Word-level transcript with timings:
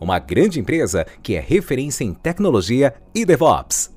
uma 0.00 0.18
grande 0.18 0.60
empresa 0.60 1.04
que 1.22 1.34
é 1.34 1.40
referência 1.40 2.04
em 2.04 2.14
tecnologia 2.14 2.94
e 3.14 3.24
DevOps. 3.24 3.96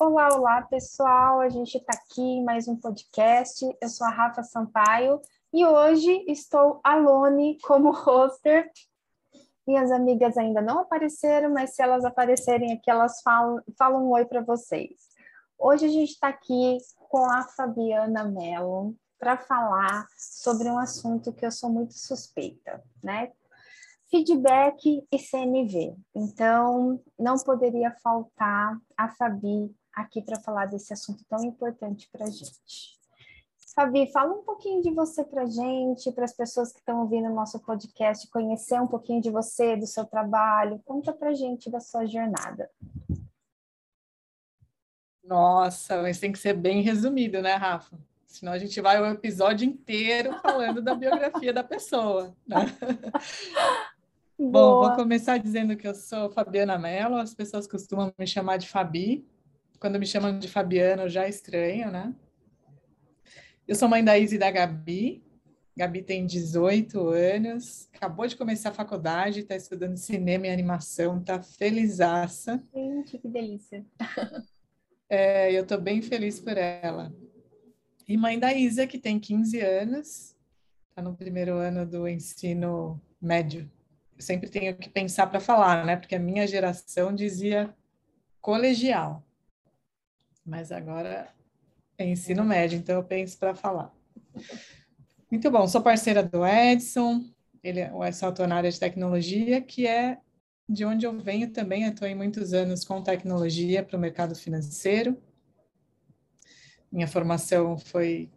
Olá, 0.00 0.28
olá 0.32 0.62
pessoal, 0.62 1.40
a 1.40 1.48
gente 1.48 1.76
está 1.76 1.92
aqui 1.92 2.22
em 2.22 2.44
mais 2.44 2.68
um 2.68 2.76
podcast. 2.76 3.66
Eu 3.82 3.88
sou 3.88 4.06
a 4.06 4.10
Rafa 4.10 4.44
Sampaio 4.44 5.20
e 5.52 5.66
hoje 5.66 6.24
estou 6.28 6.80
alone 6.84 7.58
como 7.62 7.90
hoster. 7.90 8.70
Minhas 9.66 9.90
amigas 9.90 10.38
ainda 10.38 10.62
não 10.62 10.78
apareceram, 10.78 11.52
mas 11.52 11.74
se 11.74 11.82
elas 11.82 12.04
aparecerem 12.04 12.72
aqui, 12.72 12.88
elas 12.88 13.20
falam, 13.22 13.60
falam 13.76 14.04
um 14.04 14.10
oi 14.12 14.24
para 14.24 14.40
vocês. 14.40 15.08
Hoje 15.58 15.86
a 15.86 15.88
gente 15.88 16.12
está 16.12 16.28
aqui 16.28 16.78
com 17.10 17.28
a 17.28 17.42
Fabiana 17.42 18.24
Mello 18.24 18.94
para 19.18 19.36
falar 19.36 20.06
sobre 20.16 20.68
um 20.68 20.78
assunto 20.78 21.32
que 21.32 21.44
eu 21.44 21.50
sou 21.50 21.70
muito 21.70 21.94
suspeita, 21.94 22.82
né? 23.02 23.32
Feedback 24.10 25.06
e 25.10 25.18
CNV. 25.18 25.94
Então, 26.14 27.02
não 27.18 27.36
poderia 27.36 27.94
faltar 28.02 28.78
a 28.96 29.08
Fabi 29.10 29.74
aqui 29.92 30.22
para 30.22 30.40
falar 30.40 30.66
desse 30.66 30.92
assunto 30.92 31.24
tão 31.28 31.44
importante 31.44 32.08
para 32.10 32.24
a 32.24 32.30
gente. 32.30 32.98
Fabi, 33.74 34.10
fala 34.10 34.34
um 34.34 34.42
pouquinho 34.42 34.82
de 34.82 34.90
você 34.92 35.22
para 35.22 35.42
a 35.42 35.46
gente, 35.46 36.10
para 36.12 36.24
as 36.24 36.32
pessoas 36.32 36.72
que 36.72 36.78
estão 36.78 37.00
ouvindo 37.00 37.28
o 37.28 37.34
nosso 37.34 37.60
podcast, 37.60 38.28
conhecer 38.30 38.80
um 38.80 38.86
pouquinho 38.86 39.20
de 39.20 39.30
você, 39.30 39.76
do 39.76 39.86
seu 39.86 40.04
trabalho. 40.04 40.80
Conta 40.84 41.12
para 41.12 41.30
a 41.30 41.34
gente 41.34 41.70
da 41.70 41.78
sua 41.78 42.06
jornada. 42.06 42.70
Nossa, 45.22 46.00
mas 46.00 46.18
tem 46.18 46.32
que 46.32 46.38
ser 46.38 46.54
bem 46.54 46.80
resumido, 46.80 47.42
né, 47.42 47.54
Rafa? 47.54 47.98
Senão 48.28 48.52
a 48.52 48.58
gente 48.58 48.78
vai 48.80 49.00
o 49.00 49.06
episódio 49.06 49.66
inteiro 49.66 50.38
falando 50.40 50.82
da 50.82 50.94
biografia 50.94 51.52
da 51.52 51.64
pessoa. 51.64 52.36
Né? 52.46 52.58
Bom, 54.38 54.86
vou 54.86 54.94
começar 54.94 55.38
dizendo 55.38 55.76
que 55.76 55.88
eu 55.88 55.94
sou 55.94 56.30
Fabiana 56.30 56.78
Mello, 56.78 57.16
as 57.16 57.34
pessoas 57.34 57.66
costumam 57.66 58.12
me 58.16 58.26
chamar 58.26 58.58
de 58.58 58.68
Fabi. 58.68 59.26
Quando 59.80 59.98
me 59.98 60.06
chamam 60.06 60.38
de 60.38 60.46
Fabiana, 60.46 61.04
eu 61.04 61.08
já 61.08 61.26
estranho, 61.26 61.90
né? 61.90 62.14
Eu 63.66 63.74
sou 63.74 63.88
mãe 63.88 64.04
da 64.04 64.16
Izzy 64.16 64.36
e 64.36 64.38
da 64.38 64.50
Gabi. 64.50 65.24
Gabi 65.76 66.02
tem 66.02 66.26
18 66.26 67.08
anos, 67.08 67.88
acabou 67.94 68.26
de 68.26 68.36
começar 68.36 68.70
a 68.70 68.74
faculdade, 68.74 69.40
está 69.40 69.56
estudando 69.56 69.96
cinema 69.96 70.48
e 70.48 70.50
animação, 70.50 71.18
está 71.18 71.40
felizaça. 71.40 72.62
Gente, 72.74 73.16
que 73.16 73.28
delícia. 73.28 73.84
É, 75.08 75.52
eu 75.52 75.62
estou 75.62 75.80
bem 75.80 76.02
feliz 76.02 76.38
por 76.38 76.58
ela. 76.58 77.10
E 78.08 78.16
mãe 78.16 78.38
da 78.38 78.54
Isa, 78.54 78.86
que 78.86 78.98
tem 78.98 79.20
15 79.20 79.60
anos, 79.60 80.34
está 80.88 81.02
no 81.02 81.14
primeiro 81.14 81.56
ano 81.56 81.84
do 81.84 82.08
ensino 82.08 82.98
médio. 83.20 83.70
Eu 84.16 84.22
sempre 84.22 84.48
tenho 84.48 84.74
que 84.78 84.88
pensar 84.88 85.26
para 85.26 85.38
falar, 85.38 85.84
né? 85.84 85.94
Porque 85.94 86.14
a 86.14 86.18
minha 86.18 86.46
geração 86.46 87.14
dizia 87.14 87.76
colegial. 88.40 89.22
Mas 90.42 90.72
agora 90.72 91.28
é 91.98 92.06
ensino 92.06 92.46
médio, 92.46 92.78
então 92.78 92.94
eu 92.94 93.04
penso 93.04 93.38
para 93.38 93.54
falar. 93.54 93.94
Muito 95.30 95.50
bom, 95.50 95.68
sou 95.68 95.82
parceira 95.82 96.22
do 96.22 96.46
Edson, 96.46 97.22
ele, 97.62 97.90
o 97.90 98.02
Edson 98.02 98.28
atua 98.28 98.46
na 98.46 98.56
área 98.56 98.70
de 98.70 98.80
tecnologia, 98.80 99.60
que 99.60 99.86
é 99.86 100.16
de 100.66 100.82
onde 100.82 101.04
eu 101.04 101.20
venho 101.20 101.50
também, 101.50 101.84
atuei 101.84 102.14
muitos 102.14 102.54
anos 102.54 102.86
com 102.86 103.02
tecnologia 103.02 103.82
para 103.82 103.98
o 103.98 104.00
mercado 104.00 104.34
financeiro. 104.34 105.22
Minha 106.90 107.06
formação 107.06 107.76
foi 107.76 108.30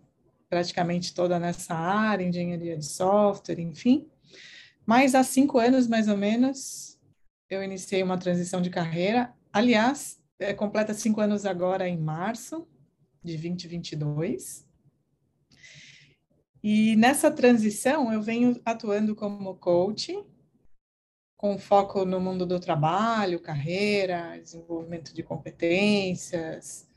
praticamente 0.50 1.14
toda 1.14 1.40
nessa 1.40 1.74
área, 1.74 2.26
engenharia 2.26 2.78
de 2.78 2.86
software, 2.86 3.60
enfim. 3.60 4.08
Mas 4.86 5.16
há 5.16 5.24
cinco 5.24 5.58
anos, 5.58 5.88
mais 5.88 6.08
ou 6.08 6.18
menos, 6.18 7.00
eu 7.50 7.64
iniciei 7.64 8.04
uma 8.04 8.18
transição 8.18 8.62
de 8.62 8.70
carreira. 8.70 9.34
Aliás, 9.54 10.22
é, 10.40 10.54
completa 10.54 10.94
cinco 10.94 11.22
anos 11.22 11.46
agora 11.46 11.88
em 11.88 11.98
março 11.98 12.68
de 13.24 13.38
2022. 13.38 14.68
E 16.64 16.96
nessa 16.96 17.32
transição, 17.32 18.12
eu 18.12 18.22
venho 18.22 18.60
atuando 18.66 19.16
como 19.16 19.56
coach 19.56 20.16
com 21.42 21.58
foco 21.58 22.06
no 22.06 22.20
mundo 22.20 22.46
do 22.46 22.60
trabalho, 22.60 23.40
carreira, 23.40 24.38
desenvolvimento 24.38 25.12
de 25.12 25.24
competências, 25.24 26.88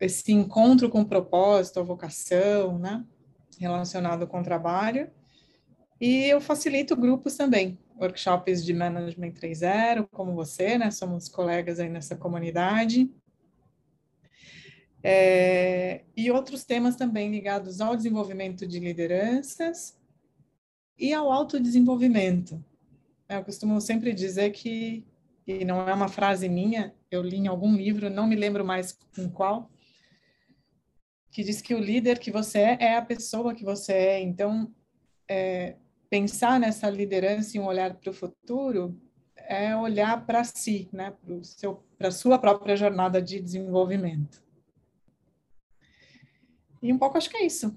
esse 0.00 0.32
encontro 0.32 0.88
com 0.88 1.04
propósito, 1.04 1.80
a 1.80 1.82
vocação, 1.82 2.78
né, 2.78 3.04
relacionado 3.58 4.26
com 4.26 4.40
o 4.40 4.44
trabalho. 4.44 5.10
E 6.00 6.24
eu 6.24 6.40
facilito 6.40 6.96
grupos 6.96 7.36
também, 7.36 7.78
workshops 7.98 8.64
de 8.64 8.74
Management 8.74 9.32
3.0, 9.32 10.08
como 10.10 10.34
você, 10.34 10.76
né, 10.76 10.90
somos 10.90 11.28
colegas 11.28 11.78
aí 11.80 11.88
nessa 11.88 12.16
comunidade. 12.16 13.10
É, 15.02 16.02
e 16.16 16.30
outros 16.30 16.64
temas 16.64 16.96
também 16.96 17.30
ligados 17.30 17.80
ao 17.80 17.94
desenvolvimento 17.94 18.66
de 18.66 18.80
lideranças 18.80 19.98
e 20.98 21.12
ao 21.12 21.30
autodesenvolvimento. 21.30 22.64
Eu 23.28 23.44
costumo 23.44 23.80
sempre 23.80 24.12
dizer 24.14 24.50
que, 24.50 25.04
e 25.46 25.64
não 25.64 25.86
é 25.88 25.92
uma 25.92 26.08
frase 26.08 26.48
minha, 26.48 26.94
eu 27.10 27.22
li 27.22 27.36
em 27.36 27.48
algum 27.48 27.76
livro, 27.76 28.08
não 28.08 28.26
me 28.26 28.34
lembro 28.34 28.64
mais 28.64 28.98
em 29.18 29.28
qual, 29.28 29.70
que 31.34 31.42
diz 31.42 31.60
que 31.60 31.74
o 31.74 31.80
líder 31.80 32.20
que 32.20 32.30
você 32.30 32.58
é 32.60 32.78
é 32.78 32.96
a 32.96 33.02
pessoa 33.02 33.56
que 33.56 33.64
você 33.64 33.92
é. 33.92 34.20
Então, 34.20 34.72
é, 35.28 35.74
pensar 36.08 36.60
nessa 36.60 36.88
liderança 36.88 37.56
e 37.56 37.60
um 37.60 37.66
olhar 37.66 37.92
para 37.92 38.08
o 38.08 38.14
futuro 38.14 38.96
é 39.36 39.76
olhar 39.76 40.24
para 40.24 40.44
si, 40.44 40.88
né, 40.92 41.12
para 41.98 42.06
a 42.06 42.12
sua 42.12 42.38
própria 42.38 42.76
jornada 42.76 43.20
de 43.20 43.40
desenvolvimento. 43.40 44.44
E 46.80 46.92
um 46.92 46.98
pouco 46.98 47.18
acho 47.18 47.28
que 47.28 47.38
é 47.38 47.46
isso. 47.46 47.76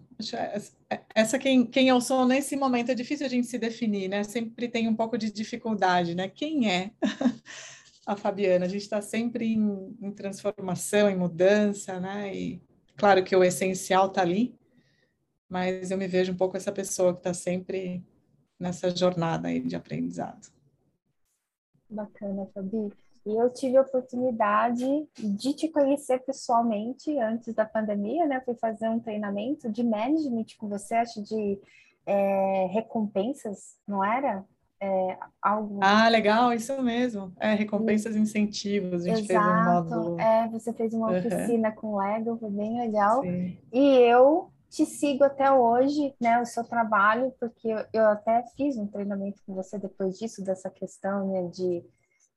Essa 1.16 1.40
quem, 1.40 1.66
quem 1.66 1.88
eu 1.88 2.00
sou 2.00 2.28
nesse 2.28 2.56
momento 2.56 2.92
é 2.92 2.96
difícil 2.96 3.26
a 3.26 3.30
gente 3.30 3.48
se 3.48 3.58
definir, 3.58 4.08
né? 4.08 4.24
Sempre 4.24 4.68
tem 4.68 4.88
um 4.88 4.96
pouco 4.96 5.18
de 5.18 5.32
dificuldade, 5.32 6.14
né? 6.14 6.30
Quem 6.30 6.70
é 6.70 6.92
a 8.06 8.16
Fabiana? 8.16 8.66
A 8.66 8.70
gente 8.70 8.84
está 8.84 9.02
sempre 9.02 9.46
em, 9.46 9.98
em, 10.00 10.12
transformação, 10.12 11.10
em 11.10 11.18
mudança, 11.18 12.00
né? 12.00 12.36
E 12.36 12.67
claro 12.98 13.24
que 13.24 13.36
o 13.36 13.44
essencial 13.44 14.08
está 14.08 14.22
ali, 14.22 14.58
mas 15.48 15.92
eu 15.92 15.98
me 15.98 16.08
vejo 16.08 16.34
um 16.34 16.38
pouco 16.38 16.58
essa 16.58 16.72
pessoa 16.72 17.14
que 17.14 17.20
está 17.20 17.34
sempre 17.34 18.04
nessa 18.60 18.94
jornada 18.94 19.48
aí 19.48 19.62
de 19.62 19.76
aprendizado. 19.76 20.52
Bacana, 21.90 22.46
Fabi. 22.54 22.92
E 23.26 23.36
eu 23.36 23.50
tive 23.50 23.78
a 23.78 23.82
oportunidade 23.82 24.86
de 25.18 25.54
te 25.54 25.68
conhecer 25.68 26.20
pessoalmente 26.20 27.18
antes 27.20 27.54
da 27.54 27.66
pandemia, 27.66 28.26
né? 28.26 28.42
Fui 28.42 28.56
fazer 28.56 28.90
um 28.90 29.00
treinamento 29.00 29.70
de 29.70 29.84
management 29.84 30.46
com 30.58 30.70
você, 30.70 30.96
acho 30.96 31.22
de 31.22 31.60
é, 32.06 32.68
recompensas, 32.68 33.76
não 33.86 34.04
era? 34.04 34.46
É, 34.80 35.18
algo... 35.42 35.80
Ah, 35.82 36.08
legal, 36.08 36.54
isso 36.54 36.82
mesmo. 36.82 37.34
É, 37.40 37.54
recompensas 37.54 38.16
e 38.16 38.20
incentivos, 38.20 39.06
a 39.06 39.16
gente 39.16 39.24
Exato. 39.24 39.28
fez 39.28 39.40
um 39.40 39.64
módulo. 39.74 40.20
É, 40.20 40.48
você 40.50 40.74
fez 40.74 40.94
uma 40.94 41.12
oficina 41.12 41.70
uhum. 41.70 41.76
com 41.76 41.98
Lego, 41.98 42.38
foi 42.38 42.50
bem 42.52 42.78
legal. 42.78 43.22
Sim. 43.22 43.58
E 43.74 43.98
eu 43.98 44.50
te 44.70 44.86
sigo 44.86 45.24
até 45.24 45.52
hoje, 45.52 46.14
né, 46.20 46.42
o 46.42 46.46
seu 46.46 46.64
trabalho, 46.64 47.34
porque 47.40 47.68
eu, 47.68 47.86
eu 47.94 48.06
até 48.08 48.44
fiz 48.56 48.78
um 48.78 48.86
treinamento 48.86 49.42
com 49.46 49.56
você 49.56 49.80
depois 49.80 50.18
disso, 50.18 50.44
dessa 50.44 50.70
questão, 50.70 51.28
né, 51.28 51.48
de 51.48 51.84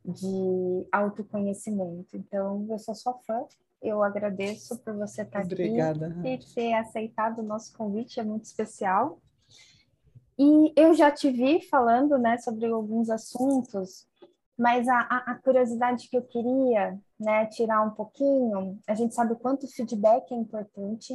de 0.05 0.87
autoconhecimento. 0.91 2.17
Então, 2.17 2.67
eu 2.71 2.79
sou 2.79 2.95
sua 2.95 3.15
fã, 3.27 3.45
eu 3.83 4.03
agradeço 4.03 4.79
por 4.79 4.95
você 4.95 5.23
estar 5.23 5.45
Obrigada. 5.45 6.09
aqui 6.09 6.29
e 6.29 6.55
ter 6.55 6.73
aceitado 6.75 7.41
o 7.41 7.43
nosso 7.43 7.77
convite, 7.77 8.21
é 8.21 8.25
muito 8.25 8.45
especial. 8.45 9.19
E 10.43 10.73
eu 10.75 10.95
já 10.95 11.11
te 11.11 11.31
vi 11.31 11.61
falando, 11.69 12.17
né, 12.17 12.39
sobre 12.39 12.65
alguns 12.65 13.11
assuntos, 13.11 14.07
mas 14.57 14.89
a, 14.89 15.01
a, 15.01 15.35
curiosidade 15.35 16.09
que 16.09 16.17
eu 16.17 16.23
queria, 16.23 16.99
né, 17.19 17.45
tirar 17.45 17.83
um 17.83 17.91
pouquinho, 17.91 18.79
a 18.89 18.95
gente 18.95 19.15
sabe 19.15 19.35
o 19.35 19.39
quanto 19.39 19.67
o 19.67 19.71
feedback 19.71 20.33
é 20.33 20.35
importante, 20.35 21.13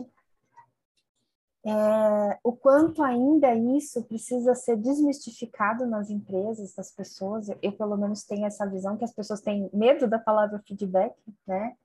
é, 1.65 2.39
o 2.43 2.53
quanto 2.53 3.01
ainda 3.01 3.55
isso 3.55 4.03
precisa 4.03 4.53
ser 4.53 4.77
desmistificado 4.77 5.87
nas 5.87 6.11
empresas, 6.11 6.75
das 6.75 6.91
pessoas. 6.91 7.49
Eu, 7.63 7.71
pelo 7.71 7.97
menos, 7.97 8.23
tenho 8.25 8.45
essa 8.45 8.67
visão 8.67 8.95
que 8.95 9.05
as 9.05 9.13
pessoas 9.13 9.41
têm 9.41 9.71
medo 9.73 10.07
da 10.07 10.19
palavra 10.19 10.61
feedback, 10.67 11.15
né? 11.47 11.75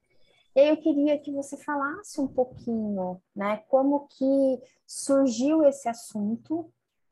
E 0.55 0.69
eu 0.69 0.77
queria 0.77 1.19
que 1.19 1.33
você 1.33 1.57
falasse 1.57 2.21
um 2.21 2.29
pouquinho, 2.29 3.19
né, 3.35 3.63
como 3.69 4.07
que 4.09 4.61
surgiu 4.87 5.63
esse 5.65 5.89
assunto 5.89 6.71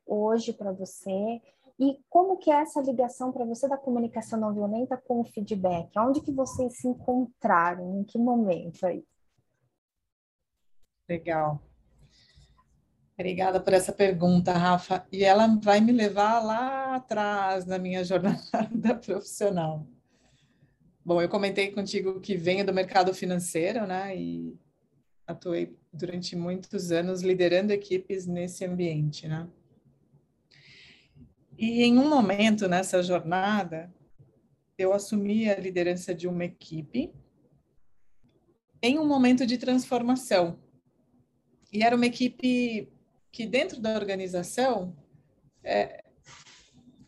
hoje 0.08 0.52
para 0.52 0.72
você 0.72 1.40
e 1.78 2.00
como 2.10 2.36
que 2.38 2.50
é 2.50 2.62
essa 2.62 2.80
ligação 2.80 3.30
para 3.30 3.44
você 3.44 3.68
da 3.68 3.76
comunicação 3.76 4.40
não 4.40 4.52
violenta 4.52 4.96
com 4.96 5.20
o 5.20 5.24
feedback? 5.24 5.96
Onde 5.96 6.20
que 6.20 6.32
vocês 6.32 6.78
se 6.78 6.88
encontraram? 6.88 8.00
Em 8.00 8.04
que 8.04 8.18
momento 8.18 8.84
aí? 8.84 9.04
Legal. 11.08 11.62
Obrigada 13.14 13.60
por 13.60 13.72
essa 13.72 13.92
pergunta, 13.92 14.52
Rafa. 14.52 15.06
E 15.12 15.24
ela 15.24 15.46
vai 15.62 15.80
me 15.80 15.92
levar 15.92 16.40
lá 16.40 16.96
atrás 16.96 17.64
na 17.64 17.78
minha 17.78 18.02
jornada 18.04 18.96
profissional. 19.00 19.86
Bom, 21.04 21.22
eu 21.22 21.28
comentei 21.28 21.70
contigo 21.70 22.20
que 22.20 22.36
venho 22.36 22.66
do 22.66 22.74
mercado 22.74 23.14
financeiro, 23.14 23.86
né? 23.86 24.16
E 24.16 24.58
atuei 25.26 25.76
durante 25.92 26.34
muitos 26.34 26.90
anos 26.90 27.22
liderando 27.22 27.72
equipes 27.72 28.26
nesse 28.26 28.64
ambiente, 28.64 29.28
né? 29.28 29.48
E 31.58 31.82
em 31.82 31.98
um 31.98 32.08
momento 32.08 32.68
nessa 32.68 33.02
jornada, 33.02 33.92
eu 34.78 34.92
assumi 34.92 35.50
a 35.50 35.58
liderança 35.58 36.14
de 36.14 36.28
uma 36.28 36.44
equipe 36.44 37.12
em 38.80 38.96
um 38.96 39.04
momento 39.04 39.44
de 39.44 39.58
transformação. 39.58 40.60
E 41.72 41.82
era 41.82 41.96
uma 41.96 42.06
equipe 42.06 42.88
que 43.32 43.44
dentro 43.44 43.80
da 43.80 43.96
organização 43.96 44.96
é, 45.64 46.04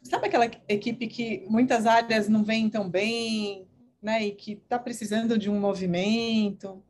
sabe 0.02 0.26
aquela 0.26 0.50
equipe 0.68 1.06
que 1.06 1.46
muitas 1.48 1.86
áreas 1.86 2.28
não 2.28 2.42
vêm 2.42 2.68
tão 2.68 2.90
bem, 2.90 3.68
né, 4.02 4.26
e 4.26 4.32
que 4.32 4.54
está 4.54 4.80
precisando 4.80 5.38
de 5.38 5.48
um 5.48 5.60
movimento. 5.60 6.82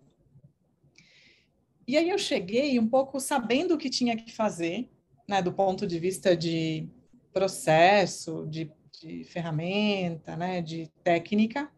E 1.87 1.95
aí 1.99 2.09
eu 2.09 2.19
cheguei 2.19 2.79
um 2.79 2.89
pouco 2.89 3.21
sabendo 3.21 3.75
o 3.75 3.79
que 3.79 3.91
tinha 3.91 4.17
que 4.17 4.33
fazer, 4.33 4.89
né, 5.29 5.43
do 5.43 5.53
ponto 5.53 5.87
de 5.87 5.99
vista 5.99 6.35
de 6.35 6.89
processo, 7.32 8.47
de, 8.49 8.71
de 9.00 9.25
ferramenta, 9.25 10.37
né, 10.37 10.61
de 10.61 10.88
técnica, 11.03 11.71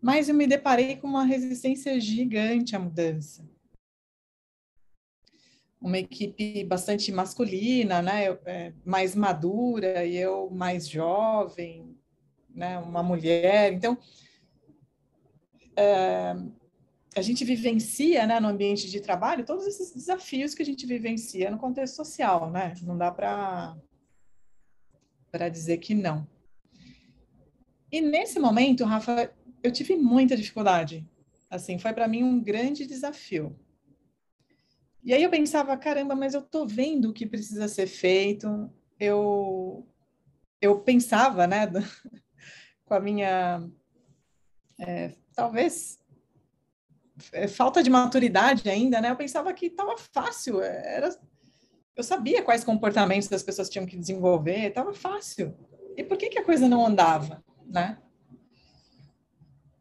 mas 0.00 0.28
eu 0.28 0.34
me 0.34 0.46
deparei 0.46 0.96
com 0.96 1.06
uma 1.06 1.24
resistência 1.24 1.98
gigante 2.00 2.76
à 2.76 2.78
mudança. 2.78 3.48
Uma 5.80 5.98
equipe 5.98 6.64
bastante 6.64 7.12
masculina, 7.12 8.02
né, 8.02 8.26
é, 8.46 8.72
mais 8.84 9.14
madura, 9.14 10.04
e 10.04 10.16
eu 10.16 10.50
mais 10.50 10.88
jovem, 10.88 11.96
né, 12.48 12.78
uma 12.78 13.02
mulher. 13.02 13.72
Então, 13.72 13.98
é, 15.76 16.34
a 17.14 17.22
gente 17.22 17.44
vivencia, 17.44 18.26
né, 18.26 18.40
no 18.40 18.48
ambiente 18.48 18.88
de 18.90 19.00
trabalho, 19.00 19.44
todos 19.44 19.66
esses 19.66 19.92
desafios 19.92 20.54
que 20.54 20.62
a 20.62 20.66
gente 20.66 20.86
vivencia 20.86 21.50
no 21.50 21.58
contexto 21.58 21.96
social, 21.96 22.50
né? 22.50 22.74
Não 22.82 22.96
dá 22.96 23.10
para 23.10 23.76
para 25.30 25.48
dizer 25.48 25.78
que 25.78 25.94
não. 25.94 26.26
E 27.90 28.00
nesse 28.00 28.38
momento, 28.38 28.84
Rafa, 28.84 29.32
eu 29.62 29.72
tive 29.72 29.96
muita 29.96 30.36
dificuldade. 30.36 31.08
Assim, 31.50 31.78
foi 31.78 31.92
para 31.92 32.08
mim 32.08 32.22
um 32.22 32.42
grande 32.42 32.86
desafio. 32.86 33.58
E 35.02 35.14
aí 35.14 35.22
eu 35.22 35.30
pensava, 35.30 35.76
caramba, 35.76 36.14
mas 36.14 36.34
eu 36.34 36.42
tô 36.42 36.66
vendo 36.66 37.10
o 37.10 37.12
que 37.12 37.26
precisa 37.26 37.66
ser 37.68 37.86
feito. 37.86 38.70
Eu 39.00 39.86
eu 40.60 40.80
pensava, 40.80 41.46
né, 41.46 41.66
com 42.84 42.94
a 42.94 43.00
minha, 43.00 43.68
é, 44.80 45.14
talvez, 45.34 45.98
é, 47.32 47.46
falta 47.46 47.82
de 47.82 47.90
maturidade 47.90 48.68
ainda, 48.68 49.00
né? 49.00 49.10
Eu 49.10 49.16
pensava 49.16 49.52
que 49.52 49.66
estava 49.66 49.96
fácil, 49.96 50.60
era, 50.60 51.16
eu 51.98 52.04
sabia 52.04 52.44
quais 52.44 52.62
comportamentos 52.62 53.30
as 53.32 53.42
pessoas 53.42 53.68
tinham 53.68 53.84
que 53.84 53.96
desenvolver, 53.96 54.68
estava 54.68 54.94
fácil. 54.94 55.52
E 55.96 56.04
por 56.04 56.16
que, 56.16 56.28
que 56.28 56.38
a 56.38 56.44
coisa 56.44 56.68
não 56.68 56.86
andava, 56.86 57.42
né? 57.66 57.98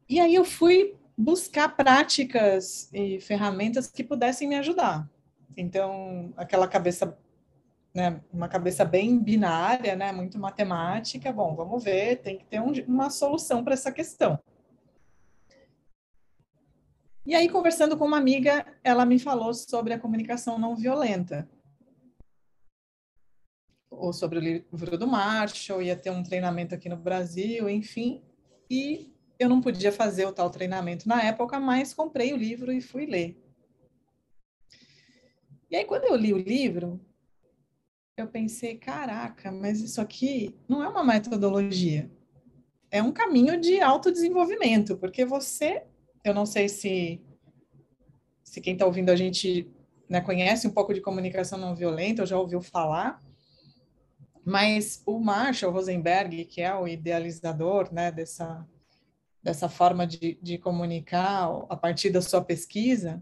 E 0.09 0.19
aí 0.19 0.33
eu 0.33 0.43
fui 0.43 0.95
buscar 1.15 1.75
práticas 1.75 2.89
e 2.91 3.21
ferramentas 3.21 3.85
que 3.85 4.03
pudessem 4.03 4.47
me 4.47 4.55
ajudar. 4.55 5.07
Então, 5.55 6.33
aquela 6.35 6.67
cabeça 6.67 7.15
né, 7.93 8.19
uma 8.33 8.47
cabeça 8.47 8.83
bem 8.83 9.19
binária, 9.19 9.95
né, 9.95 10.11
muito 10.11 10.39
matemática. 10.39 11.31
Bom, 11.31 11.55
vamos 11.55 11.83
ver, 11.83 12.17
tem 12.17 12.39
que 12.39 12.45
ter 12.45 12.59
um, 12.59 12.71
uma 12.87 13.11
solução 13.11 13.63
para 13.63 13.75
essa 13.75 13.91
questão. 13.91 14.39
E 17.23 17.35
aí, 17.35 17.47
conversando 17.47 17.95
com 17.95 18.05
uma 18.05 18.17
amiga, 18.17 18.65
ela 18.83 19.05
me 19.05 19.19
falou 19.19 19.53
sobre 19.53 19.93
a 19.93 19.99
comunicação 19.99 20.57
não 20.57 20.75
violenta. 20.75 21.47
Ou 23.97 24.13
sobre 24.13 24.37
o 24.37 24.41
livro 24.41 24.97
do 24.97 25.07
Marshall, 25.07 25.81
ia 25.81 25.95
ter 25.95 26.11
um 26.11 26.23
treinamento 26.23 26.75
aqui 26.75 26.87
no 26.87 26.95
Brasil, 26.95 27.69
enfim. 27.69 28.21
E 28.69 29.11
eu 29.39 29.49
não 29.49 29.61
podia 29.61 29.91
fazer 29.91 30.25
o 30.25 30.31
tal 30.31 30.49
treinamento 30.49 31.07
na 31.07 31.21
época, 31.23 31.59
mas 31.59 31.93
comprei 31.93 32.33
o 32.33 32.37
livro 32.37 32.71
e 32.71 32.79
fui 32.79 33.05
ler. 33.05 33.41
E 35.69 35.75
aí, 35.75 35.83
quando 35.83 36.05
eu 36.05 36.15
li 36.15 36.33
o 36.33 36.37
livro, 36.37 36.99
eu 38.15 38.27
pensei, 38.27 38.77
caraca, 38.77 39.51
mas 39.51 39.81
isso 39.81 39.99
aqui 39.99 40.55
não 40.67 40.83
é 40.83 40.87
uma 40.87 41.03
metodologia. 41.03 42.09
É 42.89 43.03
um 43.03 43.11
caminho 43.11 43.59
de 43.59 43.81
autodesenvolvimento, 43.81 44.97
porque 44.97 45.25
você, 45.25 45.83
eu 46.23 46.33
não 46.33 46.45
sei 46.45 46.69
se, 46.69 47.21
se 48.43 48.61
quem 48.61 48.73
está 48.73 48.85
ouvindo 48.85 49.09
a 49.09 49.15
gente 49.15 49.69
né, 50.09 50.21
conhece 50.21 50.67
um 50.67 50.71
pouco 50.71 50.93
de 50.93 51.01
comunicação 51.01 51.59
não 51.59 51.75
violenta, 51.75 52.21
ou 52.21 52.27
já 52.27 52.39
ouviu 52.39 52.61
falar, 52.61 53.21
mas 54.47 55.03
o 55.05 55.19
Marshall 55.19 55.73
Rosenberg, 55.73 56.45
que 56.45 56.61
é 56.61 56.73
o 56.73 56.87
idealizador 56.87 57.93
né, 57.93 58.13
dessa, 58.13 58.65
dessa 59.43 59.67
forma 59.67 60.07
de, 60.07 60.39
de 60.41 60.57
comunicar 60.57 61.49
a 61.67 61.75
partir 61.75 62.11
da 62.11 62.21
sua 62.21 62.41
pesquisa, 62.41 63.21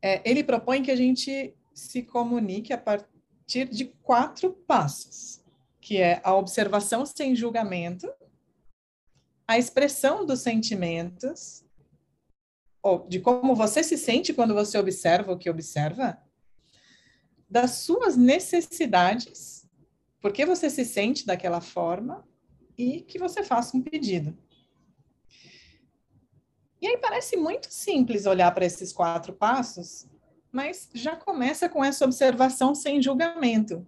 é, 0.00 0.22
ele 0.24 0.44
propõe 0.44 0.84
que 0.84 0.90
a 0.92 0.96
gente 0.96 1.52
se 1.74 2.00
comunique 2.00 2.72
a 2.72 2.78
partir 2.78 3.68
de 3.68 3.86
quatro 4.04 4.52
passos, 4.52 5.42
que 5.80 6.00
é 6.00 6.20
a 6.22 6.32
observação 6.32 7.04
sem 7.04 7.34
julgamento, 7.34 8.08
a 9.48 9.58
expressão 9.58 10.24
dos 10.24 10.42
sentimentos, 10.42 11.64
ou 12.80 13.04
de 13.08 13.18
como 13.18 13.56
você 13.56 13.82
se 13.82 13.98
sente 13.98 14.32
quando 14.32 14.54
você 14.54 14.78
observa 14.78 15.32
o 15.32 15.36
que 15.36 15.50
observa, 15.50 16.16
das 17.50 17.72
suas 17.72 18.16
necessidades, 18.16 19.68
por 20.20 20.32
que 20.32 20.46
você 20.46 20.70
se 20.70 20.84
sente 20.84 21.26
daquela 21.26 21.60
forma 21.60 22.24
e 22.78 23.00
que 23.00 23.18
você 23.18 23.42
faça 23.42 23.76
um 23.76 23.82
pedido. 23.82 24.36
E 26.80 26.86
aí 26.86 26.96
parece 26.96 27.36
muito 27.36 27.70
simples 27.70 28.24
olhar 28.24 28.50
para 28.54 28.64
esses 28.64 28.92
quatro 28.92 29.32
passos, 29.32 30.08
mas 30.50 30.88
já 30.94 31.16
começa 31.16 31.68
com 31.68 31.84
essa 31.84 32.04
observação 32.04 32.74
sem 32.74 33.02
julgamento. 33.02 33.86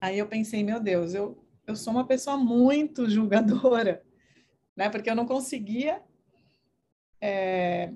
Aí 0.00 0.18
eu 0.18 0.28
pensei, 0.28 0.62
meu 0.62 0.78
Deus, 0.80 1.14
eu, 1.14 1.42
eu 1.66 1.74
sou 1.74 1.92
uma 1.92 2.06
pessoa 2.06 2.36
muito 2.36 3.08
julgadora, 3.10 4.04
né? 4.76 4.88
Porque 4.88 5.10
eu 5.10 5.16
não 5.16 5.26
conseguia 5.26 6.00
é, 7.20 7.92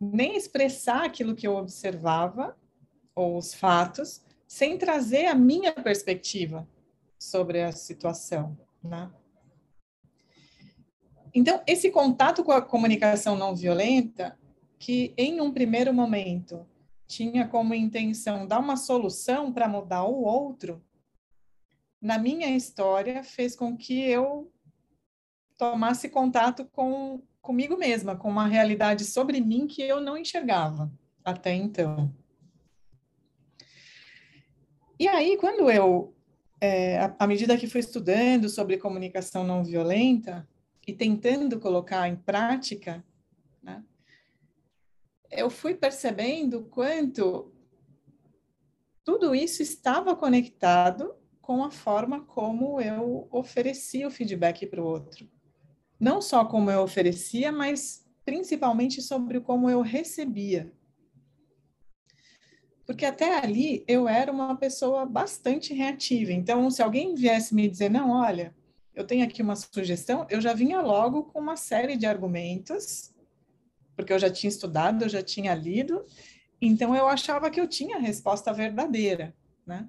nem 0.00 0.36
expressar 0.36 1.04
aquilo 1.04 1.34
que 1.34 1.46
eu 1.46 1.56
observava, 1.56 2.56
ou 3.18 3.36
os 3.36 3.52
fatos, 3.52 4.22
sem 4.46 4.78
trazer 4.78 5.26
a 5.26 5.34
minha 5.34 5.72
perspectiva 5.72 6.66
sobre 7.18 7.60
a 7.60 7.72
situação, 7.72 8.56
né? 8.82 9.10
Então, 11.34 11.60
esse 11.66 11.90
contato 11.90 12.44
com 12.44 12.52
a 12.52 12.62
comunicação 12.62 13.36
não 13.36 13.54
violenta, 13.54 14.38
que 14.78 15.12
em 15.16 15.40
um 15.40 15.52
primeiro 15.52 15.92
momento 15.92 16.64
tinha 17.06 17.46
como 17.46 17.74
intenção 17.74 18.46
dar 18.46 18.60
uma 18.60 18.76
solução 18.76 19.52
para 19.52 19.68
mudar 19.68 20.04
o 20.04 20.22
outro, 20.22 20.82
na 22.00 22.18
minha 22.18 22.56
história 22.56 23.24
fez 23.24 23.56
com 23.56 23.76
que 23.76 24.00
eu 24.00 24.50
tomasse 25.56 26.08
contato 26.08 26.64
com 26.66 27.20
comigo 27.42 27.76
mesma, 27.76 28.14
com 28.14 28.28
uma 28.28 28.46
realidade 28.46 29.04
sobre 29.04 29.40
mim 29.40 29.66
que 29.66 29.82
eu 29.82 30.00
não 30.00 30.16
enxergava 30.16 30.90
até 31.24 31.52
então. 31.52 32.14
E 34.98 35.06
aí, 35.06 35.36
quando 35.36 35.70
eu, 35.70 36.12
é, 36.60 36.98
à 37.18 37.26
medida 37.26 37.56
que 37.56 37.68
fui 37.68 37.80
estudando 37.80 38.48
sobre 38.48 38.78
comunicação 38.78 39.44
não 39.44 39.62
violenta 39.62 40.48
e 40.86 40.92
tentando 40.92 41.60
colocar 41.60 42.08
em 42.08 42.16
prática, 42.16 43.04
né, 43.62 43.84
eu 45.30 45.48
fui 45.48 45.74
percebendo 45.74 46.64
quanto 46.64 47.52
tudo 49.04 49.34
isso 49.34 49.62
estava 49.62 50.16
conectado 50.16 51.14
com 51.40 51.62
a 51.62 51.70
forma 51.70 52.24
como 52.24 52.80
eu 52.80 53.28
oferecia 53.30 54.08
o 54.08 54.10
feedback 54.10 54.66
para 54.66 54.82
o 54.82 54.86
outro. 54.86 55.30
Não 55.98 56.20
só 56.20 56.44
como 56.44 56.70
eu 56.70 56.82
oferecia, 56.82 57.52
mas 57.52 58.04
principalmente 58.24 59.00
sobre 59.00 59.40
como 59.40 59.70
eu 59.70 59.80
recebia 59.80 60.72
porque 62.88 63.04
até 63.04 63.38
ali 63.38 63.84
eu 63.86 64.08
era 64.08 64.32
uma 64.32 64.56
pessoa 64.56 65.04
bastante 65.04 65.74
reativa. 65.74 66.32
Então, 66.32 66.70
se 66.70 66.82
alguém 66.82 67.14
viesse 67.14 67.54
me 67.54 67.68
dizer, 67.68 67.90
não, 67.90 68.12
olha, 68.12 68.56
eu 68.94 69.06
tenho 69.06 69.22
aqui 69.22 69.42
uma 69.42 69.54
sugestão, 69.54 70.26
eu 70.30 70.40
já 70.40 70.54
vinha 70.54 70.80
logo 70.80 71.24
com 71.24 71.38
uma 71.38 71.54
série 71.54 71.98
de 71.98 72.06
argumentos, 72.06 73.12
porque 73.94 74.10
eu 74.10 74.18
já 74.18 74.30
tinha 74.30 74.48
estudado, 74.48 75.04
eu 75.04 75.08
já 75.10 75.22
tinha 75.22 75.54
lido, 75.54 76.02
então 76.62 76.96
eu 76.96 77.06
achava 77.06 77.50
que 77.50 77.60
eu 77.60 77.68
tinha 77.68 77.96
a 77.96 78.00
resposta 78.00 78.54
verdadeira, 78.54 79.36
né? 79.66 79.86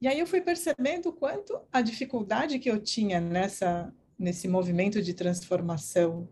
E 0.00 0.08
aí 0.08 0.18
eu 0.18 0.26
fui 0.26 0.40
percebendo 0.40 1.12
quanto 1.12 1.60
a 1.72 1.80
dificuldade 1.80 2.58
que 2.58 2.68
eu 2.68 2.80
tinha 2.80 3.20
nessa 3.20 3.94
nesse 4.18 4.48
movimento 4.48 5.00
de 5.00 5.14
transformação 5.14 6.28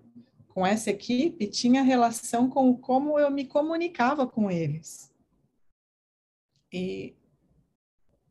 com 0.53 0.67
essa 0.67 0.91
equipe 0.91 1.47
tinha 1.47 1.83
relação 1.83 2.49
com 2.49 2.77
como 2.77 3.19
eu 3.19 3.31
me 3.31 3.47
comunicava 3.47 4.27
com 4.27 4.51
eles. 4.51 5.11
E 6.71 7.15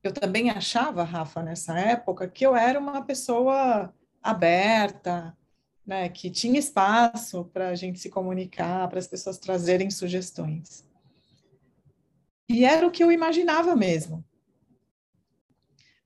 eu 0.03 0.13
também 0.13 0.51
achava, 0.51 1.03
Rafa, 1.03 1.41
nessa 1.41 1.77
época, 1.79 2.27
que 2.27 2.45
eu 2.45 2.55
era 2.55 2.79
uma 2.79 3.03
pessoa 3.03 3.91
aberta, 4.21 5.35
né, 5.85 6.09
que 6.09 6.29
tinha 6.29 6.59
espaço 6.59 7.45
para 7.45 7.69
a 7.69 7.75
gente 7.75 7.99
se 7.99 8.09
comunicar, 8.09 8.87
para 8.87 8.99
as 8.99 9.07
pessoas 9.07 9.39
trazerem 9.39 9.89
sugestões. 9.89 10.85
E 12.47 12.65
era 12.65 12.85
o 12.85 12.91
que 12.91 13.03
eu 13.03 13.11
imaginava 13.11 13.75
mesmo. 13.75 14.23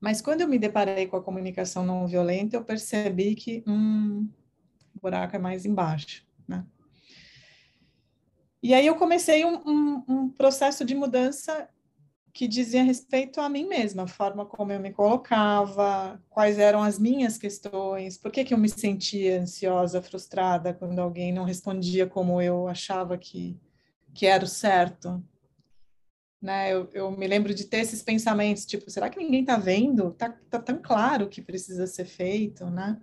Mas 0.00 0.22
quando 0.22 0.40
eu 0.40 0.48
me 0.48 0.58
deparei 0.58 1.06
com 1.06 1.16
a 1.16 1.22
comunicação 1.22 1.84
não 1.84 2.06
violenta, 2.06 2.56
eu 2.56 2.64
percebi 2.64 3.34
que, 3.34 3.62
hum, 3.66 4.28
o 4.96 5.00
buraco 5.00 5.36
é 5.36 5.38
mais 5.38 5.64
embaixo, 5.64 6.26
né? 6.48 6.64
E 8.62 8.74
aí 8.74 8.86
eu 8.86 8.96
comecei 8.96 9.44
um, 9.44 9.62
um, 9.64 10.04
um, 10.08 10.28
processo 10.28 10.84
de 10.84 10.94
mudança 10.94 11.68
que 12.32 12.48
dizia 12.48 12.82
respeito 12.82 13.40
a 13.40 13.48
mim 13.48 13.66
mesma, 13.66 14.02
a 14.02 14.08
forma 14.08 14.44
como 14.44 14.72
eu 14.72 14.80
me 14.80 14.92
colocava, 14.92 16.20
quais 16.28 16.58
eram 16.58 16.82
as 16.82 16.98
minhas 16.98 17.38
questões, 17.38 18.18
por 18.18 18.30
que, 18.30 18.44
que 18.44 18.52
eu 18.52 18.58
me 18.58 18.68
sentia 18.68 19.40
ansiosa, 19.40 20.02
frustrada 20.02 20.74
quando 20.74 20.98
alguém 20.98 21.32
não 21.32 21.44
respondia 21.44 22.06
como 22.06 22.42
eu 22.42 22.66
achava 22.66 23.16
que, 23.16 23.58
que 24.12 24.26
era 24.26 24.44
o 24.44 24.48
certo. 24.48 25.22
Né? 26.42 26.72
Eu, 26.72 26.90
eu 26.92 27.10
me 27.10 27.26
lembro 27.26 27.54
de 27.54 27.64
ter 27.64 27.78
esses 27.78 28.02
pensamentos, 28.02 28.66
tipo, 28.66 28.90
será 28.90 29.08
que 29.08 29.18
ninguém 29.18 29.40
está 29.40 29.56
vendo? 29.56 30.12
Tá, 30.12 30.36
tá 30.50 30.58
tão 30.58 30.78
claro 30.82 31.26
o 31.26 31.28
que 31.28 31.40
precisa 31.40 31.86
ser 31.86 32.04
feito, 32.04 32.66
né? 32.66 33.00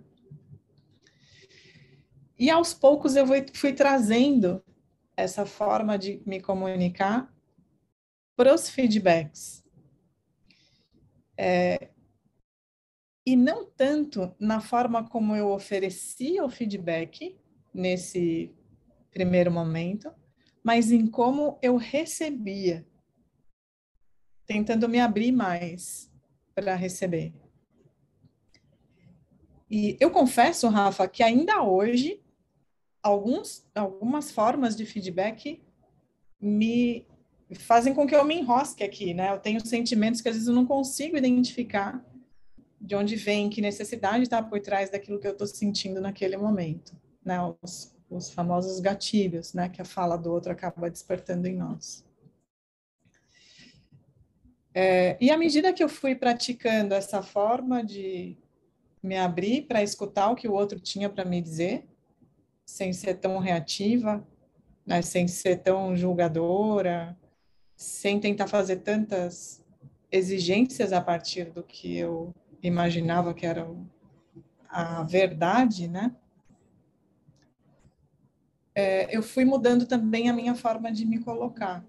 E 2.38 2.50
aos 2.50 2.74
poucos 2.74 3.14
eu 3.14 3.26
fui, 3.54 3.72
trazendo 3.72 4.62
essa 5.16 5.46
forma 5.46 5.96
de 5.96 6.20
me 6.26 6.40
comunicar 6.40 7.32
para 8.36 8.52
os 8.52 8.68
feedbacks. 8.68 9.64
É, 11.36 11.90
e 13.26 13.36
não 13.36 13.64
tanto 13.64 14.34
na 14.38 14.60
forma 14.60 15.08
como 15.08 15.34
eu 15.34 15.48
oferecia 15.50 16.44
o 16.44 16.50
feedback 16.50 17.38
nesse 17.72 18.54
primeiro 19.10 19.50
momento, 19.50 20.12
mas 20.62 20.90
em 20.90 21.06
como 21.06 21.58
eu 21.62 21.76
recebia, 21.76 22.86
tentando 24.46 24.88
me 24.88 25.00
abrir 25.00 25.30
mais 25.30 26.10
para 26.54 26.74
receber. 26.74 27.32
E 29.70 29.96
eu 30.00 30.10
confesso, 30.10 30.68
Rafa, 30.68 31.08
que 31.08 31.22
ainda 31.22 31.62
hoje 31.62 32.23
alguns, 33.04 33.62
algumas 33.74 34.30
formas 34.30 34.74
de 34.74 34.86
feedback 34.86 35.62
me 36.40 37.06
fazem 37.52 37.92
com 37.92 38.06
que 38.06 38.16
eu 38.16 38.24
me 38.24 38.36
enrosque 38.40 38.82
aqui, 38.82 39.12
né? 39.12 39.30
Eu 39.30 39.38
tenho 39.38 39.64
sentimentos 39.64 40.22
que 40.22 40.28
às 40.28 40.34
vezes 40.34 40.48
eu 40.48 40.54
não 40.54 40.64
consigo 40.64 41.16
identificar 41.16 42.02
de 42.80 42.96
onde 42.96 43.14
vem, 43.14 43.50
que 43.50 43.60
necessidade 43.60 44.24
está 44.24 44.42
por 44.42 44.60
trás 44.60 44.90
daquilo 44.90 45.20
que 45.20 45.26
eu 45.26 45.32
estou 45.32 45.46
sentindo 45.46 46.00
naquele 46.00 46.36
momento, 46.38 46.96
né? 47.22 47.38
Os, 47.62 47.94
os 48.08 48.30
famosos 48.30 48.80
gatilhos, 48.80 49.52
né? 49.52 49.68
Que 49.68 49.82
a 49.82 49.84
fala 49.84 50.16
do 50.16 50.32
outro 50.32 50.50
acaba 50.50 50.90
despertando 50.90 51.46
em 51.46 51.54
nós. 51.54 52.02
É, 54.72 55.16
e 55.20 55.30
à 55.30 55.36
medida 55.36 55.72
que 55.74 55.84
eu 55.84 55.88
fui 55.88 56.16
praticando 56.16 56.94
essa 56.94 57.22
forma 57.22 57.84
de 57.84 58.36
me 59.02 59.16
abrir 59.16 59.66
para 59.66 59.82
escutar 59.82 60.30
o 60.30 60.34
que 60.34 60.48
o 60.48 60.52
outro 60.52 60.80
tinha 60.80 61.08
para 61.08 61.24
me 61.24 61.40
dizer, 61.40 61.86
sem 62.64 62.92
ser 62.92 63.14
tão 63.14 63.38
reativa, 63.38 64.26
né, 64.86 65.02
sem 65.02 65.28
ser 65.28 65.56
tão 65.62 65.96
julgadora, 65.96 67.16
sem 67.76 68.20
tentar 68.20 68.46
fazer 68.46 68.76
tantas 68.76 69.64
exigências 70.10 70.92
a 70.92 71.00
partir 71.00 71.50
do 71.50 71.62
que 71.62 71.96
eu 71.96 72.32
imaginava 72.62 73.34
que 73.34 73.46
era 73.46 73.66
a 74.68 75.02
verdade, 75.02 75.88
né? 75.88 76.14
É, 78.74 79.16
eu 79.16 79.22
fui 79.22 79.44
mudando 79.44 79.86
também 79.86 80.28
a 80.28 80.32
minha 80.32 80.54
forma 80.54 80.90
de 80.90 81.06
me 81.06 81.20
colocar 81.20 81.84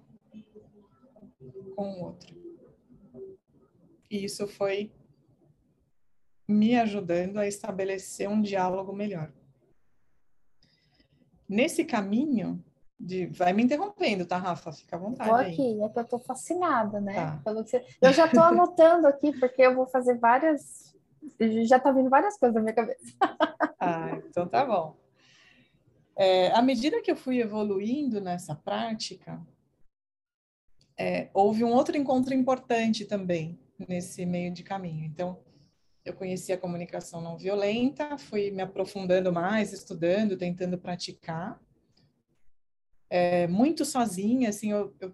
com 1.75 1.93
o 1.93 2.03
outro. 2.03 2.35
E 4.09 4.23
isso 4.23 4.47
foi 4.47 4.91
me 6.47 6.75
ajudando 6.75 7.37
a 7.37 7.47
estabelecer 7.47 8.29
um 8.29 8.41
diálogo 8.41 8.93
melhor. 8.93 9.33
Nesse 11.47 11.85
caminho, 11.85 12.63
de, 12.99 13.27
vai 13.27 13.53
me 13.53 13.63
interrompendo, 13.63 14.25
tá, 14.25 14.37
Rafa? 14.37 14.71
Fica 14.71 14.95
à 14.95 14.99
vontade. 14.99 15.29
Vou 15.29 15.39
aqui, 15.39 15.61
aí. 15.61 15.81
é 15.81 15.89
que 15.89 15.99
eu 15.99 16.05
tô 16.05 16.19
fascinada, 16.19 16.99
né? 16.99 17.39
Tá. 17.43 17.53
Você... 17.53 17.85
Eu 18.01 18.13
já 18.13 18.27
tô 18.27 18.41
anotando 18.41 19.07
aqui, 19.07 19.37
porque 19.39 19.61
eu 19.61 19.75
vou 19.75 19.87
fazer 19.87 20.17
várias. 20.17 20.95
Já 21.67 21.79
tá 21.79 21.91
vindo 21.91 22.09
várias 22.09 22.37
coisas 22.37 22.55
na 22.55 22.61
minha 22.61 22.73
cabeça. 22.73 23.03
Ah, 23.77 24.19
então 24.29 24.47
tá 24.47 24.65
bom. 24.65 24.97
É, 26.15 26.49
à 26.53 26.61
medida 26.61 27.01
que 27.01 27.11
eu 27.11 27.15
fui 27.15 27.39
evoluindo 27.39 28.19
nessa 28.19 28.55
prática, 28.55 29.39
é, 30.97 31.29
houve 31.33 31.63
um 31.63 31.71
outro 31.71 31.95
encontro 31.95 32.33
importante 32.33 33.05
também 33.05 33.59
nesse 33.87 34.25
meio 34.25 34.51
de 34.51 34.63
caminho. 34.63 35.05
Então, 35.05 35.37
eu 36.05 36.13
conheci 36.13 36.53
a 36.53 36.57
comunicação 36.57 37.19
não 37.19 37.35
violenta, 37.35 38.15
fui 38.17 38.51
me 38.51 38.61
aprofundando 38.61 39.33
mais, 39.33 39.73
estudando, 39.73 40.37
tentando 40.37 40.77
praticar. 40.77 41.59
É, 43.09 43.47
muito 43.47 43.83
sozinha, 43.83 44.49
assim, 44.49 44.71
eu, 44.71 44.93
eu, 44.99 45.11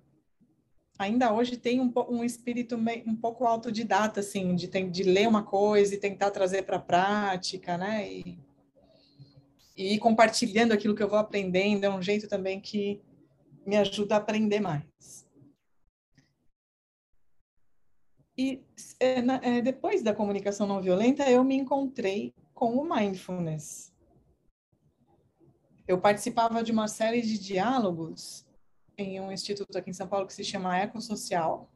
ainda 1.00 1.34
hoje 1.34 1.56
tenho 1.56 1.84
um, 1.84 1.94
um 2.10 2.24
espírito 2.26 2.78
meio, 2.78 3.04
um 3.08 3.16
pouco 3.16 3.46
autodidata, 3.46 4.20
assim, 4.20 4.54
de, 4.54 4.68
de 4.68 5.04
ler 5.04 5.30
uma 5.30 5.44
coisa 5.44 5.96
e 5.96 6.00
tentar 6.00 6.30
trazer 6.30 6.64
para 6.64 6.76
a 6.76 6.82
prática, 6.82 7.78
né? 7.78 8.12
E, 8.12 8.38
e 9.78 9.94
ir 9.96 10.00
compartilhando 10.00 10.74
aquilo 10.74 10.94
que 10.94 11.02
eu 11.02 11.10
vou 11.10 11.20
aprendendo, 11.20 11.86
é 11.86 11.90
um 11.90 12.02
jeito 12.02 12.28
também 12.28 12.60
que 12.60 13.02
me 13.66 13.78
ajuda 13.78 14.16
a 14.16 14.18
aprender 14.18 14.60
mais. 14.60 15.26
E 18.38 18.64
é, 19.00 19.20
é, 19.20 19.62
depois 19.62 20.02
da 20.02 20.14
comunicação 20.14 20.66
não 20.66 20.82
violenta, 20.82 21.30
eu 21.30 21.44
me 21.44 21.56
encontrei 21.56 22.34
com 22.54 22.76
o 22.78 22.88
mindfulness. 22.88 23.94
Eu 25.88 26.00
participava 26.00 26.64
de 26.64 26.72
uma 26.72 26.88
série 26.88 27.22
de 27.22 27.38
diálogos 27.38 28.48
em 28.98 29.20
um 29.20 29.32
instituto 29.32 29.78
aqui 29.78 29.90
em 29.90 29.94
São 29.94 30.08
Paulo 30.08 30.26
que 30.26 30.34
se 30.34 30.44
chama 30.44 30.80
Ecosocial. 30.80 31.70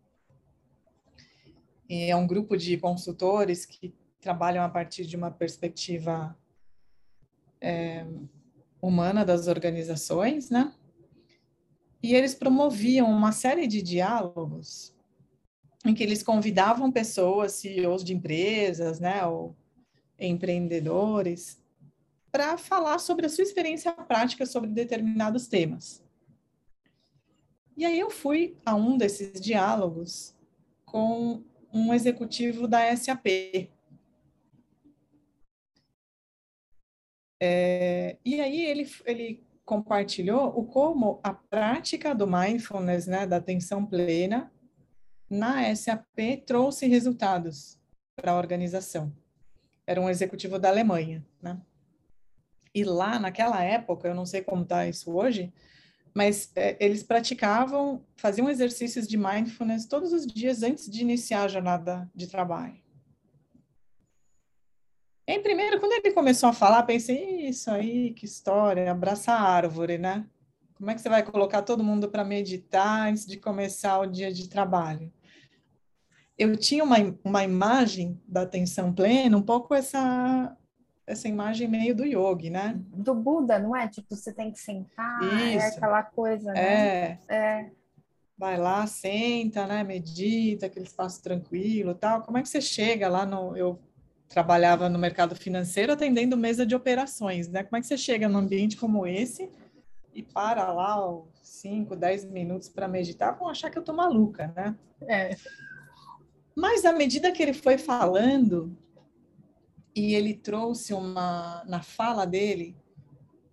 E 1.90 2.10
é 2.10 2.16
um 2.16 2.26
grupo 2.26 2.56
de 2.56 2.78
consultores 2.78 3.66
que 3.66 3.94
trabalham 4.22 4.64
a 4.64 4.70
partir 4.70 5.06
de 5.06 5.16
uma 5.16 5.30
perspectiva 5.30 6.36
é, 7.60 8.06
humana 8.82 9.26
das 9.26 9.48
organizações, 9.48 10.50
né? 10.50 10.74
E 12.02 12.14
eles 12.16 12.34
promoviam 12.34 13.10
uma 13.10 13.32
série 13.32 13.68
de 13.68 13.82
diálogos 13.82 14.95
em 15.86 15.94
que 15.94 16.04
eles 16.04 16.24
convidavam 16.24 16.92
pessoas, 16.92 17.54
CEOs 17.54 18.04
de 18.04 18.14
empresas, 18.14 19.00
né, 19.00 19.26
ou 19.26 19.56
empreendedores, 20.20 21.62
para 22.32 22.58
falar 22.58 23.00
sobre 23.00 23.28
a 23.28 23.30
sua 23.30 23.44
experiência 23.44 23.92
prática 23.94 24.46
sobre 24.46 24.70
determinados 24.70 25.48
temas. 25.48 26.04
E 27.78 27.86
aí 27.86 28.00
eu 28.00 28.10
fui 28.10 28.58
a 28.66 28.74
um 28.74 28.98
desses 28.98 29.40
diálogos 29.40 30.34
com 30.86 31.44
um 31.74 31.94
executivo 31.94 32.68
da 32.68 32.96
SAP. 32.96 33.70
É, 37.42 38.18
e 38.24 38.40
aí 38.40 38.66
ele, 38.66 38.90
ele 39.06 39.44
compartilhou 39.66 40.58
o 40.58 40.66
como 40.66 41.20
a 41.22 41.34
prática 41.34 42.16
do 42.16 42.26
mindfulness, 42.26 43.08
né, 43.08 43.28
da 43.28 43.38
atenção 43.38 43.86
plena, 43.86 44.52
na 45.30 45.74
SAP 45.76 46.44
trouxe 46.46 46.88
resultados 46.88 47.80
para 48.16 48.32
a 48.32 48.38
organização. 48.38 49.12
Era 49.86 50.02
um 50.02 50.10
executivo 50.10 50.58
da 50.58 50.70
Alemanha, 50.70 51.26
né? 51.42 51.60
E 52.74 52.84
lá, 52.84 53.20
naquela 53.20 53.64
época, 53.64 54.08
eu 54.08 54.16
não 54.16 54.26
sei 54.26 54.42
como 54.42 54.64
está 54.64 54.88
isso 54.88 55.12
hoje, 55.12 55.54
mas 56.14 56.52
é, 56.56 56.78
eles 56.80 57.04
praticavam, 57.04 58.06
faziam 58.16 58.50
exercícios 58.50 59.08
de 59.08 59.18
mindfulness 59.18 59.86
todos 59.86 60.12
os 60.12 60.26
dias 60.26 60.64
antes 60.64 60.90
de 60.90 61.02
iniciar 61.02 61.44
a 61.44 61.48
jornada 61.48 62.10
de 62.14 62.28
trabalho. 62.28 62.84
Em 65.28 65.42
primeiro, 65.42 65.80
quando 65.80 65.94
ele 65.94 66.14
começou 66.14 66.50
a 66.50 66.54
falar, 66.54 66.84
pensei, 66.84 67.48
isso 67.48 67.72
aí, 67.72 68.14
que 68.14 68.26
história, 68.26 68.92
abraça 68.92 69.32
a 69.32 69.42
árvore, 69.42 69.98
né? 69.98 70.26
Como 70.76 70.92
é 70.92 70.96
que 70.96 71.02
você 71.02 71.10
vai 71.10 71.24
colocar 71.24 71.62
todo 71.62 71.84
mundo 71.84 72.10
para 72.10 72.24
meditar 72.24 73.08
antes 73.08 73.26
de 73.26 73.38
começar 73.38 74.00
o 74.00 74.06
dia 74.06 74.32
de 74.32 74.50
trabalho? 74.50 75.12
Eu 76.38 76.58
tinha 76.58 76.84
uma, 76.84 76.98
uma 77.24 77.44
imagem 77.44 78.22
da 78.28 78.42
atenção 78.42 78.94
plena, 78.94 79.38
um 79.38 79.42
pouco 79.42 79.74
essa 79.74 80.56
essa 81.08 81.28
imagem 81.28 81.68
meio 81.68 81.96
do 81.96 82.04
yogi, 82.04 82.50
né? 82.50 82.80
Do 82.92 83.14
Buda, 83.14 83.60
não 83.60 83.76
é? 83.76 83.88
Tipo, 83.88 84.16
você 84.16 84.34
tem 84.34 84.52
que 84.52 84.60
sentar, 84.60 85.22
é 85.22 85.56
Isso. 85.56 85.66
é 85.66 85.68
aquela 85.68 86.04
coisa, 86.04 86.52
né? 86.52 86.60
É. 86.60 87.20
é. 87.30 87.72
Vai 88.38 88.58
lá, 88.58 88.86
senta, 88.88 89.68
né? 89.68 89.84
Medita, 89.84 90.66
aquele 90.66 90.86
espaço 90.86 91.22
tranquilo 91.22 91.94
tal. 91.94 92.24
Como 92.24 92.38
é 92.38 92.42
que 92.42 92.50
você 92.50 92.60
chega 92.60 93.08
lá 93.08 93.26
no... 93.26 93.56
Eu 93.56 93.80
trabalhava 94.28 94.90
no 94.90 94.98
mercado 94.98 95.36
financeiro 95.36 95.94
atendendo 95.94 96.36
mesa 96.36 96.66
de 96.66 96.76
operações, 96.76 97.48
né? 97.48 97.64
Como 97.64 97.78
é 97.78 97.82
que 97.82 97.88
você 97.88 97.98
chega 97.98 98.28
num 98.28 98.40
ambiente 98.40 98.76
como 98.76 99.06
esse 99.06 99.50
e 100.16 100.24
para 100.24 100.72
lá 100.72 100.98
5, 101.44 101.94
10 101.94 102.26
minutos 102.32 102.70
para 102.70 102.88
meditar? 102.88 103.38
Vão 103.38 103.50
achar 103.50 103.70
que 103.70 103.78
eu 103.78 103.84
tô 103.84 103.94
maluca, 103.94 104.48
né? 104.56 104.76
É. 105.02 105.36
Mas 106.56 106.86
à 106.86 106.94
medida 106.94 107.34
que 107.34 107.44
ele 107.44 107.54
foi 107.54 107.78
falando, 107.78 108.76
e 109.94 110.16
ele 110.16 110.34
trouxe 110.34 110.94
uma 110.94 111.64
na 111.66 111.82
fala 111.82 112.26
dele 112.26 112.78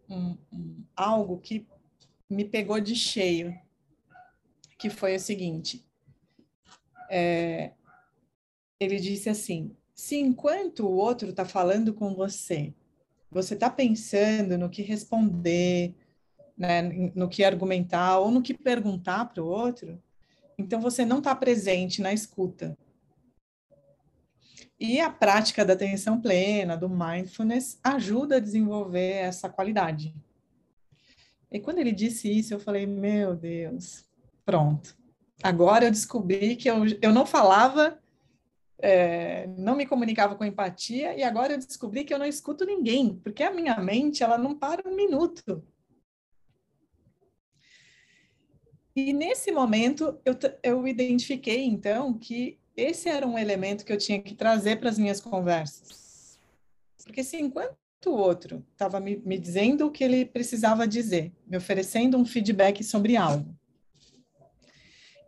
um, 0.09 0.39
um, 0.53 0.85
algo 0.95 1.39
que 1.39 1.67
me 2.31 2.45
pegou 2.45 2.81
de 2.81 2.95
cheio, 2.95 3.59
que 4.79 4.89
foi 4.89 5.17
o 5.17 5.21
seguinte: 5.21 5.85
é, 7.11 7.73
ele 8.79 9.01
disse 9.01 9.29
assim: 9.29 9.77
se 9.97 10.17
enquanto 10.17 10.87
o 10.87 10.95
outro 10.95 11.31
está 11.31 11.45
falando 11.45 11.93
com 11.93 12.15
você, 12.15 12.73
você 13.29 13.55
está 13.55 13.69
pensando 13.69 14.57
no 14.57 14.71
que 14.71 14.83
responder, 14.83 15.95
né, 16.57 16.83
no 17.15 17.29
que 17.29 17.45
argumentar 17.45 18.19
ou 18.19 18.31
no 18.31 18.43
que 18.43 18.55
perguntar 18.55 19.27
para 19.27 19.43
o 19.43 19.47
outro, 19.47 20.01
então 20.59 20.81
você 20.81 21.05
não 21.05 21.19
está 21.19 21.35
presente 21.35 22.01
na 22.01 22.13
escuta. 22.13 22.77
E 24.79 25.01
a 25.01 25.09
prática 25.09 25.65
da 25.65 25.75
atenção 25.75 26.21
plena, 26.21 26.77
do 26.77 26.89
mindfulness, 26.89 27.79
ajuda 27.85 28.37
a 28.37 28.41
desenvolver 28.41 29.13
essa 29.13 29.49
qualidade. 29.49 30.15
E 31.53 31.61
quando 31.61 31.79
ele 31.79 31.93
disse 31.93 32.29
isso, 32.29 32.55
eu 32.55 32.59
falei: 32.59 32.87
Meu 32.87 33.37
Deus, 33.37 34.05
pronto. 34.45 34.97
Agora 35.43 35.85
eu 35.85 35.91
descobri 35.91 36.57
que 36.57 36.69
eu, 36.69 36.85
eu 37.01 37.13
não 37.13 37.27
falava, 37.27 37.99
é, 38.79 39.47
não 39.57 39.77
me 39.77 39.87
comunicava 39.87 40.35
com 40.35 40.45
empatia, 40.45 41.17
e 41.17 41.23
agora 41.23 41.53
eu 41.53 41.59
descobri 41.59 42.05
que 42.05 42.15
eu 42.15 42.19
não 42.19 42.27
escuto 42.27 42.65
ninguém, 42.65 43.17
porque 43.23 43.43
a 43.43 43.53
minha 43.53 43.77
mente 43.79 44.23
ela 44.23 44.39
não 44.39 44.57
para 44.57 44.89
um 44.89 44.97
minuto. 44.97 45.63
E 48.95 49.13
nesse 49.13 49.51
momento 49.51 50.19
eu, 50.25 50.35
eu 50.63 50.87
identifiquei 50.87 51.65
então 51.65 52.13
que 52.13 52.59
esse 52.77 53.09
era 53.09 53.27
um 53.27 53.39
elemento 53.39 53.85
que 53.85 53.93
eu 53.93 53.99
tinha 53.99 54.21
que 54.21 54.35
trazer 54.35 54.79
para 54.81 54.91
as 54.91 54.99
minhas 54.99 55.21
conversas. 55.21 56.39
Porque 57.05 57.25
se 57.25 57.37
enquanto 57.37 57.77
o 58.07 58.15
outro 58.15 58.65
estava 58.73 59.01
me, 59.01 59.17
me 59.25 59.39
dizendo 59.39 59.87
o 59.87 59.91
que 59.91 60.05
ele 60.05 60.25
precisava 60.25 60.87
dizer, 60.87 61.33
me 61.47 61.57
oferecendo 61.57 62.17
um 62.17 62.25
feedback 62.25 62.83
sobre 62.83 63.17
algo, 63.17 63.55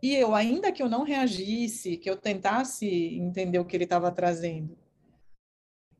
e 0.01 0.13
eu, 0.13 0.35
ainda 0.35 0.71
que 0.71 0.83
eu 0.83 0.89
não 0.89 1.03
reagisse, 1.03 1.97
que 1.97 2.07
eu 2.07 2.15
tentasse 2.15 2.87
entender 2.87 3.57
o 3.57 3.65
que 3.65 3.75
ele 3.75 3.85
estava 3.85 4.11
trazendo, 4.11 4.77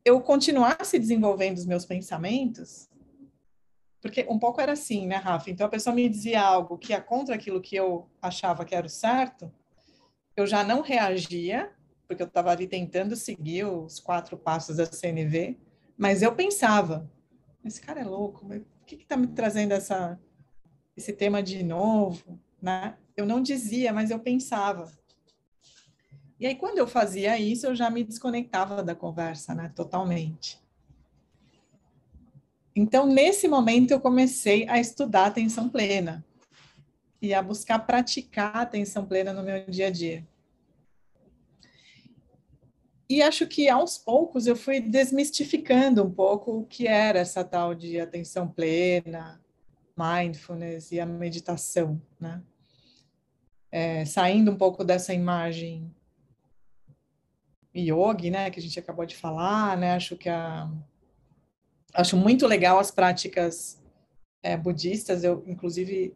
eu 0.03 0.21
continuasse 0.21 0.99
desenvolvendo 0.99 1.57
os 1.57 1.65
meus 1.65 1.85
pensamentos, 1.85 2.87
porque 4.05 4.23
um 4.29 4.37
pouco 4.37 4.61
era 4.61 4.73
assim, 4.73 5.07
né, 5.07 5.15
Rafa? 5.15 5.49
Então 5.49 5.65
a 5.65 5.69
pessoa 5.69 5.95
me 5.95 6.07
dizia 6.07 6.39
algo 6.39 6.77
que 6.77 6.93
ia 6.93 7.01
contra 7.01 7.33
aquilo 7.33 7.59
que 7.59 7.75
eu 7.75 8.07
achava 8.21 8.63
que 8.63 8.75
era 8.75 8.85
o 8.85 8.89
certo, 8.89 9.51
eu 10.37 10.45
já 10.45 10.63
não 10.63 10.81
reagia, 10.81 11.71
porque 12.07 12.21
eu 12.21 12.27
estava 12.27 12.51
ali 12.51 12.67
tentando 12.67 13.15
seguir 13.15 13.65
os 13.65 13.99
quatro 13.99 14.37
passos 14.37 14.77
da 14.77 14.85
CNV, 14.85 15.57
mas 15.97 16.21
eu 16.21 16.35
pensava, 16.35 17.09
esse 17.63 17.81
cara 17.81 18.01
é 18.01 18.03
louco, 18.03 18.45
por 18.45 18.63
que 18.85 18.93
está 18.93 19.17
me 19.17 19.25
trazendo 19.25 19.71
essa, 19.71 20.19
esse 20.95 21.11
tema 21.11 21.41
de 21.41 21.63
novo? 21.63 22.39
Né? 22.61 22.95
Eu 23.17 23.25
não 23.25 23.41
dizia, 23.41 23.91
mas 23.91 24.11
eu 24.11 24.19
pensava. 24.19 24.87
E 26.39 26.45
aí, 26.45 26.53
quando 26.53 26.77
eu 26.77 26.85
fazia 26.85 27.39
isso, 27.39 27.65
eu 27.65 27.73
já 27.73 27.89
me 27.89 28.03
desconectava 28.03 28.83
da 28.83 28.93
conversa, 28.93 29.55
né? 29.55 29.71
Totalmente. 29.75 30.63
Então, 32.75 33.07
nesse 33.07 33.47
momento, 33.47 33.91
eu 33.91 34.01
comecei 34.01 34.67
a 34.67 34.77
estudar 34.79 35.27
atenção 35.27 35.69
plena 35.69 36.25
e 37.21 37.33
a 37.33 37.41
buscar 37.41 37.79
praticar 37.79 38.57
atenção 38.57 39.05
plena 39.05 39.31
no 39.31 39.41
meu 39.43 39.65
dia 39.65 39.87
a 39.87 39.89
dia. 39.89 40.27
E 43.07 43.21
acho 43.21 43.47
que 43.47 43.69
aos 43.69 43.97
poucos 43.97 44.45
eu 44.45 44.55
fui 44.55 44.81
desmistificando 44.81 46.03
um 46.03 46.11
pouco 46.11 46.59
o 46.59 46.65
que 46.65 46.87
era 46.87 47.19
essa 47.19 47.43
tal 47.43 47.73
de 47.73 47.99
atenção 47.99 48.47
plena, 48.47 49.39
mindfulness 49.95 50.91
e 50.91 50.99
a 50.99 51.05
meditação, 51.05 52.01
né? 52.19 52.43
É, 53.71 54.05
saindo 54.05 54.51
um 54.51 54.57
pouco 54.57 54.83
dessa 54.83 55.13
imagem 55.13 55.93
yogi, 57.75 58.31
né, 58.31 58.49
que 58.49 58.59
a 58.59 58.61
gente 58.61 58.79
acabou 58.79 59.05
de 59.05 59.15
falar, 59.15 59.77
né? 59.77 59.93
Acho 59.93 60.15
que 60.15 60.29
a 60.29 60.69
acho 61.95 62.17
muito 62.17 62.45
legal 62.45 62.77
as 62.79 62.91
práticas 62.91 63.81
é, 64.43 64.55
budistas. 64.55 65.23
Eu 65.23 65.43
inclusive 65.47 66.15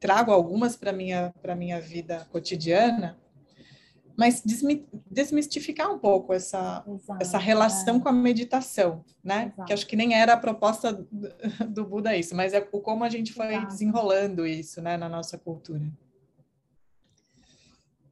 trago 0.00 0.32
algumas 0.32 0.76
para 0.76 0.92
minha 0.92 1.32
para 1.42 1.54
minha 1.54 1.80
vida 1.80 2.26
cotidiana, 2.30 3.18
mas 4.16 4.42
desmistificar 5.10 5.92
um 5.92 5.98
pouco 5.98 6.32
essa 6.32 6.84
Exato, 6.86 7.22
essa 7.22 7.38
relação 7.38 7.96
é. 7.96 8.00
com 8.00 8.08
a 8.08 8.12
meditação, 8.12 9.04
né? 9.22 9.52
Exato. 9.52 9.64
Que 9.64 9.72
acho 9.72 9.86
que 9.86 9.96
nem 9.96 10.14
era 10.14 10.34
a 10.34 10.38
proposta 10.38 10.92
do, 10.92 11.06
do 11.68 11.84
Buda 11.84 12.16
isso, 12.16 12.34
mas 12.34 12.54
é 12.54 12.66
o 12.72 12.80
como 12.80 13.04
a 13.04 13.08
gente 13.08 13.32
foi 13.32 13.54
Exato. 13.54 13.66
desenrolando 13.68 14.46
isso, 14.46 14.80
né, 14.80 14.96
na 14.96 15.08
nossa 15.08 15.36
cultura. 15.36 15.84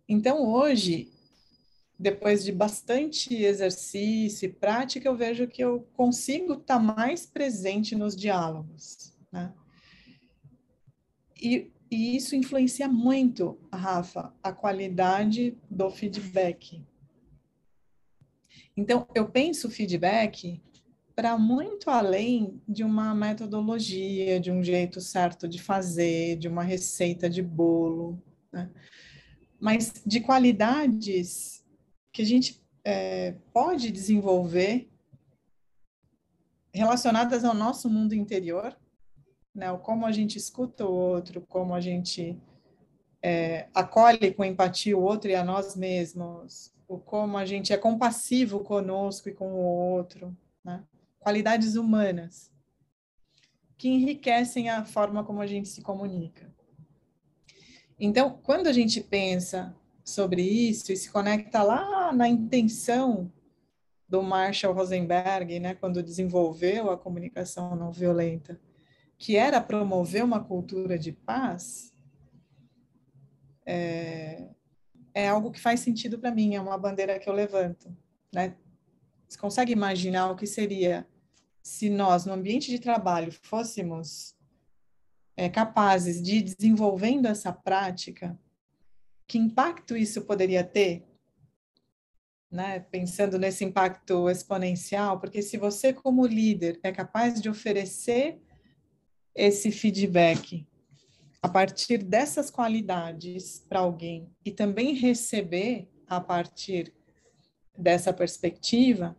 Então 0.09 0.45
hoje, 0.45 1.11
depois 2.03 2.43
de 2.43 2.51
bastante 2.51 3.33
exercício 3.33 4.47
e 4.47 4.53
prática, 4.53 5.07
eu 5.07 5.17
vejo 5.17 5.47
que 5.47 5.63
eu 5.63 5.87
consigo 5.93 6.55
estar 6.55 6.81
mais 6.81 7.25
presente 7.27 7.95
nos 7.95 8.17
diálogos, 8.17 9.17
né? 9.31 9.55
E, 11.41 11.71
e 11.89 12.17
isso 12.17 12.35
influencia 12.35 12.89
muito, 12.89 13.57
Rafa, 13.73 14.35
a 14.43 14.53
qualidade 14.53 15.57
do 15.71 15.89
feedback. 15.91 16.85
Então, 18.77 19.07
eu 19.15 19.31
penso 19.31 19.71
feedback 19.71 20.61
para 21.15 21.39
muito 21.39 21.89
além 21.89 22.61
de 22.67 22.83
uma 22.83 23.15
metodologia, 23.15 24.41
de 24.41 24.51
um 24.51 24.65
jeito 24.65 25.01
certo 25.01 25.47
de 25.47 25.63
fazer, 25.63 26.37
de 26.37 26.49
uma 26.49 26.65
receita 26.65 27.31
de 27.31 27.43
bolo, 27.43 28.21
né? 28.51 28.69
mas 29.61 30.03
de 30.05 30.19
qualidades 30.19 31.62
que 32.13 32.23
a 32.23 32.27
gente 32.27 32.63
é, 32.85 33.33
pode 33.53 33.91
desenvolver 33.91 34.89
relacionadas 36.75 37.45
ao 37.45 37.55
nosso 37.55 37.89
mundo 37.89 38.15
interior 38.15 38.77
né? 39.55 39.71
O 39.71 39.79
como 39.79 40.07
a 40.07 40.13
gente 40.13 40.39
escuta 40.39 40.87
o 40.87 40.93
outro, 40.93 41.41
como 41.43 41.75
a 41.75 41.81
gente 41.81 42.41
é, 43.23 43.69
acolhe 43.75 44.33
com 44.33 44.45
empatia 44.45 44.97
o 44.97 45.03
outro 45.03 45.31
e 45.31 45.35
a 45.35 45.45
nós 45.45 45.77
mesmos, 45.77 46.73
o 46.89 46.99
como 46.99 47.37
a 47.37 47.45
gente 47.45 47.73
é 47.73 47.77
compassivo 47.77 48.61
conosco 48.61 49.29
e 49.29 49.35
com 49.35 49.53
o 49.53 49.59
outro, 49.59 50.37
né? 50.65 50.85
Qualidades 51.19 51.77
humanas 51.77 52.51
que 53.77 53.89
enriquecem 53.89 54.69
a 54.69 54.85
forma 54.85 55.25
como 55.25 55.41
a 55.41 55.47
gente 55.47 55.69
se 55.69 55.83
comunica. 55.83 56.53
Então, 57.99 58.41
quando 58.43 58.69
a 58.69 58.73
gente 58.73 59.01
pensa 59.01 59.77
sobre 60.05 60.43
isso 60.43 60.93
e 60.93 60.97
se 60.97 61.11
conecta 61.11 61.63
lá 61.63 62.13
na 62.13 62.29
intenção 62.29 63.31
do 64.09 64.23
Marshall 64.23 64.75
Rosenberg, 64.75 65.59
né, 65.59 65.75
quando 65.75 66.03
desenvolveu 66.03 66.91
a 66.91 66.99
comunicação 66.99 67.75
não 67.75 67.91
violenta, 67.91 68.61
que 69.17 69.37
era 69.37 69.61
promover 69.61 70.23
uma 70.23 70.43
cultura 70.43 70.99
de 70.99 71.13
paz, 71.13 71.95
é, 73.65 74.49
é 75.15 75.29
algo 75.29 75.51
que 75.51 75.61
faz 75.61 75.81
sentido 75.81 76.19
para 76.19 76.31
mim, 76.31 76.55
é 76.55 76.61
uma 76.61 76.77
bandeira 76.77 77.19
que 77.19 77.29
eu 77.29 77.33
levanto. 77.33 77.95
Né? 78.35 78.55
Você 79.29 79.39
consegue 79.39 79.73
imaginar 79.73 80.31
o 80.31 80.37
que 80.37 80.47
seria 80.47 81.07
se 81.63 81.89
nós, 81.89 82.27
no 82.27 82.33
ambiente 82.33 82.71
de 82.71 82.79
trabalho, 82.79 83.33
fôssemos 83.43 84.35
é, 85.37 85.49
capazes 85.49 86.21
de 86.21 86.37
ir 86.37 86.43
desenvolvendo 86.43 87.27
essa 87.27 87.53
prática? 87.53 88.39
Que 89.33 89.39
impacto 89.39 89.97
isso 89.97 90.21
poderia 90.21 90.63
ter 90.63 91.07
né, 92.51 92.81
pensando 92.81 93.39
nesse 93.39 93.65
impacto 93.65 94.29
exponencial, 94.29 95.19
porque 95.19 95.41
se 95.41 95.57
você, 95.57 95.91
como 95.91 96.27
líder, 96.27 96.79
é 96.83 96.93
capaz 96.93 97.41
de 97.41 97.49
oferecer 97.49 98.43
esse 99.35 99.73
feedback 99.73 100.69
a 101.41 101.49
partir 101.49 102.03
dessas 102.03 102.51
qualidades 102.51 103.65
para 103.67 103.79
alguém 103.79 104.31
e 104.45 104.51
também 104.51 104.93
receber 104.93 105.89
a 106.07 106.21
partir 106.21 106.93
dessa 107.75 108.13
perspectiva, 108.13 109.17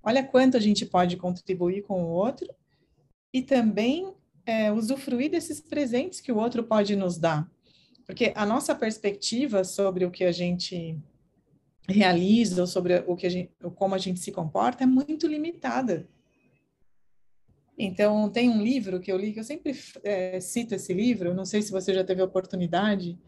olha 0.00 0.22
quanto 0.22 0.56
a 0.56 0.60
gente 0.60 0.86
pode 0.86 1.16
contribuir 1.16 1.82
com 1.82 2.04
o 2.04 2.10
outro 2.10 2.46
e 3.34 3.42
também 3.42 4.14
é, 4.46 4.70
usufruir 4.70 5.28
desses 5.28 5.60
presentes 5.60 6.20
que 6.20 6.30
o 6.30 6.36
outro 6.36 6.62
pode 6.62 6.94
nos 6.94 7.18
dar. 7.18 7.50
Porque 8.06 8.32
a 8.34 8.44
nossa 8.44 8.74
perspectiva 8.74 9.64
sobre 9.64 10.04
o 10.04 10.10
que 10.10 10.24
a 10.24 10.32
gente 10.32 10.98
realiza 11.88 12.60
ou 12.60 12.66
sobre 12.66 13.02
o 13.06 13.16
que 13.16 13.26
a 13.26 13.30
gente, 13.30 13.52
como 13.74 13.94
a 13.94 13.98
gente 13.98 14.20
se 14.20 14.32
comporta 14.32 14.84
é 14.84 14.86
muito 14.86 15.26
limitada. 15.26 16.08
Então, 17.76 18.28
tem 18.28 18.48
um 18.48 18.62
livro 18.62 19.00
que 19.00 19.10
eu 19.10 19.16
li, 19.16 19.32
que 19.32 19.40
eu 19.40 19.44
sempre 19.44 19.76
é, 20.04 20.38
cito 20.40 20.74
esse 20.74 20.92
livro, 20.92 21.34
não 21.34 21.44
sei 21.44 21.62
se 21.62 21.72
você 21.72 21.92
já 21.92 22.04
teve 22.04 22.20
a 22.20 22.26
oportunidade, 22.26 23.18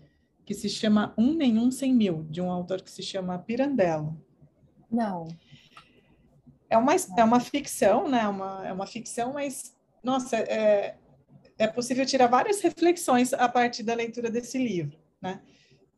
que 0.44 0.54
se 0.54 0.68
chama 0.68 1.14
Um 1.16 1.34
Nenhum 1.34 1.70
Sem 1.70 1.94
Mil, 1.94 2.24
de 2.30 2.40
um 2.40 2.50
autor 2.50 2.82
que 2.82 2.90
se 2.90 3.02
chama 3.02 3.38
Pirandello. 3.38 4.16
Não. 4.90 5.26
É 6.68 6.76
uma, 6.76 6.92
é 6.94 7.24
uma 7.24 7.40
ficção, 7.40 8.08
né? 8.08 8.28
Uma, 8.28 8.66
é 8.66 8.72
uma 8.72 8.86
ficção, 8.86 9.32
mas, 9.32 9.74
nossa, 10.02 10.36
é, 10.36 10.96
é 11.58 11.66
possível 11.66 12.04
tirar 12.04 12.26
várias 12.26 12.60
reflexões 12.60 13.32
a 13.32 13.48
partir 13.48 13.82
da 13.82 13.94
leitura 13.94 14.30
desse 14.30 14.58
livro, 14.58 14.98
né? 15.20 15.40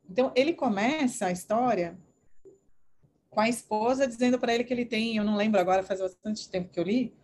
Então, 0.09 0.33
ele 0.37 0.53
começa 0.53 1.27
a 1.27 1.33
história 1.33 1.99
com 3.29 3.41
a 3.41 3.49
esposa 3.49 4.07
dizendo 4.07 4.39
para 4.39 4.55
ele 4.55 4.65
que 4.65 4.73
ele 4.73 4.85
tem, 4.85 5.17
eu 5.17 5.25
não 5.25 5.37
lembro 5.37 5.61
agora, 5.61 5.83
faz 5.83 6.01
bastante 6.01 6.49
tempo 6.49 6.71
que 6.71 6.79
eu 6.79 6.85
li, 6.85 7.15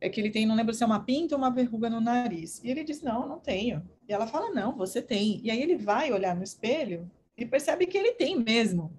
é 0.00 0.08
que 0.08 0.20
ele 0.20 0.30
tem, 0.30 0.44
não 0.44 0.54
lembro 0.54 0.74
se 0.74 0.82
é 0.82 0.86
uma 0.86 1.04
pinta 1.04 1.34
ou 1.34 1.38
uma 1.38 1.50
verruga 1.50 1.88
no 1.88 2.00
nariz. 2.00 2.62
E 2.62 2.70
ele 2.70 2.84
diz, 2.84 3.00
não, 3.00 3.26
não 3.26 3.38
tenho. 3.38 3.88
E 4.08 4.12
ela 4.12 4.26
fala, 4.26 4.50
não, 4.50 4.76
você 4.76 5.00
tem. 5.00 5.40
E 5.42 5.50
aí 5.50 5.62
ele 5.62 5.76
vai 5.76 6.12
olhar 6.12 6.36
no 6.36 6.42
espelho 6.42 7.10
e 7.36 7.46
percebe 7.46 7.86
que 7.86 7.96
ele 7.96 8.12
tem 8.12 8.38
mesmo. 8.38 8.92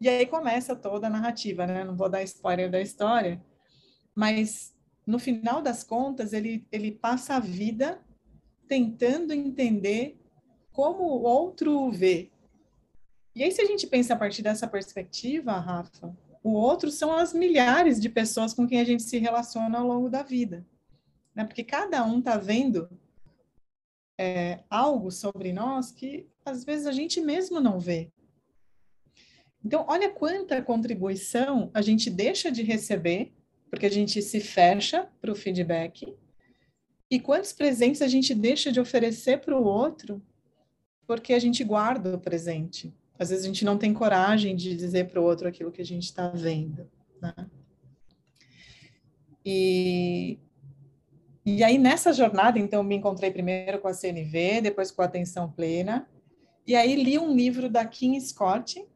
E 0.00 0.08
aí 0.08 0.26
começa 0.26 0.74
toda 0.74 1.06
a 1.06 1.10
narrativa, 1.10 1.66
né? 1.66 1.84
Não 1.84 1.96
vou 1.96 2.08
dar 2.08 2.22
spoiler 2.22 2.70
da 2.70 2.80
história, 2.80 3.40
mas 4.14 4.74
no 5.08 5.18
final 5.18 5.60
das 5.60 5.82
contas, 5.82 6.32
ele, 6.32 6.66
ele 6.70 6.92
passa 6.92 7.34
a 7.34 7.40
vida 7.40 8.00
tentando 8.66 9.32
entender 9.32 10.20
como 10.72 11.02
o 11.02 11.22
outro 11.22 11.72
o 11.72 11.90
vê, 11.90 12.30
e 13.38 13.44
aí, 13.44 13.52
se 13.52 13.62
a 13.62 13.66
gente 13.66 13.86
pensa 13.86 14.14
a 14.14 14.16
partir 14.16 14.42
dessa 14.42 14.66
perspectiva, 14.66 15.52
Rafa, 15.52 16.12
o 16.42 16.54
outro 16.54 16.90
são 16.90 17.12
as 17.12 17.32
milhares 17.32 18.00
de 18.00 18.08
pessoas 18.08 18.52
com 18.52 18.66
quem 18.66 18.80
a 18.80 18.84
gente 18.84 19.04
se 19.04 19.16
relaciona 19.16 19.78
ao 19.78 19.86
longo 19.86 20.10
da 20.10 20.24
vida. 20.24 20.66
Né? 21.32 21.44
Porque 21.44 21.62
cada 21.62 22.04
um 22.04 22.18
está 22.18 22.36
vendo 22.36 22.90
é, 24.18 24.64
algo 24.68 25.12
sobre 25.12 25.52
nós 25.52 25.92
que 25.92 26.26
às 26.44 26.64
vezes 26.64 26.84
a 26.84 26.90
gente 26.90 27.20
mesmo 27.20 27.60
não 27.60 27.78
vê. 27.78 28.10
Então, 29.64 29.84
olha 29.86 30.10
quanta 30.10 30.60
contribuição 30.60 31.70
a 31.72 31.80
gente 31.80 32.10
deixa 32.10 32.50
de 32.50 32.64
receber, 32.64 33.32
porque 33.70 33.86
a 33.86 33.90
gente 33.90 34.20
se 34.22 34.40
fecha 34.40 35.08
para 35.20 35.32
o 35.32 35.34
feedback, 35.34 36.14
e 37.10 37.18
quantos 37.18 37.52
presentes 37.52 38.02
a 38.02 38.08
gente 38.08 38.34
deixa 38.34 38.70
de 38.70 38.80
oferecer 38.80 39.40
para 39.40 39.58
o 39.58 39.64
outro, 39.64 40.22
porque 41.06 41.32
a 41.32 41.38
gente 41.38 41.64
guarda 41.64 42.14
o 42.14 42.20
presente. 42.20 42.94
Às 43.18 43.30
vezes 43.30 43.44
a 43.44 43.48
gente 43.48 43.64
não 43.64 43.78
tem 43.78 43.94
coragem 43.94 44.54
de 44.54 44.76
dizer 44.76 45.08
para 45.08 45.20
o 45.20 45.24
outro 45.24 45.48
aquilo 45.48 45.72
que 45.72 45.80
a 45.80 45.84
gente 45.84 46.04
está 46.04 46.28
vendo. 46.28 46.88
Né? 47.20 47.34
E, 49.44 50.38
e 51.46 51.64
aí, 51.64 51.78
nessa 51.78 52.12
jornada, 52.12 52.58
então, 52.58 52.82
me 52.82 52.94
encontrei 52.94 53.30
primeiro 53.30 53.78
com 53.78 53.88
a 53.88 53.94
CNV, 53.94 54.60
depois 54.60 54.90
com 54.90 55.00
a 55.00 55.06
Atenção 55.06 55.50
Plena, 55.50 56.06
e 56.66 56.76
aí 56.76 56.94
li 56.94 57.18
um 57.18 57.34
livro 57.34 57.70
da 57.70 57.86
Kim 57.86 58.20
Scott, 58.20 58.86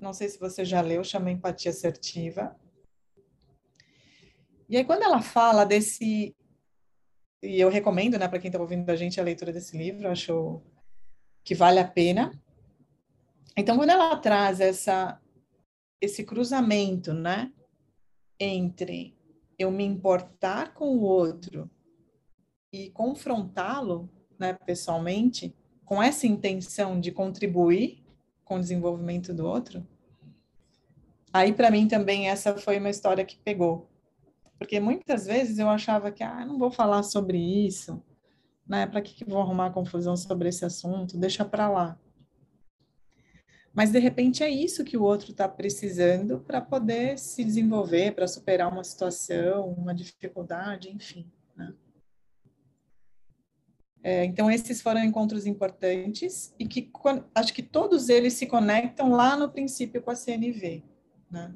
não 0.00 0.14
sei 0.14 0.30
se 0.30 0.40
você 0.40 0.64
já 0.64 0.80
leu, 0.80 1.04
chama 1.04 1.30
Empatia 1.30 1.70
Assertiva. 1.70 2.56
E 4.70 4.76
aí, 4.76 4.84
quando 4.84 5.02
ela 5.02 5.20
fala 5.20 5.64
desse. 5.64 6.32
E 7.42 7.58
eu 7.60 7.68
recomendo, 7.68 8.16
né, 8.16 8.28
para 8.28 8.38
quem 8.38 8.48
está 8.48 8.60
ouvindo 8.60 8.88
a 8.88 8.94
gente, 8.94 9.20
a 9.20 9.24
leitura 9.24 9.52
desse 9.52 9.76
livro, 9.76 10.08
acho 10.08 10.62
que 11.42 11.56
vale 11.56 11.80
a 11.80 11.88
pena. 11.88 12.30
Então, 13.56 13.76
quando 13.76 13.90
ela 13.90 14.16
traz 14.16 14.60
essa, 14.60 15.20
esse 16.00 16.22
cruzamento, 16.22 17.12
né, 17.12 17.52
entre 18.38 19.18
eu 19.58 19.72
me 19.72 19.82
importar 19.82 20.72
com 20.72 20.96
o 20.96 21.00
outro 21.00 21.68
e 22.72 22.90
confrontá-lo, 22.90 24.08
né, 24.38 24.52
pessoalmente, 24.64 25.52
com 25.84 26.00
essa 26.00 26.28
intenção 26.28 27.00
de 27.00 27.10
contribuir 27.10 28.04
com 28.44 28.56
o 28.56 28.60
desenvolvimento 28.60 29.34
do 29.34 29.46
outro, 29.46 29.84
aí 31.32 31.52
para 31.52 31.72
mim 31.72 31.88
também 31.88 32.28
essa 32.28 32.56
foi 32.56 32.78
uma 32.78 32.90
história 32.90 33.24
que 33.24 33.36
pegou. 33.36 33.90
Porque 34.60 34.78
muitas 34.78 35.24
vezes 35.24 35.58
eu 35.58 35.70
achava 35.70 36.12
que, 36.12 36.22
ah, 36.22 36.44
não 36.44 36.58
vou 36.58 36.70
falar 36.70 37.02
sobre 37.02 37.38
isso, 37.38 38.04
né, 38.68 38.86
para 38.86 39.00
que, 39.00 39.14
que 39.14 39.24
vou 39.24 39.40
arrumar 39.40 39.70
confusão 39.70 40.14
sobre 40.18 40.50
esse 40.50 40.66
assunto, 40.66 41.16
deixa 41.16 41.46
para 41.46 41.66
lá. 41.66 41.98
Mas 43.72 43.90
de 43.90 43.98
repente 43.98 44.42
é 44.42 44.50
isso 44.50 44.84
que 44.84 44.98
o 44.98 45.02
outro 45.02 45.30
está 45.30 45.48
precisando 45.48 46.40
para 46.40 46.60
poder 46.60 47.18
se 47.18 47.42
desenvolver, 47.42 48.14
para 48.14 48.28
superar 48.28 48.70
uma 48.70 48.84
situação, 48.84 49.70
uma 49.72 49.94
dificuldade, 49.94 50.90
enfim. 50.90 51.26
Né? 51.56 51.74
É, 54.02 54.24
então 54.26 54.50
esses 54.50 54.82
foram 54.82 55.02
encontros 55.02 55.46
importantes 55.46 56.54
e 56.58 56.66
que 56.66 56.90
acho 57.34 57.54
que 57.54 57.62
todos 57.62 58.10
eles 58.10 58.34
se 58.34 58.46
conectam 58.46 59.10
lá 59.12 59.38
no 59.38 59.50
princípio 59.50 60.02
com 60.02 60.10
a 60.10 60.16
CNV. 60.16 60.84
Né? 61.30 61.54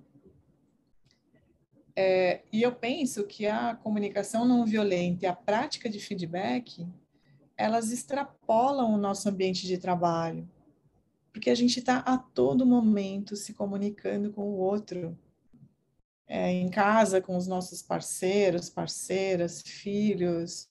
É, 1.96 2.42
e 2.52 2.62
eu 2.62 2.72
penso 2.72 3.24
que 3.24 3.46
a 3.46 3.74
comunicação 3.74 4.44
não 4.44 4.66
violenta 4.66 5.24
e 5.24 5.28
a 5.28 5.34
prática 5.34 5.88
de 5.88 6.00
feedback, 6.00 6.86
elas 7.56 7.92
extrapolam 7.92 8.92
o 8.92 8.98
nosso 8.98 9.28
ambiente 9.28 9.66
de 9.66 9.78
trabalho 9.78 10.48
porque 11.34 11.50
a 11.50 11.54
gente 11.56 11.80
está 11.80 11.98
a 11.98 12.16
todo 12.16 12.64
momento 12.64 13.34
se 13.34 13.52
comunicando 13.52 14.32
com 14.32 14.42
o 14.42 14.56
outro. 14.56 15.18
É, 16.28 16.50
em 16.52 16.70
casa, 16.70 17.20
com 17.20 17.36
os 17.36 17.48
nossos 17.48 17.82
parceiros, 17.82 18.70
parceiras, 18.70 19.60
filhos, 19.60 20.68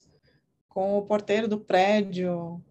com 0.69 0.97
o 0.97 1.05
porteiro 1.05 1.49
do 1.49 1.59
prédio, 1.59 2.63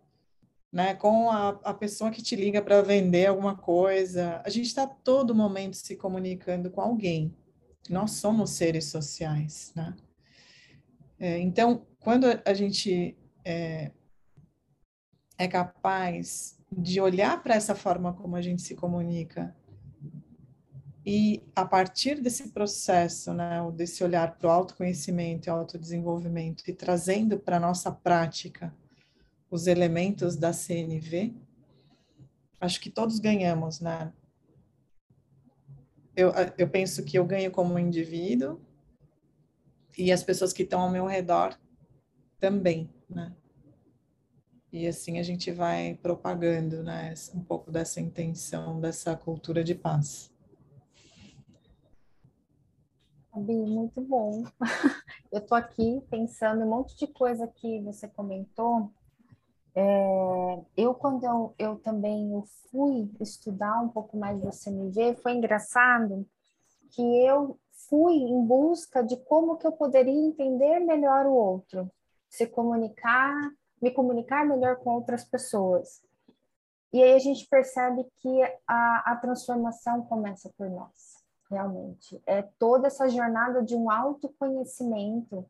né, 0.72 0.94
com 0.94 1.30
a, 1.30 1.50
a 1.62 1.74
pessoa 1.74 2.10
que 2.10 2.22
te 2.22 2.34
liga 2.34 2.62
para 2.62 2.80
vender 2.80 3.26
alguma 3.26 3.54
coisa. 3.54 4.40
A 4.42 4.48
gente 4.48 4.66
está 4.66 4.86
todo 4.86 5.34
momento 5.34 5.76
se 5.76 5.94
comunicando 5.94 6.70
com 6.70 6.80
alguém. 6.80 7.32
Nós 7.88 8.12
somos 8.12 8.50
seres 8.50 8.86
sociais, 8.86 9.72
né? 9.74 9.94
É, 11.18 11.38
então, 11.38 11.86
quando 12.00 12.26
a 12.44 12.54
gente 12.54 13.16
é, 13.44 13.90
é 15.38 15.48
capaz 15.48 16.58
de 16.70 17.00
olhar 17.00 17.42
para 17.42 17.54
essa 17.54 17.74
forma 17.74 18.12
como 18.12 18.34
a 18.34 18.42
gente 18.42 18.62
se 18.62 18.74
comunica 18.74 19.54
e 21.04 21.42
a 21.54 21.64
partir 21.64 22.20
desse 22.20 22.50
processo, 22.50 23.34
né, 23.34 23.58
desse 23.74 24.04
olhar 24.04 24.36
para 24.36 24.46
o 24.46 24.50
autoconhecimento 24.50 25.48
e 25.48 25.50
autodesenvolvimento 25.50 26.62
e 26.68 26.72
trazendo 26.72 27.38
para 27.38 27.58
nossa 27.58 27.90
prática 27.90 28.72
os 29.50 29.66
elementos 29.66 30.36
da 30.36 30.52
CNV, 30.52 31.34
acho 32.60 32.80
que 32.80 32.88
todos 32.88 33.18
ganhamos, 33.18 33.80
né? 33.80 34.12
Eu, 36.14 36.32
eu 36.58 36.68
penso 36.68 37.04
que 37.04 37.18
eu 37.18 37.24
ganho 37.24 37.50
como 37.50 37.78
indivíduo 37.78 38.60
e 39.96 40.12
as 40.12 40.22
pessoas 40.22 40.52
que 40.52 40.62
estão 40.62 40.80
ao 40.80 40.90
meu 40.90 41.06
redor 41.06 41.58
também, 42.38 42.90
né? 43.08 43.34
E 44.72 44.86
assim 44.86 45.18
a 45.18 45.22
gente 45.22 45.50
vai 45.50 45.94
propagando, 46.02 46.82
né, 46.82 47.12
um 47.34 47.42
pouco 47.42 47.70
dessa 47.70 48.00
intenção, 48.00 48.80
dessa 48.80 49.14
cultura 49.14 49.62
de 49.62 49.74
paz. 49.74 50.32
Abi, 53.30 53.54
muito 53.54 54.00
bom. 54.00 54.44
Eu 55.32 55.38
estou 55.40 55.56
aqui 55.56 56.02
pensando 56.10 56.64
um 56.64 56.68
monte 56.68 56.96
de 56.96 57.06
coisa 57.06 57.46
que 57.46 57.80
você 57.80 58.06
comentou. 58.08 58.90
É, 59.74 60.60
eu, 60.76 60.94
quando 60.94 61.24
eu, 61.24 61.54
eu 61.58 61.76
também 61.78 62.42
fui 62.70 63.10
estudar 63.20 63.80
um 63.80 63.88
pouco 63.88 64.16
mais 64.16 64.40
do 64.40 64.52
CNV, 64.52 65.16
foi 65.16 65.32
engraçado 65.32 66.26
que 66.90 67.02
eu 67.24 67.58
fui 67.88 68.14
em 68.14 68.44
busca 68.44 69.02
de 69.02 69.16
como 69.16 69.56
que 69.56 69.66
eu 69.66 69.72
poderia 69.72 70.12
entender 70.12 70.80
melhor 70.80 71.26
o 71.26 71.32
outro, 71.32 71.90
se 72.28 72.46
comunicar, 72.46 73.34
me 73.80 73.90
comunicar 73.90 74.46
melhor 74.46 74.76
com 74.76 74.90
outras 74.90 75.24
pessoas. 75.24 76.02
E 76.92 77.02
aí 77.02 77.14
a 77.14 77.18
gente 77.18 77.46
percebe 77.48 78.06
que 78.18 78.42
a, 78.66 79.12
a 79.12 79.16
transformação 79.16 80.02
começa 80.02 80.50
por 80.56 80.68
nós 80.68 81.22
realmente. 81.52 82.20
É 82.26 82.42
toda 82.58 82.86
essa 82.86 83.08
jornada 83.08 83.62
de 83.62 83.76
um 83.76 83.90
autoconhecimento, 83.90 85.44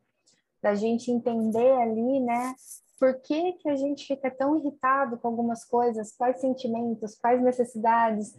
da 0.61 0.75
gente 0.75 1.11
entender 1.11 1.71
ali, 1.81 2.19
né, 2.19 2.55
por 2.99 3.19
que, 3.21 3.53
que 3.53 3.69
a 3.69 3.75
gente 3.75 4.05
fica 4.05 4.29
tão 4.31 4.57
irritado 4.57 5.17
com 5.17 5.27
algumas 5.27 5.65
coisas, 5.65 6.15
quais 6.15 6.39
sentimentos, 6.39 7.15
quais 7.15 7.41
necessidades. 7.41 8.37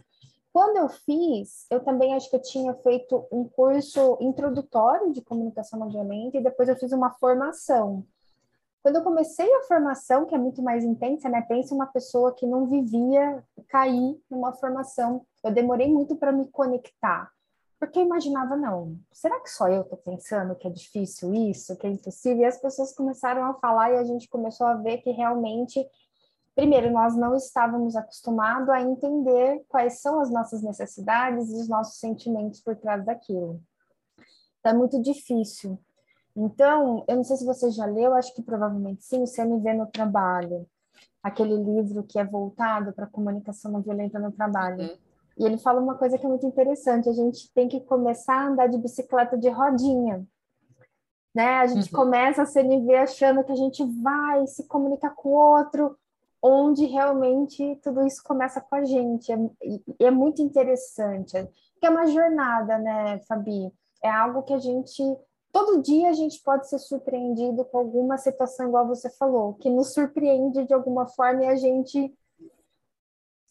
Quando 0.51 0.77
eu 0.77 0.89
fiz, 0.89 1.65
eu 1.69 1.83
também 1.83 2.13
acho 2.13 2.29
que 2.29 2.35
eu 2.35 2.41
tinha 2.41 2.73
feito 2.75 3.27
um 3.31 3.43
curso 3.43 4.17
introdutório 4.21 5.11
de 5.11 5.21
comunicação 5.21 5.77
não 5.77 5.89
violenta 5.89 6.37
e 6.37 6.43
depois 6.43 6.69
eu 6.69 6.77
fiz 6.77 6.91
uma 6.91 7.11
formação. 7.11 8.05
Quando 8.81 8.97
eu 8.97 9.03
comecei 9.03 9.51
a 9.51 9.63
formação, 9.63 10.25
que 10.25 10.35
é 10.35 10.37
muito 10.37 10.61
mais 10.61 10.83
intensa, 10.83 11.27
né? 11.27 11.41
Pensa 11.41 11.73
uma 11.73 11.87
pessoa 11.87 12.33
que 12.33 12.45
não 12.45 12.67
vivia 12.67 13.43
cair 13.67 14.15
numa 14.29 14.53
formação. 14.53 15.25
Eu 15.43 15.51
demorei 15.51 15.91
muito 15.91 16.15
para 16.15 16.31
me 16.31 16.47
conectar. 16.49 17.31
Porque 17.79 17.99
eu 17.99 18.03
imaginava, 18.03 18.55
não, 18.55 18.97
será 19.11 19.39
que 19.41 19.49
só 19.49 19.67
eu 19.67 19.81
estou 19.81 19.97
pensando 19.97 20.55
que 20.55 20.67
é 20.67 20.71
difícil 20.71 21.33
isso, 21.33 21.77
que 21.77 21.85
é 21.85 21.89
impossível? 21.89 22.43
E 22.43 22.45
as 22.45 22.59
pessoas 22.59 22.95
começaram 22.95 23.43
a 23.45 23.53
falar 23.55 23.91
e 23.91 23.97
a 23.97 24.03
gente 24.03 24.29
começou 24.29 24.65
a 24.65 24.75
ver 24.75 24.99
que 24.99 25.11
realmente, 25.11 25.85
primeiro, 26.55 26.89
nós 26.91 27.15
não 27.15 27.35
estávamos 27.35 27.95
acostumados 27.95 28.69
a 28.69 28.81
entender 28.81 29.63
quais 29.67 30.01
são 30.01 30.21
as 30.21 30.31
nossas 30.31 30.61
necessidades 30.61 31.49
e 31.51 31.55
os 31.55 31.67
nossos 31.67 31.99
sentimentos 31.99 32.61
por 32.61 32.75
trás 32.77 33.05
daquilo. 33.05 33.61
Então, 34.59 34.71
é 34.71 34.73
muito 34.73 35.01
difícil. 35.01 35.77
Então, 36.35 37.05
eu 37.07 37.17
não 37.17 37.23
sei 37.23 37.37
se 37.37 37.45
você 37.45 37.69
já 37.71 37.85
leu, 37.85 38.13
acho 38.13 38.33
que 38.33 38.41
provavelmente 38.41 39.03
sim, 39.03 39.21
o 39.21 39.27
CNV 39.27 39.73
no 39.73 39.87
Trabalho, 39.87 40.67
aquele 41.21 41.55
livro 41.55 42.03
que 42.03 42.19
é 42.19 42.25
voltado 42.25 42.93
para 42.93 43.05
a 43.05 43.09
comunicação 43.09 43.71
não 43.71 43.81
violenta 43.81 44.17
no 44.17 44.31
trabalho. 44.31 44.81
Uhum. 44.81 44.97
E 45.37 45.45
ele 45.45 45.57
fala 45.57 45.81
uma 45.81 45.97
coisa 45.97 46.17
que 46.17 46.25
é 46.25 46.29
muito 46.29 46.45
interessante: 46.45 47.09
a 47.09 47.13
gente 47.13 47.51
tem 47.53 47.67
que 47.67 47.81
começar 47.81 48.35
a 48.35 48.47
andar 48.47 48.67
de 48.67 48.77
bicicleta 48.77 49.37
de 49.37 49.49
rodinha. 49.49 50.25
Né? 51.33 51.57
A 51.57 51.67
gente 51.67 51.93
uhum. 51.93 51.99
começa 51.99 52.43
a 52.43 52.45
CNV 52.45 52.95
achando 52.95 53.43
que 53.43 53.51
a 53.51 53.57
gente 53.57 53.83
vai 54.01 54.47
se 54.47 54.65
comunicar 54.67 55.13
com 55.15 55.29
o 55.29 55.57
outro, 55.57 55.97
onde 56.41 56.85
realmente 56.85 57.77
tudo 57.83 58.07
isso 58.07 58.23
começa 58.23 58.61
com 58.61 58.75
a 58.75 58.85
gente. 58.85 59.31
É, 59.31 59.37
e 59.99 60.05
é 60.05 60.11
muito 60.11 60.41
interessante, 60.41 61.33
que 61.79 61.85
é 61.85 61.89
uma 61.89 62.07
jornada, 62.07 62.77
né, 62.77 63.19
Fabi? 63.27 63.69
É 64.01 64.09
algo 64.09 64.43
que 64.43 64.53
a 64.53 64.59
gente 64.59 65.03
todo 65.55 65.81
dia 65.81 66.09
a 66.09 66.13
gente 66.13 66.41
pode 66.43 66.67
ser 66.67 66.77
surpreendido 66.79 67.63
com 67.63 67.77
alguma 67.77 68.17
situação, 68.17 68.67
igual 68.67 68.85
você 68.85 69.09
falou, 69.09 69.53
que 69.53 69.69
nos 69.69 69.93
surpreende 69.93 70.65
de 70.65 70.73
alguma 70.73 71.07
forma 71.07 71.45
e 71.45 71.47
a 71.47 71.55
gente 71.55 72.13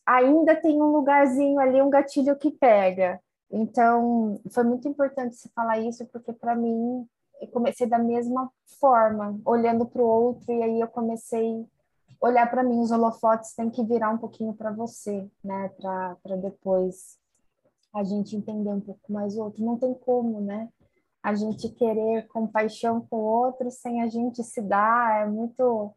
ainda 0.07 0.55
tem 0.55 0.81
um 0.81 0.93
lugarzinho 0.93 1.59
ali, 1.59 1.81
um 1.81 1.91
gatilho 1.91 2.37
que 2.37 2.51
pega. 2.51 3.21
Então, 3.51 4.41
foi 4.51 4.65
muito 4.65 4.89
importante 4.89 5.37
você 5.37 5.49
falar 5.55 5.79
isso, 5.79 6.05
porque 6.07 6.33
para 6.33 6.57
mim, 6.57 7.07
eu 7.41 7.49
comecei 7.49 7.87
da 7.87 7.99
mesma 7.99 8.51
forma, 8.81 9.39
olhando 9.45 9.87
para 9.87 10.03
o 10.03 10.07
outro, 10.07 10.53
e 10.53 10.63
aí 10.63 10.81
eu 10.81 10.89
comecei 10.89 11.65
a 12.21 12.27
olhar 12.27 12.51
para 12.51 12.63
mim. 12.63 12.81
Os 12.81 12.91
holofotes 12.91 13.55
têm 13.55 13.71
que 13.71 13.85
virar 13.85 14.11
um 14.11 14.19
pouquinho 14.19 14.55
para 14.55 14.73
você, 14.73 15.29
né? 15.43 15.71
Para 15.81 16.37
depois 16.37 17.19
a 17.95 18.03
gente 18.03 18.35
entender 18.35 18.71
um 18.71 18.81
pouco 18.81 19.13
mais 19.13 19.37
o 19.37 19.45
outro. 19.45 19.65
Não 19.65 19.79
tem 19.79 19.95
como, 19.95 20.41
né? 20.41 20.69
A 21.23 21.35
gente 21.35 21.69
querer 21.71 22.27
compaixão 22.29 23.01
com 23.09 23.17
o 23.17 23.25
outro 23.25 23.71
sem 23.71 24.03
a 24.03 24.09
gente 24.09 24.43
se 24.43 24.61
dar, 24.61 25.23
é 25.23 25.27
muito. 25.27 25.93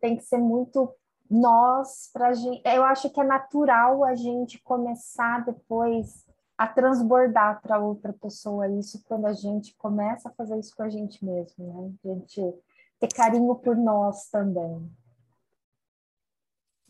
Tem 0.00 0.16
que 0.16 0.24
ser 0.24 0.38
muito 0.38 0.90
nós, 1.30 2.10
pra 2.12 2.32
gente, 2.34 2.62
eu 2.64 2.84
acho 2.84 3.10
que 3.10 3.20
é 3.20 3.24
natural 3.24 4.04
a 4.04 4.14
gente 4.14 4.62
começar 4.62 5.44
depois 5.44 6.24
a 6.56 6.66
transbordar 6.68 7.60
para 7.62 7.78
outra 7.78 8.12
pessoa 8.12 8.68
isso 8.68 9.02
quando 9.04 9.26
a 9.26 9.32
gente 9.32 9.74
começa 9.76 10.28
a 10.28 10.32
fazer 10.32 10.58
isso 10.58 10.74
com 10.76 10.82
a 10.82 10.88
gente 10.88 11.24
mesmo, 11.24 11.66
né? 11.66 11.92
A 12.04 12.14
gente 12.14 12.54
ter 13.00 13.08
carinho 13.08 13.54
por 13.56 13.76
nós 13.76 14.28
também. 14.28 14.90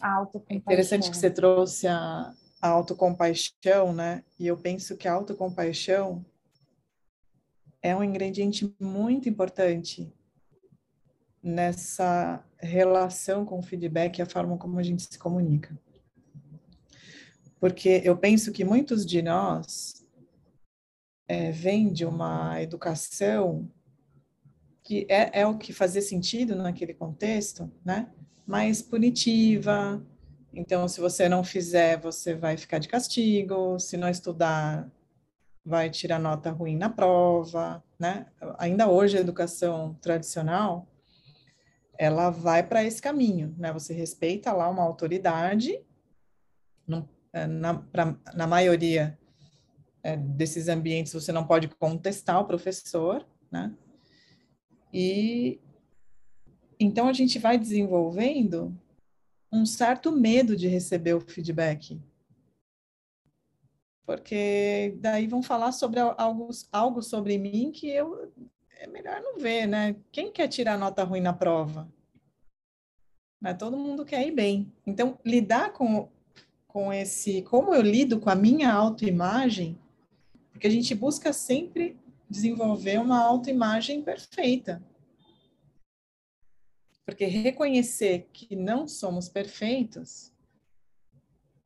A 0.00 0.16
autocompaixão. 0.16 0.56
É 0.56 0.58
interessante 0.58 1.10
que 1.10 1.16
você 1.16 1.30
trouxe 1.30 1.86
a, 1.86 2.34
a 2.60 2.68
autocompaixão, 2.68 3.92
né? 3.94 4.22
E 4.38 4.46
eu 4.46 4.56
penso 4.56 4.96
que 4.96 5.08
a 5.08 5.14
autocompaixão 5.14 6.24
é 7.80 7.96
um 7.96 8.02
ingrediente 8.02 8.74
muito 8.78 9.28
importante 9.28 10.12
nessa 11.44 12.42
relação 12.58 13.44
com 13.44 13.58
o 13.58 13.62
feedback 13.62 14.18
e 14.18 14.22
a 14.22 14.26
forma 14.26 14.56
como 14.56 14.78
a 14.78 14.82
gente 14.82 15.02
se 15.02 15.18
comunica. 15.18 15.78
Porque 17.60 18.00
eu 18.02 18.16
penso 18.16 18.50
que 18.50 18.64
muitos 18.64 19.04
de 19.04 19.20
nós 19.20 20.06
é, 21.28 21.50
vêm 21.50 21.92
de 21.92 22.06
uma 22.06 22.62
educação 22.62 23.70
que 24.82 25.06
é, 25.08 25.40
é 25.40 25.46
o 25.46 25.58
que 25.58 25.72
fazia 25.72 26.00
sentido 26.00 26.56
naquele 26.56 26.94
contexto, 26.94 27.70
né? 27.84 28.10
Mais 28.46 28.80
punitiva. 28.80 30.02
Então, 30.52 30.88
se 30.88 31.00
você 31.00 31.28
não 31.28 31.42
fizer, 31.44 31.98
você 31.98 32.34
vai 32.34 32.56
ficar 32.56 32.78
de 32.78 32.88
castigo. 32.88 33.78
Se 33.78 33.96
não 33.96 34.08
estudar, 34.08 34.90
vai 35.64 35.88
tirar 35.88 36.18
nota 36.18 36.50
ruim 36.50 36.76
na 36.76 36.90
prova, 36.90 37.82
né? 37.98 38.26
Ainda 38.58 38.88
hoje 38.88 39.16
a 39.16 39.20
educação 39.20 39.94
tradicional 40.02 40.86
ela 41.98 42.30
vai 42.30 42.62
para 42.62 42.84
esse 42.84 43.00
caminho, 43.00 43.54
né? 43.58 43.72
Você 43.72 43.92
respeita 43.92 44.52
lá 44.52 44.68
uma 44.68 44.82
autoridade, 44.82 45.80
não, 46.86 47.08
é, 47.32 47.46
na, 47.46 47.74
pra, 47.74 48.16
na 48.34 48.46
maioria 48.46 49.18
é, 50.02 50.16
desses 50.16 50.68
ambientes 50.68 51.12
você 51.12 51.32
não 51.32 51.46
pode 51.46 51.68
contestar 51.68 52.40
o 52.40 52.46
professor, 52.46 53.26
né? 53.50 53.74
E 54.92 55.60
então 56.78 57.08
a 57.08 57.12
gente 57.12 57.38
vai 57.38 57.58
desenvolvendo 57.58 58.76
um 59.50 59.64
certo 59.64 60.12
medo 60.12 60.56
de 60.56 60.68
receber 60.68 61.14
o 61.14 61.20
feedback. 61.20 62.00
Porque 64.04 64.96
daí 65.00 65.26
vão 65.26 65.42
falar 65.42 65.72
sobre 65.72 66.00
algo, 66.00 66.48
algo 66.70 67.02
sobre 67.02 67.38
mim 67.38 67.70
que 67.72 67.88
eu 67.88 68.32
é 68.78 68.86
melhor 68.86 69.20
não 69.20 69.38
ver, 69.38 69.66
né? 69.66 69.96
Quem 70.10 70.32
quer 70.32 70.48
tirar 70.48 70.78
nota 70.78 71.04
ruim 71.04 71.20
na 71.20 71.32
prova? 71.32 71.88
Né? 73.40 73.54
Todo 73.54 73.76
mundo 73.76 74.04
quer 74.04 74.26
ir 74.26 74.32
bem. 74.32 74.72
Então, 74.86 75.18
lidar 75.24 75.72
com, 75.72 76.08
com 76.66 76.92
esse, 76.92 77.42
como 77.42 77.74
eu 77.74 77.82
lido 77.82 78.20
com 78.20 78.30
a 78.30 78.34
minha 78.34 78.72
autoimagem, 78.72 79.78
porque 80.50 80.66
a 80.66 80.70
gente 80.70 80.94
busca 80.94 81.32
sempre 81.32 81.96
desenvolver 82.28 82.98
uma 82.98 83.22
autoimagem 83.22 84.02
perfeita. 84.02 84.82
Porque 87.04 87.26
reconhecer 87.26 88.28
que 88.32 88.56
não 88.56 88.88
somos 88.88 89.28
perfeitos 89.28 90.32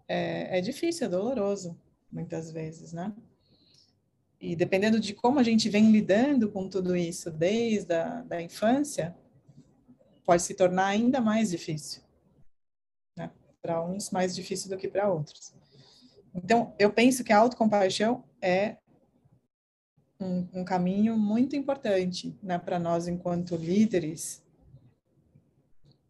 é, 0.09 0.59
é 0.59 0.61
difícil, 0.61 1.07
é 1.07 1.11
doloroso, 1.11 1.79
muitas 2.11 2.51
vezes, 2.51 2.93
né? 2.93 3.15
E 4.41 4.55
dependendo 4.55 5.01
de 5.01 5.15
como 5.15 5.39
a 5.39 5.43
gente 5.43 5.69
vem 5.69 5.91
lidando 5.91 6.51
com 6.51 6.69
tudo 6.69 6.97
isso 6.97 7.31
desde 7.31 7.93
a 7.95 8.23
da 8.23 8.41
infância, 8.41 9.17
pode 10.25 10.43
se 10.43 10.55
tornar 10.55 10.87
ainda 10.87 11.21
mais 11.21 11.51
difícil. 11.51 12.03
Né? 13.17 13.31
Para 13.61 13.85
uns, 13.85 14.11
mais 14.11 14.35
difícil 14.35 14.71
do 14.71 14.77
que 14.77 14.87
para 14.87 15.11
outros. 15.11 15.55
Então, 16.35 16.75
eu 16.79 16.93
penso 16.93 17.25
que 17.25 17.33
a 17.33 17.39
autocompaixão 17.39 18.23
é 18.41 18.77
um, 20.21 20.47
um 20.53 20.65
caminho 20.65 21.17
muito 21.17 21.57
importante 21.57 22.37
né, 22.43 22.59
para 22.59 22.79
nós, 22.79 23.09
enquanto 23.09 23.57
líderes, 23.57 24.43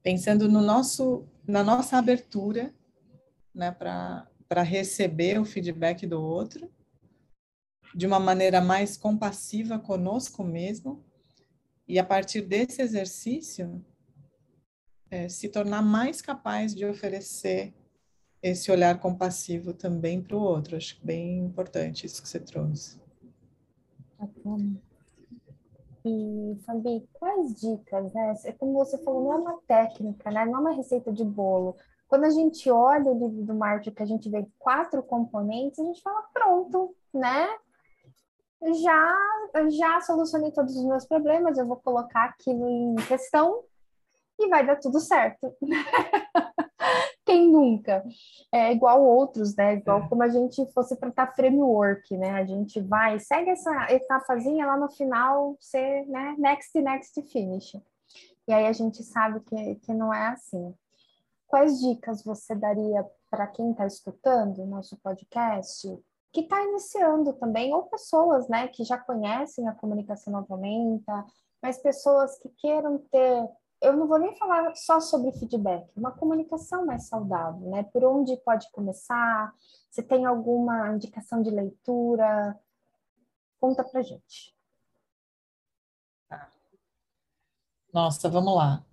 pensando 0.03 0.49
no 0.49 0.61
nosso, 0.61 1.27
na 1.47 1.63
nossa 1.63 1.97
abertura 1.97 2.75
né, 3.55 3.71
para 3.71 4.63
receber 4.63 5.41
o 5.41 5.45
feedback 5.45 6.07
do 6.07 6.21
outro 6.23 6.71
de 7.95 8.07
uma 8.07 8.21
maneira 8.21 8.61
mais 8.61 8.97
compassiva 8.97 9.79
conosco 9.79 10.45
mesmo, 10.45 11.05
e 11.87 11.99
a 11.99 12.05
partir 12.05 12.43
desse 12.43 12.83
exercício, 12.83 13.85
é, 15.11 15.29
se 15.29 15.49
tornar 15.49 15.83
mais 15.83 16.21
capaz 16.21 16.75
de 16.75 16.85
oferecer 16.85 17.75
esse 18.43 18.71
olhar 18.71 19.01
compassivo 19.01 19.73
também 19.73 20.23
para 20.23 20.37
o 20.37 20.43
outro. 20.43 20.77
Acho 20.77 20.99
bem 21.03 21.39
importante 21.39 22.07
isso 22.07 22.23
que 22.23 22.29
você 22.29 22.39
trouxe. 22.39 23.01
Bacana. 24.19 24.81
E, 26.05 26.57
Fabi, 26.65 27.09
quais 27.13 27.55
dicas, 27.55 28.13
né? 28.13 28.35
É 28.45 28.53
como 28.53 28.75
você 28.75 28.99
falou, 28.99 29.25
não 29.25 29.33
é 29.33 29.37
uma 29.37 29.61
técnica, 29.67 30.31
né? 30.31 30.45
Não 30.47 30.57
é 30.57 30.61
uma 30.61 30.73
receita 30.73 31.13
de 31.13 31.25
bolo. 31.25 31.77
Quando 32.07 32.25
a 32.25 32.31
gente 32.31 32.71
olha 32.71 33.11
o 33.11 33.19
livro 33.19 33.45
do 33.45 33.55
Martin, 33.55 33.91
que 33.91 34.03
a 34.03 34.07
gente 34.07 34.31
vê 34.31 34.47
quatro 34.59 35.03
componentes, 35.03 35.79
a 35.79 35.85
gente 35.85 36.01
fala, 36.01 36.23
pronto, 36.33 36.95
né? 37.13 37.49
Já, 38.61 39.17
já 39.71 40.01
solucionei 40.01 40.51
todos 40.51 40.77
os 40.77 40.85
meus 40.85 41.07
problemas, 41.07 41.59
eu 41.59 41.67
vou 41.67 41.77
colocar 41.77 42.25
aquilo 42.25 42.69
em 42.69 42.97
questão 43.07 43.63
e 44.39 44.49
vai 44.49 44.67
dar 44.67 44.77
tudo 44.77 45.01
certo. 45.01 45.55
Quem 47.25 47.51
nunca? 47.51 48.03
É 48.51 48.73
igual 48.73 49.05
outros, 49.05 49.55
né? 49.55 49.75
Igual 49.75 50.05
é. 50.05 50.09
como 50.09 50.23
a 50.23 50.29
gente 50.29 50.65
fosse 50.73 50.97
tratar 50.97 51.35
framework, 51.35 52.17
né? 52.17 52.31
A 52.31 52.45
gente 52.45 52.81
vai, 52.81 53.19
segue 53.19 53.51
essa 53.51 53.93
etapazinha 53.93 54.67
lá 54.67 54.77
no 54.77 54.89
final, 54.91 55.57
ser, 55.61 56.07
né? 56.07 56.35
Next, 56.39 56.81
next, 56.81 57.23
finish. 57.31 57.75
E 58.47 58.53
aí 58.53 58.67
a 58.67 58.73
gente 58.73 59.03
sabe 59.03 59.41
que, 59.41 59.75
que 59.77 59.93
não 59.93 60.13
é 60.13 60.29
assim. 60.29 60.75
Quais 61.47 61.81
dicas 61.81 62.25
você 62.25 62.55
daria 62.55 63.05
para 63.31 63.47
quem 63.47 63.73
está 63.73 63.87
escutando 63.87 64.63
o 64.63 64.67
nosso 64.67 64.97
podcast, 64.99 65.87
que 66.33 66.41
está 66.43 66.63
iniciando 66.63 67.33
também, 67.35 67.73
ou 67.75 67.85
pessoas, 67.85 68.49
né, 68.49 68.69
que 68.69 68.85
já 68.85 68.99
conhecem 68.99 69.67
a 69.69 69.75
comunicação 69.75 70.33
não 70.33 70.45
mas 71.63 71.79
pessoas 71.79 72.39
que 72.39 72.49
queiram 72.51 72.99
ter 73.11 73.49
eu 73.81 73.97
não 73.97 74.09
vou 74.09 74.19
nem 74.19 74.35
falar 74.37 74.75
só 74.75 75.01
sobre 75.01 75.33
feedback, 75.33 75.89
uma 75.97 76.11
comunicação 76.11 76.85
mais 76.85 77.07
saudável, 77.07 77.71
né? 77.71 77.85
Por 77.85 78.05
onde 78.05 78.37
pode 78.39 78.71
começar? 78.73 79.55
Se 79.91 80.03
tem 80.03 80.25
alguma 80.25 80.89
indicação 80.89 81.43
de 81.43 81.51
leitura? 81.51 82.59
Conta 83.61 83.85
pra 83.85 84.03
gente. 84.03 84.55
Tá. 86.29 86.51
Nossa, 87.93 88.29
vamos 88.29 88.55
lá. 88.55 88.85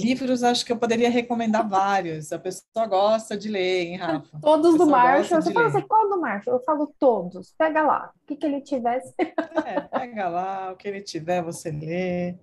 Livros, 0.00 0.42
acho 0.42 0.66
que 0.66 0.72
eu 0.72 0.76
poderia 0.76 1.08
recomendar 1.08 1.68
vários. 1.68 2.32
A 2.32 2.38
pessoa 2.38 2.84
gosta 2.86 3.36
de 3.36 3.48
ler, 3.48 3.86
hein, 3.86 3.96
Rafa? 3.96 4.38
Todos 4.42 4.76
do 4.76 4.86
Marshall. 4.86 5.40
Você 5.40 5.52
fala 5.52 5.68
assim, 5.68 5.82
qual 5.82 6.08
do 6.08 6.20
Marshall? 6.20 6.56
Eu 6.56 6.64
falo 6.64 6.92
todos. 6.98 7.54
Pega 7.56 7.82
lá. 7.82 8.12
O 8.12 8.26
que, 8.26 8.34
que 8.34 8.44
ele 8.44 8.60
tiver. 8.60 9.00
É, 9.64 9.80
pega 9.80 10.28
lá. 10.28 10.72
O 10.72 10.76
que 10.76 10.88
ele 10.88 11.00
tiver, 11.00 11.42
você 11.42 11.70
lê. 11.70 12.36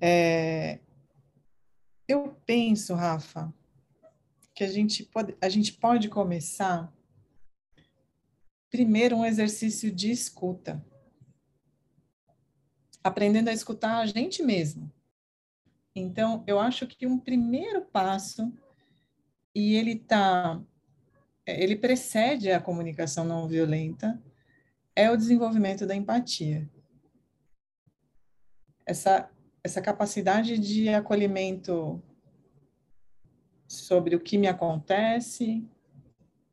É, 0.00 0.80
eu 2.08 2.36
penso, 2.44 2.94
Rafa, 2.94 3.52
que 4.54 4.64
a 4.64 4.68
gente 4.68 5.04
pode, 5.04 5.36
a 5.40 5.48
gente 5.48 5.72
pode 5.72 6.08
começar 6.08 6.92
primeiro 8.70 9.16
um 9.16 9.24
exercício 9.24 9.90
de 9.90 10.10
escuta. 10.10 10.84
Aprendendo 13.04 13.50
a 13.50 13.52
escutar 13.52 13.98
a 13.98 14.06
gente 14.06 14.42
mesmo. 14.42 14.90
Então, 15.98 16.44
eu 16.46 16.58
acho 16.58 16.86
que 16.86 17.06
um 17.06 17.18
primeiro 17.18 17.82
passo, 17.82 18.52
e 19.54 19.74
ele 19.74 19.96
tá, 19.96 20.60
ele 21.46 21.76
precede 21.76 22.50
a 22.50 22.60
comunicação 22.60 23.24
não 23.24 23.48
violenta, 23.48 24.22
é 24.94 25.10
o 25.10 25.16
desenvolvimento 25.16 25.86
da 25.86 25.94
empatia. 25.94 26.68
Essa 28.86 29.30
essa 29.62 29.82
capacidade 29.82 30.58
de 30.58 30.88
acolhimento 30.88 32.02
sobre 33.66 34.16
o 34.16 34.20
que 34.20 34.38
me 34.38 34.46
acontece 34.46 35.62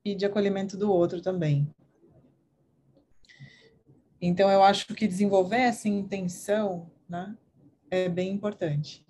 e 0.04 0.16
de 0.16 0.26
acolhimento 0.26 0.76
do 0.76 0.92
outro 0.92 1.22
também. 1.22 1.68
Então, 4.22 4.50
eu 4.50 4.64
acho 4.64 4.94
que 4.94 5.08
desenvolver 5.08 5.62
essa 5.62 5.88
intenção 5.88 6.92
né, 7.08 7.38
é 7.90 8.10
bem 8.10 8.32
importante. 8.32 9.05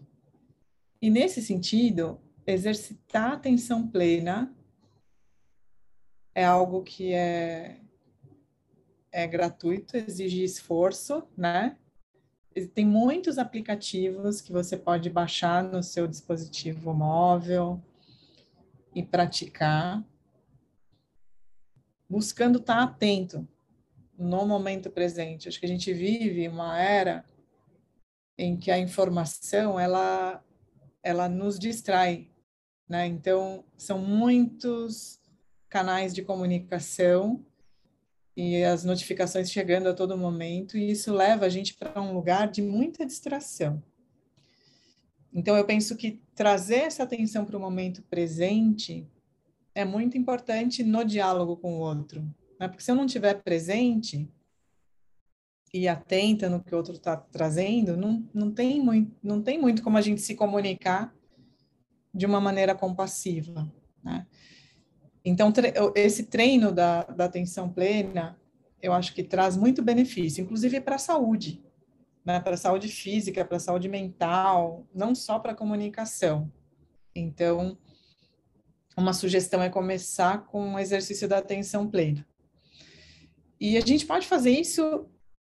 E, 1.05 1.09
nesse 1.11 1.39
sentido, 1.39 2.19
exercitar 2.47 3.33
atenção 3.33 3.87
plena 3.87 4.51
é 6.33 6.43
algo 6.43 6.81
que 6.81 7.13
é, 7.13 7.79
é 9.11 9.27
gratuito, 9.27 9.95
exige 9.95 10.43
esforço, 10.43 11.21
né? 11.37 11.77
tem 12.73 12.87
muitos 12.87 13.37
aplicativos 13.37 14.41
que 14.41 14.51
você 14.51 14.75
pode 14.75 15.11
baixar 15.11 15.63
no 15.63 15.83
seu 15.83 16.07
dispositivo 16.07 16.91
móvel 16.91 17.79
e 18.95 19.03
praticar, 19.03 20.03
buscando 22.09 22.57
estar 22.57 22.81
atento 22.81 23.47
no 24.17 24.43
momento 24.47 24.89
presente. 24.89 25.47
Acho 25.47 25.59
que 25.59 25.67
a 25.67 25.69
gente 25.69 25.93
vive 25.93 26.47
uma 26.47 26.79
era 26.81 27.23
em 28.35 28.57
que 28.57 28.71
a 28.71 28.79
informação 28.79 29.79
ela 29.79 30.43
ela 31.05 31.29
nos 31.29 31.59
distrai, 31.59 32.27
né? 32.89 33.05
Então 33.05 33.63
são 33.77 33.99
muitos 33.99 35.21
canais 35.69 36.13
de 36.13 36.23
comunicação 36.23 37.45
e 38.35 38.63
as 38.63 38.83
notificações 38.83 39.49
chegando 39.49 39.87
a 39.87 39.93
todo 39.93 40.17
momento, 40.17 40.77
e 40.77 40.91
isso 40.91 41.13
leva 41.13 41.45
a 41.45 41.49
gente 41.49 41.73
para 41.75 42.01
um 42.01 42.13
lugar 42.13 42.51
de 42.51 42.61
muita 42.61 43.05
distração. 43.05 43.81
Então, 45.33 45.55
eu 45.55 45.65
penso 45.65 45.95
que 45.95 46.21
trazer 46.33 46.79
essa 46.79 47.03
atenção 47.03 47.45
para 47.45 47.57
o 47.57 47.59
momento 47.59 48.01
presente 48.03 49.07
é 49.73 49.85
muito 49.85 50.17
importante 50.17 50.83
no 50.83 51.03
diálogo 51.03 51.57
com 51.57 51.75
o 51.75 51.79
outro. 51.79 52.21
Né? 52.59 52.67
Porque 52.67 52.83
se 52.83 52.91
eu 52.91 52.95
não 52.95 53.05
estiver 53.05 53.41
presente 53.41 54.29
e 55.75 55.89
atenta 55.89 56.49
no 56.49 56.63
que 56.63 56.73
o 56.73 56.77
outro 56.77 56.93
está 56.93 57.17
trazendo, 57.17 57.97
não, 57.97 58.25
não, 58.33 58.49
tem 58.49 58.81
muito, 58.81 59.13
não 59.21 59.41
tem 59.41 59.59
muito 59.59 59.83
como 59.83 59.97
a 59.97 60.01
gente 60.01 60.21
se 60.21 60.33
comunicar 60.33 61.13
de 62.13 62.25
uma 62.25 62.39
maneira 62.39 62.73
compassiva. 62.73 63.69
Né? 64.01 64.25
Então, 65.25 65.51
esse 65.93 66.27
treino 66.27 66.71
da, 66.71 67.03
da 67.03 67.25
atenção 67.25 67.69
plena, 67.69 68.39
eu 68.81 68.93
acho 68.93 69.13
que 69.13 69.21
traz 69.21 69.57
muito 69.57 69.83
benefício, 69.83 70.41
inclusive 70.41 70.79
para 70.79 70.95
a 70.95 70.99
saúde, 70.99 71.61
né? 72.23 72.39
para 72.39 72.53
a 72.53 72.57
saúde 72.57 72.87
física, 72.87 73.43
para 73.43 73.57
a 73.57 73.59
saúde 73.59 73.89
mental, 73.89 74.87
não 74.95 75.13
só 75.13 75.39
para 75.39 75.51
a 75.51 75.55
comunicação. 75.55 76.49
Então, 77.13 77.77
uma 78.95 79.11
sugestão 79.11 79.61
é 79.61 79.69
começar 79.69 80.45
com 80.45 80.75
o 80.75 80.79
exercício 80.79 81.27
da 81.27 81.39
atenção 81.39 81.85
plena. 81.85 82.25
E 83.59 83.75
a 83.75 83.81
gente 83.81 84.05
pode 84.05 84.25
fazer 84.25 84.51
isso, 84.51 85.09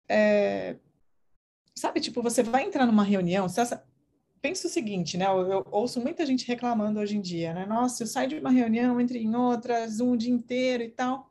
é, 0.10 0.76
sabe, 1.76 2.02
tipo, 2.02 2.22
você 2.22 2.41
vai 2.43 2.63
entrar 2.63 2.86
numa 2.86 3.04
reunião, 3.04 3.48
pensa 4.41 4.67
o 4.67 4.69
seguinte, 4.69 5.17
né? 5.17 5.26
Eu, 5.26 5.52
eu, 5.52 5.67
ouço 5.72 6.02
muita 6.02 6.26
gente 6.26 6.48
reclamando 6.48 7.00
hoje 7.00 7.17
em 7.17 7.22
dia, 7.22 7.54
né? 7.54 7.65
Nossa, 7.65 8.04
eu 8.04 8.08
saio 8.08 8.30
de 8.30 8.39
uma 8.39 8.52
reunião, 8.52 9.00
entro 9.00 9.17
em 9.17 9.36
outra, 9.36 9.88
Zoom 9.88 10.13
o 10.13 10.17
dia 10.17 10.34
inteiro 10.34 10.84
e 10.84 10.89
tal. 10.89 11.30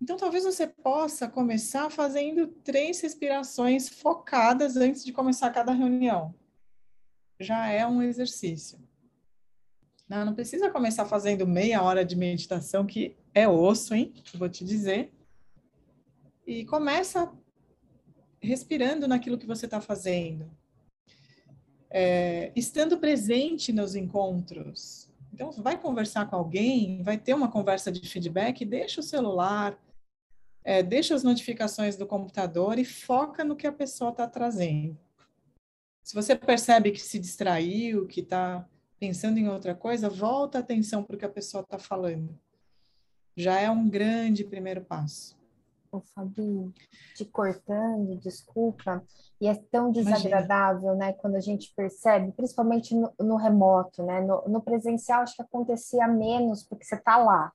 Então, 0.00 0.16
talvez 0.16 0.42
você 0.42 0.66
possa 0.66 1.28
começar 1.28 1.88
fazendo 1.88 2.48
três 2.48 3.00
respirações 3.00 3.88
focadas 3.88 4.76
antes 4.76 5.04
de 5.04 5.12
começar 5.12 5.50
cada 5.50 5.72
reunião. 5.72 6.34
Já 7.38 7.68
é 7.68 7.86
um 7.86 8.02
exercício. 8.02 8.80
Não, 10.08 10.24
não 10.24 10.34
precisa 10.34 10.70
começar 10.70 11.06
fazendo 11.06 11.46
meia 11.46 11.82
hora 11.82 12.04
de 12.04 12.16
meditação, 12.16 12.84
que 12.84 13.16
é 13.32 13.46
osso, 13.46 13.94
hein? 13.94 14.12
Vou 14.34 14.48
te 14.48 14.64
dizer. 14.64 15.12
E 16.46 16.64
começa 16.64 17.32
respirando 18.40 19.06
naquilo 19.06 19.38
que 19.38 19.46
você 19.46 19.66
está 19.66 19.80
fazendo 19.80 20.50
é, 21.92 22.50
estando 22.56 22.98
presente 22.98 23.72
nos 23.72 23.94
encontros. 23.94 25.10
Então, 25.32 25.52
vai 25.52 25.78
conversar 25.78 26.28
com 26.28 26.36
alguém, 26.36 27.02
vai 27.02 27.18
ter 27.18 27.34
uma 27.34 27.50
conversa 27.50 27.92
de 27.92 28.08
feedback, 28.08 28.64
deixa 28.64 29.00
o 29.00 29.04
celular, 29.04 29.78
é, 30.64 30.82
deixa 30.82 31.14
as 31.14 31.22
notificações 31.22 31.96
do 31.96 32.06
computador 32.06 32.78
e 32.78 32.84
foca 32.84 33.44
no 33.44 33.56
que 33.56 33.66
a 33.66 33.72
pessoa 33.72 34.10
está 34.10 34.26
trazendo. 34.26 34.98
Se 36.02 36.14
você 36.14 36.34
percebe 36.34 36.90
que 36.90 37.00
se 37.00 37.18
distraiu, 37.18 38.06
que 38.06 38.20
está 38.20 38.66
pensando 38.98 39.38
em 39.38 39.48
outra 39.48 39.74
coisa, 39.74 40.08
volta 40.08 40.58
a 40.58 40.60
atenção 40.60 41.02
para 41.02 41.16
o 41.16 41.18
que 41.18 41.24
a 41.24 41.30
pessoa 41.30 41.62
está 41.62 41.78
falando. 41.78 42.38
Já 43.36 43.60
é 43.60 43.70
um 43.70 43.88
grande 43.88 44.44
primeiro 44.44 44.82
passo. 44.82 45.36
Ô, 45.92 46.00
Fabi, 46.00 46.72
te 47.14 47.26
cortando, 47.26 48.16
desculpa, 48.16 49.04
e 49.38 49.46
é 49.46 49.54
tão 49.54 49.92
desagradável, 49.92 50.94
Imagina. 50.94 51.06
né, 51.06 51.12
quando 51.12 51.36
a 51.36 51.40
gente 51.40 51.70
percebe, 51.76 52.32
principalmente 52.32 52.94
no, 52.94 53.12
no 53.20 53.36
remoto, 53.36 54.02
né, 54.02 54.22
no, 54.22 54.42
no, 54.48 54.62
presencial 54.62 55.20
acho 55.20 55.36
que 55.36 55.42
acontecia 55.42 56.08
menos, 56.08 56.62
porque 56.62 56.82
você 56.82 56.94
está 56.94 57.18
lá. 57.18 57.52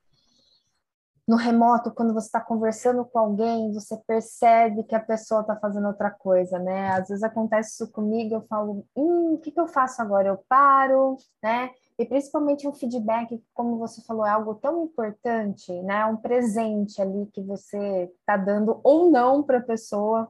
No 1.28 1.36
remoto, 1.36 1.91
quando 1.91 2.13
você 2.13 2.28
está 2.28 2.39
conversando 2.39 3.03
com 3.03 3.19
alguém, 3.19 3.73
você 3.73 3.97
percebe 4.07 4.84
que 4.84 4.95
a 4.95 4.99
pessoa 4.99 5.41
está 5.41 5.57
fazendo 5.57 5.88
outra 5.88 6.09
coisa, 6.09 6.57
né? 6.57 6.91
Às 6.91 7.09
vezes 7.09 7.21
acontece 7.21 7.71
isso 7.71 7.91
comigo, 7.91 8.36
eu 8.36 8.41
falo, 8.47 8.86
hum, 8.95 9.34
o 9.34 9.38
que, 9.38 9.51
que 9.51 9.59
eu 9.59 9.67
faço 9.67 10.01
agora? 10.01 10.30
Eu 10.30 10.39
paro, 10.47 11.17
né? 11.43 11.71
E 11.99 12.05
principalmente 12.05 12.65
um 12.65 12.73
feedback, 12.73 13.43
como 13.53 13.78
você 13.78 14.01
falou, 14.03 14.25
é 14.25 14.30
algo 14.30 14.55
tão 14.55 14.86
importante, 14.86 15.69
né? 15.82 16.05
Um 16.05 16.15
presente 16.15 17.01
ali 17.01 17.25
que 17.34 17.41
você 17.41 18.09
está 18.19 18.38
dando 18.38 18.80
ou 18.82 19.11
não 19.11 19.43
para 19.43 19.57
a 19.57 19.63
pessoa. 19.63 20.30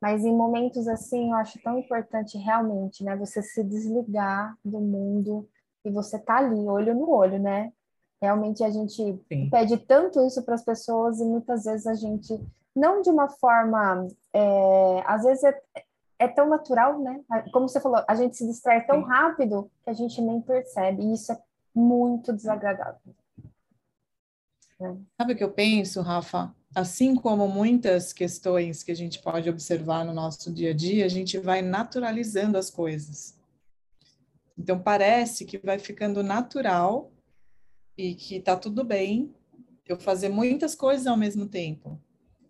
Mas 0.00 0.24
em 0.24 0.36
momentos 0.36 0.88
assim, 0.88 1.30
eu 1.30 1.36
acho 1.36 1.62
tão 1.62 1.78
importante 1.78 2.36
realmente, 2.36 3.04
né? 3.04 3.14
Você 3.16 3.42
se 3.42 3.62
desligar 3.62 4.56
do 4.64 4.80
mundo 4.80 5.48
e 5.84 5.90
você 5.90 6.18
tá 6.18 6.38
ali, 6.38 6.66
olho 6.66 6.94
no 6.94 7.08
olho, 7.10 7.38
né? 7.38 7.72
Realmente 8.22 8.62
a 8.62 8.70
gente 8.70 9.18
Sim. 9.26 9.50
pede 9.50 9.76
tanto 9.78 10.24
isso 10.24 10.44
para 10.44 10.54
as 10.54 10.64
pessoas 10.64 11.18
e 11.18 11.24
muitas 11.24 11.64
vezes 11.64 11.88
a 11.88 11.94
gente, 11.94 12.40
não 12.74 13.02
de 13.02 13.10
uma 13.10 13.28
forma, 13.28 14.06
é, 14.32 15.02
às 15.04 15.24
vezes 15.24 15.42
é, 15.42 15.60
é 16.20 16.28
tão 16.28 16.48
natural, 16.48 17.00
né? 17.00 17.20
Como 17.52 17.68
você 17.68 17.80
falou, 17.80 18.00
a 18.06 18.14
gente 18.14 18.36
se 18.36 18.46
distrai 18.46 18.86
tão 18.86 19.02
Sim. 19.02 19.08
rápido 19.08 19.68
que 19.82 19.90
a 19.90 19.92
gente 19.92 20.22
nem 20.22 20.40
percebe, 20.40 21.02
e 21.02 21.14
isso 21.14 21.32
é 21.32 21.42
muito 21.74 22.32
desagradável. 22.32 23.00
Né? 24.78 24.96
Sabe 25.20 25.32
o 25.32 25.36
que 25.36 25.42
eu 25.42 25.50
penso, 25.50 26.00
Rafa? 26.00 26.54
Assim 26.72 27.16
como 27.16 27.48
muitas 27.48 28.12
questões 28.12 28.84
que 28.84 28.92
a 28.92 28.96
gente 28.96 29.20
pode 29.20 29.50
observar 29.50 30.04
no 30.04 30.14
nosso 30.14 30.52
dia 30.52 30.70
a 30.70 30.74
dia, 30.74 31.04
a 31.06 31.08
gente 31.08 31.38
vai 31.38 31.60
naturalizando 31.60 32.56
as 32.56 32.70
coisas. 32.70 33.36
Então, 34.56 34.78
parece 34.78 35.44
que 35.44 35.58
vai 35.58 35.80
ficando 35.80 36.22
natural 36.22 37.10
e 37.96 38.14
que 38.14 38.40
tá 38.40 38.56
tudo 38.56 38.84
bem 38.84 39.34
eu 39.86 39.98
fazer 39.98 40.28
muitas 40.28 40.74
coisas 40.74 41.06
ao 41.06 41.16
mesmo 41.16 41.46
tempo. 41.46 42.00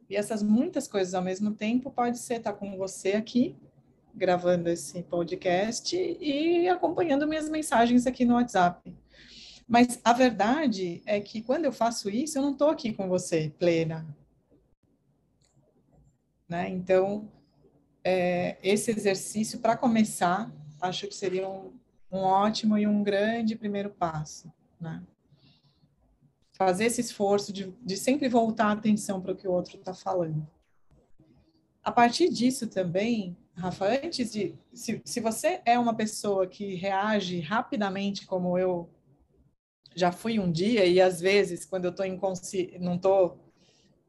E 0.09 0.17
essas 0.17 0.43
muitas 0.43 0.87
coisas 0.87 1.15
ao 1.15 1.23
mesmo 1.23 1.53
tempo 1.53 1.91
pode 1.91 2.19
ser 2.19 2.35
estar 2.35 2.53
tá 2.53 2.59
com 2.59 2.77
você 2.77 3.13
aqui, 3.13 3.57
gravando 4.15 4.69
esse 4.69 5.03
podcast 5.03 5.97
e 5.97 6.69
acompanhando 6.69 7.27
minhas 7.27 7.49
mensagens 7.49 8.07
aqui 8.07 8.25
no 8.25 8.35
WhatsApp. 8.35 8.95
Mas 9.67 9.99
a 10.05 10.13
verdade 10.13 11.03
é 11.07 11.19
que 11.21 11.41
quando 11.41 11.65
eu 11.65 11.73
faço 11.73 12.11
isso, 12.11 12.37
eu 12.37 12.43
não 12.43 12.53
estou 12.53 12.69
aqui 12.69 12.93
com 12.93 13.09
você 13.09 13.51
plena. 13.59 14.07
Né? 16.47 16.69
Então, 16.69 17.27
é, 18.05 18.59
esse 18.63 18.91
exercício, 18.91 19.61
para 19.61 19.77
começar, 19.77 20.53
acho 20.81 21.07
que 21.07 21.15
seria 21.15 21.49
um, 21.49 21.73
um 22.11 22.19
ótimo 22.19 22.77
e 22.77 22.87
um 22.87 23.03
grande 23.03 23.57
primeiro 23.57 23.89
passo. 23.89 24.53
Né? 24.79 25.03
Fazer 26.67 26.85
esse 26.85 27.01
esforço 27.01 27.53
de, 27.53 27.73
de 27.83 27.97
sempre 27.97 28.29
voltar 28.29 28.67
a 28.67 28.73
atenção 28.73 29.21
para 29.21 29.33
o 29.33 29.37
que 29.37 29.49
o 29.49 29.53
outro 29.53 29.77
está 29.77 29.93
falando. 29.93 30.47
A 31.83 31.91
partir 31.91 32.29
disso 32.29 32.69
também, 32.69 33.37
Rafa, 33.55 33.87
antes 33.87 34.33
de. 34.33 34.55
Se, 34.73 35.03
se 35.05 35.21
você 35.21 35.61
é 35.65 35.79
uma 35.79 35.95
pessoa 35.95 36.47
que 36.47 36.75
reage 36.75 37.41
rapidamente, 37.41 38.27
como 38.27 38.57
eu 38.57 38.89
já 39.95 40.13
fui 40.13 40.39
um 40.39 40.51
dia, 40.51 40.87
e 40.87 41.01
às 41.01 41.21
vezes, 41.21 41.67
quando 41.67 41.85
eu 41.85 41.91
estou 41.91 42.07
inconsci... 42.07 42.77
não 42.81 42.95
estou 42.95 43.39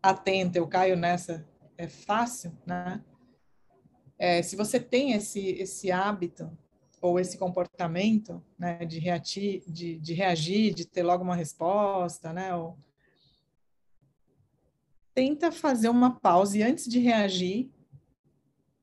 atenta, 0.02 0.58
eu 0.58 0.68
caio 0.68 0.96
nessa, 0.96 1.46
é 1.78 1.88
fácil, 1.88 2.56
né? 2.66 3.04
É, 4.18 4.42
se 4.42 4.56
você 4.56 4.80
tem 4.80 5.14
esse, 5.14 5.50
esse 5.52 5.92
hábito 5.92 6.50
ou 7.04 7.20
esse 7.20 7.38
comportamento 7.38 8.42
né, 8.58 8.86
de, 8.86 8.98
reagir, 8.98 9.62
de, 9.68 10.00
de 10.00 10.14
reagir, 10.14 10.74
de 10.74 10.86
ter 10.86 11.04
logo 11.04 11.22
uma 11.22 11.36
resposta, 11.36 12.32
né? 12.32 12.56
Ou... 12.56 12.78
Tenta 15.14 15.52
fazer 15.52 15.90
uma 15.90 16.18
pausa 16.18 16.58
e 16.58 16.64
antes 16.64 16.86
de 16.86 17.00
reagir, 17.00 17.70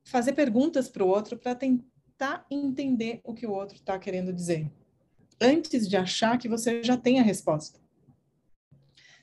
fazer 0.04 0.34
perguntas 0.34 0.86
para 0.86 1.02
o 1.02 1.08
outro 1.08 1.38
para 1.38 1.54
tentar 1.54 2.44
entender 2.50 3.22
o 3.24 3.32
que 3.32 3.46
o 3.46 3.52
outro 3.52 3.76
está 3.76 3.98
querendo 3.98 4.34
dizer. 4.34 4.70
Antes 5.40 5.88
de 5.88 5.96
achar 5.96 6.36
que 6.36 6.46
você 6.46 6.82
já 6.82 6.98
tem 6.98 7.20
a 7.20 7.22
resposta. 7.22 7.80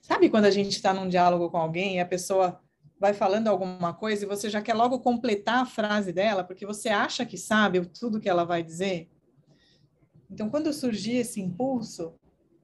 Sabe 0.02 0.28
quando 0.28 0.46
a 0.46 0.52
gente 0.52 0.72
está 0.72 0.92
num 0.92 1.08
diálogo 1.08 1.52
com 1.52 1.58
alguém 1.58 1.98
e 1.98 2.00
a 2.00 2.06
pessoa 2.06 2.60
vai 3.00 3.14
falando 3.14 3.48
alguma 3.48 3.94
coisa 3.94 4.26
e 4.26 4.28
você 4.28 4.50
já 4.50 4.62
quer 4.62 4.74
logo 4.74 5.00
completar 5.00 5.62
a 5.62 5.66
frase 5.66 6.12
dela, 6.12 6.44
porque 6.44 6.66
você 6.66 6.90
acha 6.90 7.26
que 7.26 7.38
sabe 7.38 7.86
tudo 7.86 8.20
que 8.20 8.30
ela 8.30 8.44
vai 8.44 8.64
dizer. 8.64 9.10
Então, 10.30 10.50
quando 10.50 10.74
surgir 10.74 11.18
esse 11.18 11.40
impulso, 11.40 12.14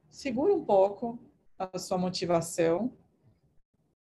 segura 0.10 0.54
um 0.54 0.66
pouco 0.66 1.20
a 1.58 1.78
sua 1.78 1.98
motivação 1.98 2.92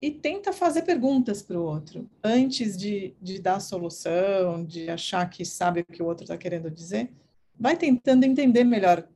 e 0.02 0.10
tenta 0.10 0.52
fazer 0.52 0.82
perguntas 0.82 1.42
para 1.42 1.58
o 1.58 1.64
outro, 1.64 2.08
antes 2.22 2.76
de, 2.76 3.14
de 3.20 3.40
dar 3.40 3.60
solução, 3.60 4.64
de 4.64 4.88
achar 4.90 5.28
que 5.28 5.44
sabe 5.44 5.80
o 5.80 5.84
que 5.84 6.02
o 6.02 6.06
outro 6.06 6.24
está 6.24 6.36
querendo 6.36 6.70
dizer. 6.70 7.10
Vai 7.58 7.76
tentando 7.76 8.24
entender 8.24 8.64
melhor 8.64 9.08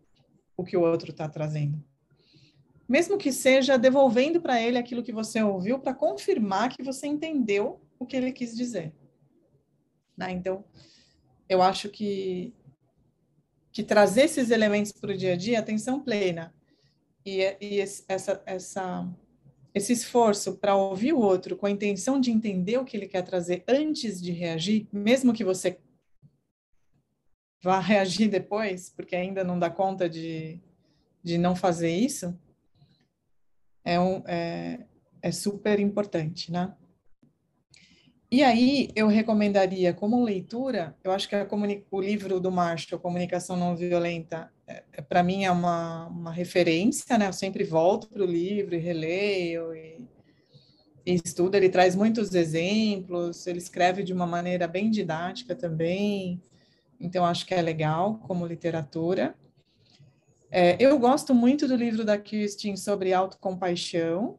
o 0.56 0.64
que 0.64 0.76
o 0.76 0.80
outro 0.80 1.10
está 1.10 1.28
trazendo 1.28 1.82
mesmo 2.92 3.16
que 3.16 3.32
seja 3.32 3.78
devolvendo 3.78 4.38
para 4.38 4.60
ele 4.60 4.76
aquilo 4.76 5.02
que 5.02 5.14
você 5.14 5.42
ouviu 5.42 5.78
para 5.78 5.94
confirmar 5.94 6.68
que 6.68 6.82
você 6.82 7.06
entendeu 7.06 7.80
o 7.98 8.04
que 8.04 8.14
ele 8.14 8.30
quis 8.30 8.54
dizer. 8.54 8.92
Né? 10.14 10.30
Então, 10.32 10.62
eu 11.48 11.62
acho 11.62 11.88
que 11.88 12.52
que 13.72 13.82
trazer 13.82 14.24
esses 14.24 14.50
elementos 14.50 14.92
para 14.92 15.12
o 15.12 15.16
dia 15.16 15.32
a 15.32 15.36
dia, 15.36 15.58
atenção 15.58 16.02
plena 16.02 16.54
e, 17.24 17.56
e 17.58 17.80
essa, 17.80 18.42
essa, 18.44 19.08
esse 19.74 19.94
esforço 19.94 20.58
para 20.58 20.76
ouvir 20.76 21.14
o 21.14 21.18
outro 21.18 21.56
com 21.56 21.64
a 21.64 21.70
intenção 21.70 22.20
de 22.20 22.30
entender 22.30 22.76
o 22.76 22.84
que 22.84 22.94
ele 22.94 23.08
quer 23.08 23.22
trazer 23.22 23.64
antes 23.66 24.20
de 24.20 24.32
reagir, 24.32 24.86
mesmo 24.92 25.32
que 25.32 25.42
você 25.42 25.78
vá 27.62 27.80
reagir 27.80 28.28
depois, 28.28 28.90
porque 28.90 29.16
ainda 29.16 29.42
não 29.42 29.58
dá 29.58 29.70
conta 29.70 30.06
de, 30.10 30.60
de 31.22 31.38
não 31.38 31.56
fazer 31.56 31.96
isso, 31.96 32.38
é, 33.84 33.98
um, 33.98 34.22
é, 34.26 34.80
é 35.20 35.32
super 35.32 35.78
importante, 35.80 36.50
né? 36.50 36.74
E 38.32 38.42
aí 38.42 38.88
eu 38.96 39.08
recomendaria 39.08 39.92
como 39.92 40.24
leitura, 40.24 40.96
eu 41.04 41.12
acho 41.12 41.28
que 41.28 41.36
o 41.90 42.00
livro 42.00 42.40
do 42.40 42.50
Marshall, 42.50 42.98
Comunicação 42.98 43.58
Não 43.58 43.76
Violenta, 43.76 44.50
é, 44.66 44.82
é 44.90 45.02
para 45.02 45.22
mim 45.22 45.44
é 45.44 45.50
uma, 45.50 46.06
uma 46.06 46.32
referência, 46.32 47.18
né? 47.18 47.28
Eu 47.28 47.32
sempre 47.34 47.62
volto 47.62 48.08
para 48.08 48.22
o 48.22 48.26
livro 48.26 48.74
e 48.74 48.78
releio 48.78 49.74
e, 49.74 50.08
e 51.04 51.14
estudo. 51.22 51.56
Ele 51.56 51.68
traz 51.68 51.94
muitos 51.94 52.34
exemplos, 52.34 53.46
ele 53.46 53.58
escreve 53.58 54.02
de 54.02 54.14
uma 54.14 54.26
maneira 54.26 54.66
bem 54.66 54.90
didática 54.90 55.54
também, 55.54 56.40
então 56.98 57.26
acho 57.26 57.44
que 57.44 57.52
é 57.52 57.60
legal 57.60 58.18
como 58.20 58.46
literatura. 58.46 59.34
É, 60.54 60.76
eu 60.78 60.98
gosto 60.98 61.34
muito 61.34 61.66
do 61.66 61.74
livro 61.74 62.04
da 62.04 62.18
Kirsten 62.18 62.76
sobre 62.76 63.14
autocompaixão. 63.14 64.38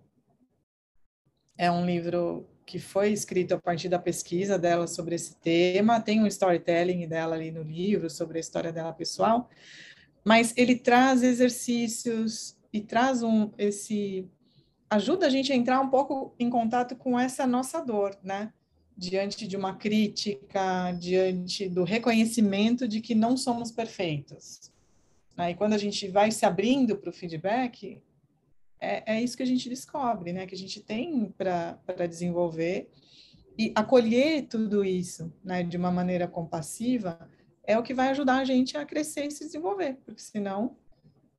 É 1.57 1.71
um 1.71 1.83
livro 1.83 2.47
que 2.67 2.77
foi 2.77 3.11
escrito 3.11 3.55
a 3.55 3.59
partir 3.59 3.89
da 3.89 3.97
pesquisa 3.97 4.59
dela 4.59 4.85
sobre 4.85 5.15
esse 5.15 5.35
tema. 5.37 5.99
Tem 5.99 6.21
um 6.21 6.27
storytelling 6.27 7.07
dela 7.07 7.33
ali 7.33 7.49
no 7.49 7.63
livro 7.63 8.11
sobre 8.11 8.37
a 8.37 8.41
história 8.41 8.71
dela 8.71 8.93
pessoal, 8.93 9.49
mas 10.23 10.53
ele 10.55 10.75
traz 10.75 11.23
exercícios 11.23 12.55
e 12.71 12.79
traz 12.79 13.23
um 13.23 13.49
esse 13.57 14.29
ajuda 14.91 15.25
a 15.25 15.29
gente 15.31 15.51
a 15.51 15.55
entrar 15.55 15.81
um 15.81 15.89
pouco 15.89 16.35
em 16.37 16.47
contato 16.47 16.95
com 16.95 17.19
essa 17.19 17.47
nossa 17.47 17.81
dor, 17.81 18.15
né? 18.23 18.53
Diante 18.95 19.47
de 19.47 19.57
uma 19.57 19.77
crítica, 19.77 20.91
diante 20.91 21.67
do 21.67 21.83
reconhecimento 21.83 22.87
de 22.87 23.01
que 23.01 23.15
não 23.15 23.35
somos 23.35 23.71
perfeitos. 23.71 24.72
Né? 25.35 25.51
E 25.51 25.55
quando 25.55 25.73
a 25.73 25.77
gente 25.77 26.07
vai 26.07 26.31
se 26.31 26.45
abrindo 26.45 26.97
para 26.97 27.09
o 27.09 27.13
feedback, 27.13 28.01
é, 28.79 29.15
é, 29.15 29.21
isso 29.21 29.37
que 29.37 29.43
a 29.43 29.47
gente 29.47 29.69
descobre, 29.69 30.33
né? 30.33 30.45
Que 30.45 30.55
a 30.55 30.57
gente 30.57 30.81
tem 30.81 31.33
para 31.37 32.07
desenvolver 32.07 32.89
e 33.57 33.71
acolher 33.75 34.47
tudo 34.47 34.83
isso, 34.83 35.33
né? 35.43 35.63
De 35.63 35.77
uma 35.77 35.91
maneira 35.91 36.27
compassiva 36.27 37.29
é 37.65 37.77
o 37.77 37.83
que 37.83 37.93
vai 37.93 38.09
ajudar 38.09 38.39
a 38.39 38.43
gente 38.43 38.77
a 38.77 38.85
crescer 38.85 39.25
e 39.25 39.31
se 39.31 39.45
desenvolver, 39.45 39.97
porque 40.05 40.21
senão 40.21 40.75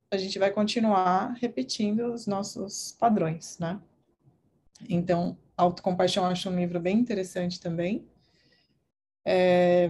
a 0.09 0.17
gente 0.17 0.39
vai 0.39 0.51
continuar 0.51 1.33
repetindo 1.39 2.11
os 2.13 2.25
nossos 2.25 2.95
padrões, 2.99 3.59
né? 3.59 3.79
Então, 4.89 5.37
Autocompaixão 5.55 6.25
acho 6.25 6.49
um 6.49 6.55
livro 6.55 6.79
bem 6.79 6.97
interessante 6.97 7.59
também. 7.59 8.05
É, 9.23 9.89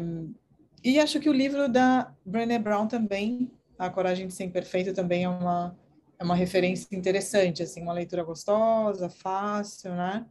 e 0.83 0.99
acho 0.99 1.19
que 1.19 1.29
o 1.29 1.33
livro 1.33 1.67
da 1.67 2.13
Brené 2.25 2.59
Brown 2.59 2.87
também 2.87 3.51
a 3.77 3.89
Coragem 3.89 4.27
de 4.27 4.33
Ser 4.33 4.45
Imperfeito 4.45 4.93
também 4.93 5.23
é 5.23 5.29
uma, 5.29 5.77
é 6.17 6.23
uma 6.23 6.35
referência 6.35 6.95
interessante, 6.95 7.63
assim, 7.63 7.81
uma 7.81 7.93
leitura 7.93 8.23
gostosa, 8.23 9.09
fácil, 9.09 9.93
né? 9.95 10.25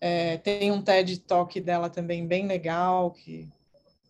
É, 0.00 0.38
tem 0.38 0.72
um 0.72 0.80
TED 0.80 1.20
Talk 1.20 1.60
dela 1.60 1.90
também 1.90 2.26
bem 2.26 2.46
legal, 2.46 3.10
que 3.10 3.48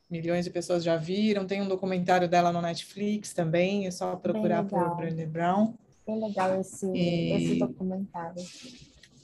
milhões 0.09 0.45
de 0.45 0.51
pessoas 0.51 0.85
já 0.85 0.97
viram. 0.97 1.47
Tem 1.47 1.61
um 1.61 1.69
documentário 1.69 2.29
dela 2.29 2.53
no 2.53 2.63
Netflix 2.63 3.33
também, 3.33 3.87
é 3.87 3.91
só 3.91 4.17
procurar 4.17 4.65
por 4.65 4.97
Brené 4.97 5.27
Brown. 5.27 5.75
bem 6.07 6.27
legal 6.27 6.61
esse, 6.61 6.87
e, 6.87 7.33
esse 7.33 7.59
documentário. 7.59 8.43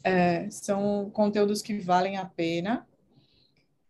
É, 0.03 0.49
são 0.51 1.11
conteúdos 1.11 1.63
que 1.63 1.79
valem 1.79 2.17
a 2.17 2.25
pena. 2.25 2.87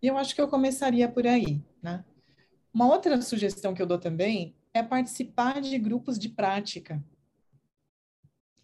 E 0.03 0.07
eu 0.07 0.17
acho 0.17 0.35
que 0.35 0.41
eu 0.41 0.49
começaria 0.49 1.09
por 1.09 1.27
aí, 1.27 1.61
né? 1.83 2.05
Uma 2.73 2.87
outra 2.87 3.21
sugestão 3.23 3.73
que 3.73 3.81
eu 3.81 3.87
dou 3.87 3.99
também 3.99 4.55
é 4.77 4.83
participar 4.83 5.61
de 5.61 5.79
grupos 5.79 6.19
de 6.19 6.29
prática. 6.29 7.03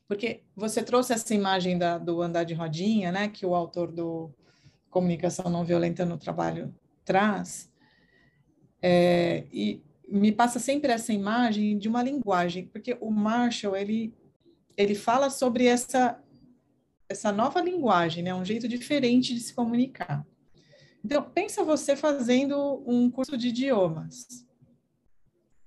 Porque 0.07 0.43
você 0.55 0.83
trouxe 0.83 1.13
essa 1.13 1.35
imagem 1.35 1.79
da, 1.79 1.97
do 1.99 2.21
andar 2.21 2.45
de 2.45 2.55
rodinha, 2.55 3.11
né, 3.11 3.29
que 3.29 3.47
o 3.47 3.55
autor 3.55 3.91
do 3.91 4.31
Comunicação 4.91 5.51
Não 5.51 5.65
Violenta 5.65 6.05
no 6.05 6.19
Trabalho 6.19 6.75
traz, 7.05 7.73
é, 8.83 9.47
e 9.53 9.81
me 10.07 10.31
passa 10.31 10.59
sempre 10.59 10.93
essa 10.93 11.13
imagem 11.13 11.79
de 11.79 11.89
uma 11.89 12.03
linguagem, 12.03 12.67
porque 12.67 12.97
o 13.01 13.11
Marshall, 13.11 13.77
ele, 13.77 14.13
ele 14.77 14.95
fala 14.95 15.31
sobre 15.31 15.65
essa, 15.65 16.21
essa 17.09 17.33
nova 17.33 17.61
linguagem, 17.63 18.23
né, 18.23 18.35
um 18.35 18.45
jeito 18.45 18.69
diferente 18.69 19.33
de 19.33 19.41
se 19.41 19.55
comunicar. 19.55 20.27
Então, 21.05 21.23
pensa 21.23 21.65
você 21.65 21.97
fazendo 21.97 22.83
um 22.87 23.11
curso 23.11 23.37
de 23.37 23.49
idiomas, 23.49 24.47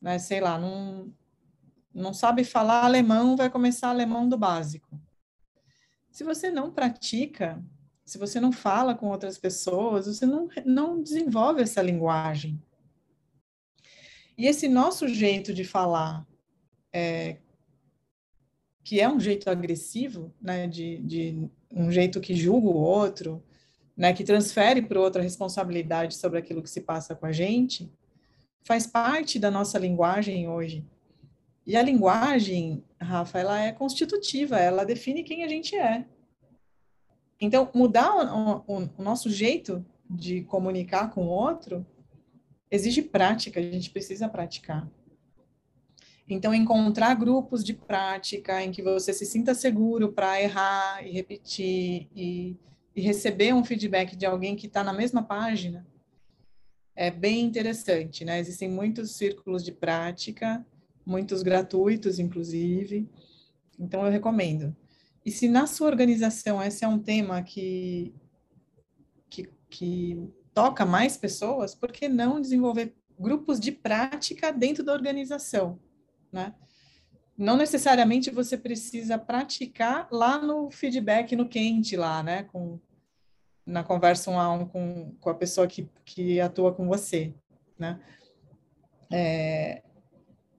né, 0.01 0.19
sei 0.19 0.39
lá, 0.39 0.57
não, 0.57 1.13
não 1.93 2.13
sabe 2.13 2.43
falar 2.43 2.83
alemão, 2.83 3.35
vai 3.35 3.49
começar 3.49 3.89
alemão 3.89 4.27
do 4.27 4.37
básico. 4.37 4.99
Se 6.11 6.23
você 6.23 6.49
não 6.49 6.71
pratica, 6.71 7.63
se 8.05 8.17
você 8.17 8.39
não 8.39 8.51
fala 8.51 8.93
com 8.93 9.09
outras 9.09 9.37
pessoas, 9.37 10.05
você 10.05 10.25
não, 10.25 10.47
não 10.65 11.01
desenvolve 11.01 11.61
essa 11.61 11.81
linguagem. 11.81 12.61
E 14.37 14.45
esse 14.45 14.67
nosso 14.67 15.07
jeito 15.07 15.53
de 15.53 15.63
falar, 15.63 16.25
é, 16.93 17.37
que 18.83 19.01
é 19.01 19.09
um 19.09 19.19
jeito 19.19 19.49
agressivo, 19.49 20.33
né, 20.39 20.67
de, 20.67 20.99
de 20.99 21.49
um 21.71 21.89
jeito 21.89 22.21
que 22.21 22.35
julga 22.35 22.67
o 22.67 22.75
outro, 22.75 23.43
né, 23.97 24.13
que 24.13 24.23
transfere 24.23 24.81
para 24.81 24.99
o 24.99 25.01
outro 25.01 25.21
a 25.21 25.23
responsabilidade 25.23 26.15
sobre 26.15 26.37
aquilo 26.37 26.61
que 26.61 26.69
se 26.69 26.81
passa 26.81 27.15
com 27.15 27.25
a 27.25 27.31
gente, 27.31 27.91
faz 28.65 28.87
parte 28.87 29.37
da 29.37 29.51
nossa 29.51 29.77
linguagem 29.77 30.49
hoje. 30.49 30.83
E 31.65 31.77
a 31.77 31.81
linguagem, 31.81 32.83
Rafa, 32.99 33.39
ela 33.39 33.61
é 33.61 33.71
constitutiva, 33.71 34.57
ela 34.57 34.83
define 34.83 35.23
quem 35.23 35.43
a 35.43 35.47
gente 35.47 35.75
é. 35.75 36.05
Então, 37.39 37.69
mudar 37.73 38.11
o, 38.15 38.63
o, 38.67 38.89
o 38.97 39.03
nosso 39.03 39.29
jeito 39.29 39.85
de 40.09 40.41
comunicar 40.43 41.11
com 41.11 41.25
o 41.25 41.29
outro 41.29 41.85
exige 42.69 43.01
prática, 43.01 43.59
a 43.59 43.63
gente 43.63 43.89
precisa 43.91 44.27
praticar. 44.27 44.87
Então, 46.27 46.53
encontrar 46.53 47.13
grupos 47.13 47.63
de 47.63 47.73
prática 47.73 48.63
em 48.63 48.71
que 48.71 48.81
você 48.81 49.13
se 49.13 49.27
sinta 49.27 49.53
seguro 49.53 50.11
para 50.11 50.41
errar 50.41 51.05
e 51.05 51.11
repetir 51.11 52.09
e, 52.15 52.55
e, 52.95 53.01
receber 53.01 53.53
um 53.53 53.63
feedback 53.63 54.15
de 54.15 54.25
alguém 54.25 54.55
que 54.55 54.65
está 54.65 54.83
na 54.83 54.93
mesma 54.93 55.21
página 55.21 55.85
é 56.95 57.11
bem 57.11 57.41
interessante, 57.41 58.23
né? 58.23 58.39
Existem 58.39 58.69
muitos 58.69 59.11
círculos 59.11 59.63
de 59.63 59.71
prática, 59.71 60.65
muitos 61.05 61.43
gratuitos, 61.43 62.19
inclusive. 62.19 63.09
Então, 63.77 64.05
eu 64.05 64.11
recomendo. 64.11 64.75
E 65.25 65.31
se 65.31 65.49
na 65.49 65.67
sua 65.67 65.87
organização 65.87 66.61
esse 66.63 66.85
é 66.85 66.87
um 66.87 66.99
tema 66.99 67.41
que, 67.43 68.13
que, 69.29 69.49
que 69.69 70.29
toca 70.53 70.85
mais 70.85 71.17
pessoas, 71.17 71.75
por 71.75 71.91
que 71.91 72.07
não 72.07 72.39
desenvolver 72.39 72.95
grupos 73.19 73.59
de 73.59 73.71
prática 73.71 74.51
dentro 74.51 74.83
da 74.83 74.93
organização, 74.93 75.79
né? 76.31 76.53
Não 77.37 77.57
necessariamente 77.57 78.31
você 78.31 78.57
precisa 78.57 79.17
praticar 79.17 80.07
lá 80.09 80.41
no 80.41 80.71
feedback, 80.71 81.35
no 81.35 81.49
quente 81.49 81.97
lá, 81.97 82.23
né? 82.23 82.43
Com, 82.43 82.79
na 83.65 83.83
conversa 83.83 84.29
um 84.29 84.39
a 84.39 84.51
um 84.51 84.65
com, 84.65 85.15
com 85.19 85.29
a 85.29 85.35
pessoa 85.35 85.67
que, 85.67 85.89
que 86.03 86.39
atua 86.39 86.73
com 86.73 86.87
você, 86.87 87.33
né? 87.77 87.99
É, 89.11 89.83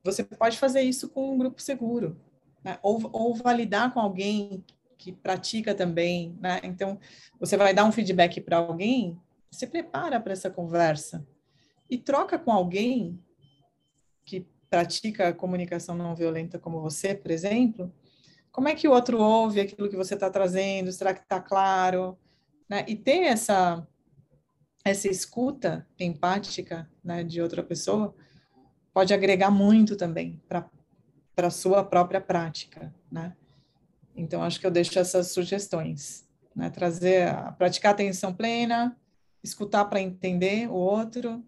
você 0.03 0.25
pode 0.25 0.59
fazer 0.59 0.83
isso 0.83 1.09
com 1.09 1.35
um 1.35 1.39
grupo 1.39 1.61
seguro, 1.61 2.21
né? 2.65 2.79
ou, 2.83 3.09
ou 3.13 3.35
validar 3.35 3.93
com 3.93 4.01
alguém 4.01 4.65
que 4.97 5.13
pratica 5.13 5.75
também, 5.75 6.37
né? 6.41 6.61
Então, 6.63 6.99
você 7.39 7.57
vai 7.57 7.75
dar 7.75 7.85
um 7.85 7.93
feedback 7.93 8.41
para 8.41 8.57
alguém, 8.57 9.19
se 9.51 9.67
prepara 9.67 10.21
para 10.21 10.33
essa 10.33 10.51
conversa 10.51 11.27
e 11.89 11.99
troca 11.99 12.39
com 12.39 12.51
alguém 12.51 13.21
que 14.25 14.47
pratica 14.69 15.33
comunicação 15.33 15.95
não 15.95 16.15
violenta 16.15 16.59
como 16.59 16.81
você, 16.81 17.15
por 17.15 17.31
exemplo, 17.31 17.93
como 18.51 18.69
é 18.69 18.75
que 18.75 18.89
o 18.89 18.93
outro 18.93 19.21
ouve 19.21 19.61
aquilo 19.61 19.89
que 19.89 19.97
você 19.97 20.15
está 20.15 20.31
trazendo, 20.31 20.91
será 20.91 21.13
que 21.15 21.21
está 21.21 21.41
claro? 21.41 22.19
Né? 22.69 22.85
E 22.89 22.97
ter 22.97 23.23
essa, 23.23 23.87
essa 24.85 25.09
escuta 25.09 25.87
empática 25.99 26.91
né, 27.03 27.23
de 27.23 27.41
outra 27.41 27.63
pessoa 27.63 28.15
pode 28.93 29.13
agregar 29.13 29.51
muito 29.51 29.97
também 29.97 30.43
para 30.49 30.71
a 31.37 31.51
sua 31.51 31.85
própria 31.85 32.21
prática. 32.21 32.95
Né? 33.11 33.37
Então, 34.15 34.43
acho 34.43 34.59
que 34.59 34.67
eu 34.67 34.71
deixo 34.71 34.99
essas 34.99 35.33
sugestões. 35.33 36.27
Né? 36.55 36.71
Trazer, 36.71 37.33
praticar 37.59 37.93
atenção 37.93 38.33
plena, 38.33 38.97
escutar 39.43 39.85
para 39.85 40.01
entender 40.01 40.69
o 40.69 40.75
outro. 40.75 41.45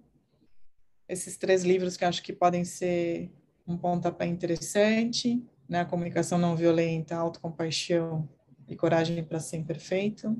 Esses 1.08 1.36
três 1.36 1.64
livros 1.64 1.96
que 1.96 2.04
acho 2.04 2.22
que 2.22 2.32
podem 2.32 2.64
ser 2.64 3.32
um 3.66 3.76
pontapé 3.76 4.26
interessante, 4.26 5.42
né? 5.68 5.84
Comunicação 5.84 6.38
não 6.38 6.56
violenta, 6.56 7.14
autocompaixão 7.16 8.28
e 8.66 8.74
coragem 8.74 9.22
para 9.22 9.40
ser 9.40 9.58
imperfeito. 9.58 10.36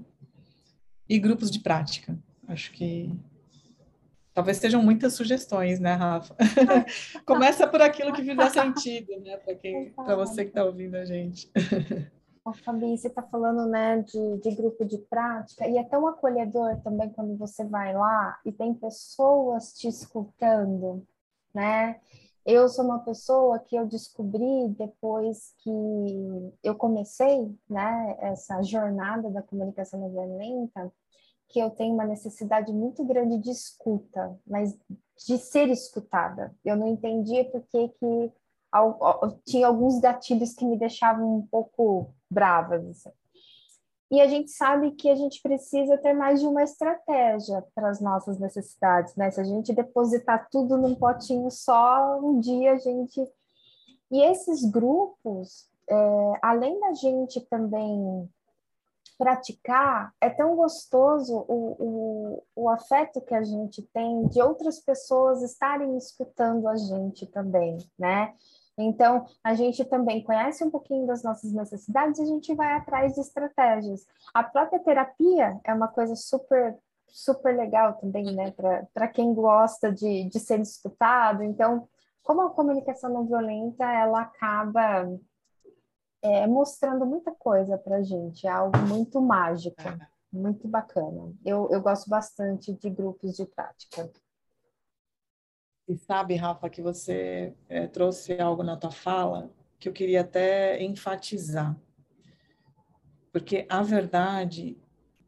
E 1.09 1.19
grupos 1.19 1.51
de 1.51 1.61
prática. 1.61 2.19
Acho 2.47 2.73
que 2.73 3.11
talvez 4.35 4.59
sejam 4.59 4.83
muitas 4.83 5.15
sugestões, 5.15 5.81
né, 5.81 5.95
Rafa? 5.95 6.37
Começa 7.27 7.67
por 7.67 7.83
aquilo 7.83 8.13
que 8.13 8.23
fizer 8.23 8.51
sentido, 8.51 9.19
né, 9.21 9.37
para 9.97 10.17
você 10.17 10.45
que 10.45 10.51
está 10.51 10.65
ouvindo 10.65 10.95
a 10.95 11.05
gente. 11.05 11.51
Ô, 12.45 12.53
Fabi, 12.53 12.97
você 12.97 13.09
está 13.09 13.23
falando 13.23 13.67
né, 13.69 13.99
de, 13.99 14.39
de 14.39 14.51
grupo 14.55 14.85
de 14.85 14.97
prática, 14.97 15.69
e 15.69 15.77
é 15.77 15.85
tão 15.85 16.07
acolhedor 16.07 16.81
também 16.83 17.11
quando 17.11 17.37
você 17.37 17.65
vai 17.65 17.93
lá 17.93 18.39
e 18.45 18.51
tem 18.51 18.73
pessoas 18.73 19.75
te 19.75 19.89
escutando, 19.89 21.07
né? 21.53 22.01
Eu 22.47 22.69
sou 22.69 22.85
uma 22.85 23.01
pessoa 23.01 23.59
que 23.59 23.77
eu 23.77 23.87
descobri 23.87 24.69
depois 24.79 25.55
que 25.59 25.71
eu 26.63 26.75
comecei, 26.75 27.55
né, 27.69 28.17
essa 28.21 28.63
jornada 28.63 29.31
da 29.31 29.43
comunicação 29.43 30.01
não 30.01 30.11
violenta, 30.11 30.91
que 31.49 31.59
eu 31.59 31.71
tenho 31.71 31.95
uma 31.95 32.05
necessidade 32.05 32.73
muito 32.73 33.05
grande 33.05 33.39
de 33.39 33.51
escuta, 33.51 34.39
mas 34.47 34.79
de 35.27 35.39
ser 35.39 35.69
escutada. 35.69 36.55
Eu 36.65 36.77
não 36.77 36.87
entendia 36.87 37.45
porque 37.51 37.89
que 37.89 38.33
tinha 39.45 39.67
alguns 39.67 39.99
gatilhos 39.99 40.55
que 40.55 40.65
me 40.65 40.79
deixavam 40.79 41.37
um 41.37 41.47
pouco 41.47 42.15
bravas. 42.31 42.87
Assim. 42.87 43.18
E 44.11 44.21
a 44.23 44.27
gente 44.27 44.51
sabe 44.51 44.93
que 44.93 45.11
a 45.11 45.15
gente 45.15 45.43
precisa 45.43 45.99
ter 45.99 46.15
mais 46.15 46.41
de 46.41 46.47
uma 46.47 46.63
estratégia 46.63 47.63
para 47.75 47.91
as 47.91 48.01
nossas 48.01 48.39
necessidades, 48.39 49.15
né? 49.17 49.31
Se 49.31 49.41
a 49.41 49.45
gente 49.45 49.75
depositar 49.75 50.49
tudo 50.51 50.79
num 50.79 50.95
potinho 50.95 51.51
só, 51.51 52.19
um 52.19 52.41
dia 52.41 52.73
a 52.73 52.79
gente. 52.79 53.21
E 54.11 54.23
esses 54.23 54.65
grupos, 54.65 55.69
é, 55.87 56.33
além 56.41 56.81
da 56.81 56.95
gente 56.95 57.41
também 57.43 58.29
praticar, 59.19 60.15
é 60.21 60.31
tão 60.31 60.57
gostoso 60.57 61.45
o, 61.49 61.77
o, 61.79 62.43
o 62.55 62.69
afeto 62.71 63.21
que 63.21 63.35
a 63.35 63.43
gente 63.43 63.83
tem 63.93 64.27
de 64.29 64.41
outras 64.41 64.79
pessoas 64.79 65.43
estarem 65.43 65.99
escutando 65.99 66.69
a 66.69 66.77
gente 66.77 67.27
também, 67.27 67.77
né? 67.99 68.33
Então, 68.79 69.27
a 69.43 69.55
gente 69.55 69.85
também 69.85 70.23
conhece 70.23 70.63
um 70.65 70.71
pouquinho 70.71 71.07
das 71.07 71.23
nossas 71.23 71.53
necessidades 71.53 72.19
e 72.19 72.23
a 72.23 72.27
gente 72.27 72.55
vai 72.55 72.73
atrás 72.75 73.15
de 73.15 73.21
estratégias. 73.21 74.07
A 74.33 74.45
própria 74.45 74.79
terapia 74.79 75.59
é 75.65 75.75
uma 75.75 75.89
coisa 75.89 76.15
super, 76.15 76.79
super 77.09 77.57
legal 77.57 77.95
também, 77.95 78.33
né? 78.35 78.55
Para 78.95 79.09
quem 79.09 79.35
gosta 79.35 79.93
de, 79.93 80.29
de 80.29 80.39
ser 80.39 80.61
escutado. 80.61 81.43
Então, 81.43 81.89
como 82.23 82.43
a 82.43 82.51
comunicação 82.51 83.11
não 83.11 83.27
violenta, 83.27 83.85
ela 83.85 84.21
acaba 84.21 85.09
é, 86.23 86.47
mostrando 86.47 87.07
muita 87.07 87.33
coisa 87.33 87.79
para 87.79 87.97
a 87.97 88.03
gente, 88.03 88.47
é 88.47 88.51
algo 88.51 88.79
muito 88.87 89.21
mágico, 89.21 89.77
muito 90.33 90.69
bacana. 90.69 91.33
Eu, 91.45 91.69
eu 91.71 91.81
gosto 91.81 92.09
bastante 92.09 92.73
de 92.75 92.91
grupos 92.91 93.35
de 93.35 93.45
prática. 93.47 94.11
E 95.89 95.97
sabe, 95.97 96.35
Rafa, 96.35 96.69
que 96.69 96.83
você 96.83 97.55
é, 97.67 97.87
trouxe 97.87 98.39
algo 98.39 98.63
na 98.63 98.77
tua 98.77 98.91
fala 98.91 99.51
que 99.79 99.89
eu 99.89 99.93
queria 99.93 100.21
até 100.21 100.83
enfatizar. 100.83 101.75
Porque 103.33 103.67
a 103.71 103.83
verdade 103.83 104.77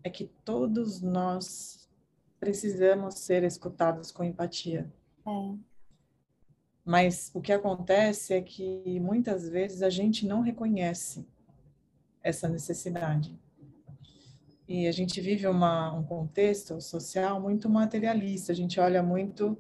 é 0.04 0.10
que 0.10 0.26
todos 0.44 1.00
nós 1.00 1.88
precisamos 2.38 3.14
ser 3.14 3.42
escutados 3.42 4.10
com 4.10 4.22
empatia. 4.22 4.92
É. 5.26 5.54
Mas 6.84 7.30
o 7.32 7.40
que 7.40 7.52
acontece 7.52 8.34
é 8.34 8.42
que 8.42 9.00
muitas 9.00 9.48
vezes 9.48 9.82
a 9.82 9.88
gente 9.88 10.26
não 10.26 10.42
reconhece 10.42 11.26
essa 12.22 12.48
necessidade. 12.48 13.38
E 14.68 14.86
a 14.86 14.92
gente 14.92 15.20
vive 15.20 15.46
uma, 15.46 15.92
um 15.92 16.02
contexto 16.02 16.80
social 16.80 17.40
muito 17.40 17.68
materialista, 17.68 18.52
a 18.52 18.54
gente 18.54 18.78
olha 18.78 19.02
muito 19.02 19.58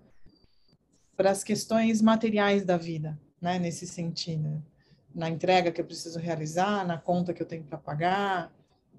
para 1.20 1.32
as 1.32 1.44
questões 1.44 2.00
materiais 2.00 2.64
da 2.64 2.78
vida, 2.78 3.20
né, 3.38 3.58
nesse 3.58 3.86
sentido. 3.86 4.64
Na 5.14 5.28
entrega 5.28 5.70
que 5.70 5.78
eu 5.78 5.84
preciso 5.84 6.18
realizar, 6.18 6.86
na 6.86 6.96
conta 6.96 7.34
que 7.34 7.42
eu 7.42 7.46
tenho 7.46 7.62
para 7.62 7.76
pagar, 7.76 8.50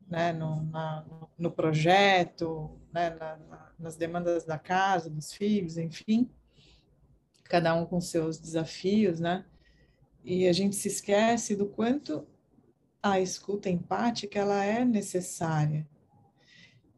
né, 0.07 0.31
no, 0.31 0.61
na, 0.65 1.03
no 1.35 1.49
projeto, 1.49 2.79
né, 2.93 3.09
na, 3.09 3.37
na, 3.37 3.71
nas 3.79 3.95
demandas 3.95 4.45
da 4.45 4.59
casa, 4.59 5.09
dos 5.09 5.33
filhos, 5.33 5.79
enfim, 5.79 6.29
cada 7.45 7.73
um 7.73 7.87
com 7.87 7.99
seus 7.99 8.37
desafios, 8.37 9.19
né? 9.19 9.43
E 10.23 10.47
a 10.47 10.53
gente 10.53 10.75
se 10.75 10.89
esquece 10.89 11.55
do 11.55 11.65
quanto 11.65 12.27
a 13.01 13.19
escuta 13.19 13.67
empática 13.67 14.37
ela 14.37 14.63
é 14.63 14.85
necessária. 14.85 15.89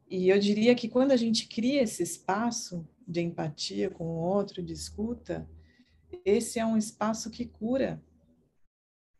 E 0.10 0.28
eu 0.28 0.38
diria 0.38 0.76
que 0.76 0.90
quando 0.90 1.14
a 1.14 1.18
gente 1.18 1.48
cria 1.48 1.82
esse 1.82 2.04
espaço 2.04 2.86
de 3.08 3.22
empatia 3.22 3.90
com 3.90 4.06
o 4.06 4.22
outro, 4.22 4.62
de 4.62 4.74
escuta, 4.74 5.48
esse 6.26 6.60
é 6.60 6.66
um 6.66 6.78
espaço 6.78 7.30
que 7.30 7.46
cura. 7.46 8.02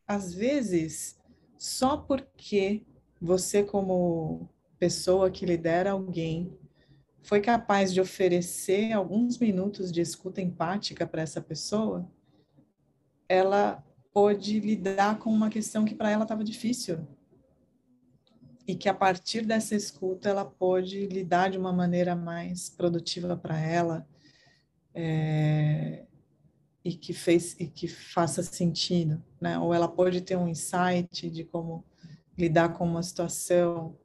Às 0.08 0.34
vezes, 0.34 1.20
só 1.58 1.98
porque 1.98 2.86
você, 3.22 3.64
como 3.64 4.50
pessoa 4.78 5.32
que 5.32 5.46
lidera 5.46 5.92
alguém, 5.92 6.58
foi 7.22 7.40
capaz 7.40 7.94
de 7.94 8.02
oferecer 8.02 8.92
alguns 8.92 9.38
minutos 9.38 9.92
de 9.92 10.02
escuta 10.02 10.42
empática 10.42 11.08
para 11.08 11.22
essa 11.22 11.42
pessoa, 11.42 12.12
ela 13.30 13.84
pôde 14.14 14.60
lidar 14.60 15.18
com 15.20 15.32
uma 15.32 15.50
questão 15.50 15.86
que 15.86 15.96
para 15.96 16.12
ela 16.12 16.24
estava 16.24 16.44
difícil. 16.44 17.08
E 18.66 18.76
que 18.76 18.88
a 18.88 18.94
partir 18.94 19.46
dessa 19.46 19.76
escuta 19.76 20.30
ela 20.30 20.46
pôde 20.46 21.06
lidar 21.08 21.50
de 21.52 21.58
uma 21.58 21.74
maneira 21.74 22.16
mais 22.16 22.70
produtiva 22.70 23.36
para 23.36 23.60
ela 23.60 24.08
é, 24.94 26.06
e 26.84 26.94
que 26.94 27.14
fez 27.14 27.56
e 27.60 27.68
que 27.68 27.88
faça 27.88 28.44
sentido, 28.44 29.24
né? 29.40 29.58
Ou 29.60 29.74
ela 29.74 29.88
pode 29.88 30.22
ter 30.22 30.38
um 30.38 30.48
insight 30.48 31.30
de 31.30 31.44
como 31.44 31.86
lidar 32.38 32.70
com 32.70 32.86
uma 32.86 33.04
situação. 33.04 33.98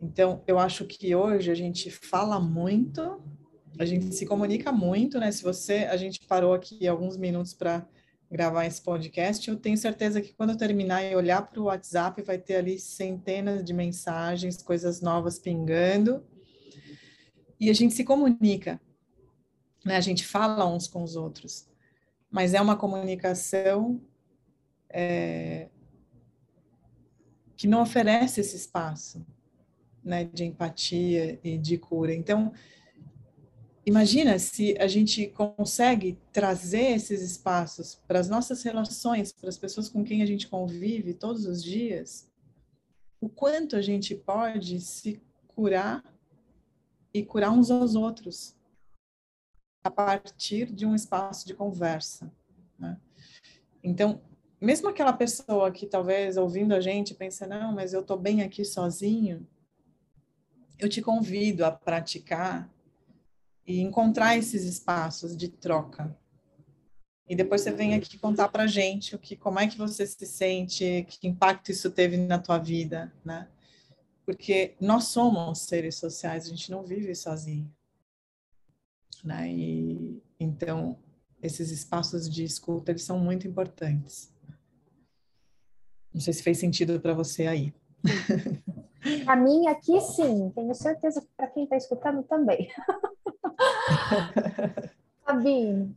Então, 0.00 0.42
eu 0.46 0.58
acho 0.58 0.84
que 0.84 1.14
hoje 1.14 1.50
a 1.50 1.54
gente 1.54 1.90
fala 1.90 2.38
muito, 2.40 3.22
a 3.78 3.84
gente 3.84 4.14
se 4.14 4.26
comunica 4.26 4.70
muito, 4.70 5.18
né? 5.18 5.30
Se 5.30 5.42
você, 5.42 5.84
a 5.84 5.96
gente 5.96 6.20
parou 6.26 6.52
aqui 6.52 6.86
alguns 6.86 7.16
minutos 7.16 7.54
para 7.54 7.86
gravar 8.30 8.66
esse 8.66 8.82
podcast, 8.82 9.48
eu 9.48 9.56
tenho 9.56 9.76
certeza 9.76 10.20
que 10.20 10.32
quando 10.32 10.50
eu 10.50 10.56
terminar 10.56 11.02
e 11.04 11.14
olhar 11.14 11.42
para 11.42 11.60
o 11.60 11.64
WhatsApp, 11.64 12.20
vai 12.22 12.38
ter 12.38 12.56
ali 12.56 12.78
centenas 12.78 13.64
de 13.64 13.72
mensagens, 13.72 14.62
coisas 14.62 15.00
novas 15.00 15.38
pingando. 15.38 16.24
E 17.60 17.70
a 17.70 17.72
gente 17.72 17.94
se 17.94 18.04
comunica, 18.04 18.80
né? 19.84 19.96
A 19.96 20.00
gente 20.00 20.26
fala 20.26 20.66
uns 20.66 20.88
com 20.88 21.02
os 21.02 21.16
outros, 21.16 21.68
mas 22.30 22.54
é 22.54 22.60
uma 22.60 22.76
comunicação 22.76 24.00
é, 24.90 25.68
que 27.56 27.68
não 27.68 27.82
oferece 27.82 28.40
esse 28.40 28.56
espaço, 28.56 29.24
né? 30.02 30.24
De 30.24 30.44
empatia 30.44 31.38
e 31.44 31.56
de 31.56 31.78
cura. 31.78 32.12
Então, 32.12 32.52
Imagina 33.86 34.38
se 34.38 34.74
a 34.78 34.86
gente 34.86 35.26
consegue 35.28 36.18
trazer 36.32 36.92
esses 36.92 37.20
espaços 37.20 38.00
para 38.06 38.18
as 38.18 38.30
nossas 38.30 38.62
relações, 38.62 39.30
para 39.30 39.50
as 39.50 39.58
pessoas 39.58 39.90
com 39.90 40.02
quem 40.02 40.22
a 40.22 40.26
gente 40.26 40.48
convive 40.48 41.12
todos 41.12 41.44
os 41.44 41.62
dias, 41.62 42.30
o 43.20 43.28
quanto 43.28 43.76
a 43.76 43.82
gente 43.82 44.14
pode 44.14 44.80
se 44.80 45.20
curar 45.48 46.02
e 47.12 47.22
curar 47.22 47.50
uns 47.50 47.70
aos 47.70 47.94
outros 47.94 48.56
a 49.84 49.90
partir 49.90 50.72
de 50.72 50.86
um 50.86 50.94
espaço 50.94 51.46
de 51.46 51.52
conversa. 51.52 52.32
Né? 52.78 52.98
Então, 53.82 54.22
mesmo 54.58 54.88
aquela 54.88 55.12
pessoa 55.12 55.70
que 55.70 55.86
talvez 55.86 56.38
ouvindo 56.38 56.74
a 56.74 56.80
gente 56.80 57.14
pensa, 57.14 57.46
não, 57.46 57.70
mas 57.70 57.92
eu 57.92 58.00
estou 58.00 58.16
bem 58.16 58.42
aqui 58.42 58.64
sozinho, 58.64 59.46
eu 60.78 60.88
te 60.88 61.02
convido 61.02 61.66
a 61.66 61.70
praticar 61.70 62.73
e 63.66 63.80
encontrar 63.80 64.36
esses 64.36 64.64
espaços 64.64 65.36
de 65.36 65.48
troca. 65.48 66.16
E 67.26 67.34
depois 67.34 67.62
você 67.62 67.70
vem 67.70 67.94
aqui 67.94 68.18
contar 68.18 68.48
para 68.48 68.66
gente 68.66 69.14
o 69.14 69.18
que, 69.18 69.34
como 69.34 69.58
é 69.58 69.66
que 69.66 69.78
você 69.78 70.06
se 70.06 70.26
sente, 70.26 71.06
que 71.08 71.26
impacto 71.26 71.70
isso 71.70 71.90
teve 71.90 72.18
na 72.18 72.38
tua 72.38 72.58
vida, 72.58 73.12
né? 73.24 73.48
Porque 74.26 74.74
nós 74.80 75.04
somos 75.04 75.60
seres 75.60 75.96
sociais, 75.96 76.46
a 76.46 76.50
gente 76.50 76.70
não 76.70 76.84
vive 76.84 77.14
sozinho, 77.14 77.70
né? 79.22 79.50
E 79.50 80.22
então 80.38 80.98
esses 81.42 81.70
espaços 81.70 82.28
de 82.28 82.44
escuta 82.44 82.90
eles 82.90 83.02
são 83.02 83.18
muito 83.18 83.48
importantes. 83.48 84.30
Não 86.12 86.20
sei 86.20 86.32
se 86.32 86.42
fez 86.42 86.58
sentido 86.58 87.00
para 87.00 87.14
você 87.14 87.46
aí. 87.46 87.74
A 89.26 89.36
mim 89.36 89.66
aqui 89.68 90.00
sim, 90.00 90.50
tenho 90.54 90.74
certeza 90.74 91.20
que 91.20 91.28
para 91.36 91.46
quem 91.48 91.64
está 91.64 91.76
escutando 91.76 92.22
também. 92.22 92.68
Fabi, 95.24 95.94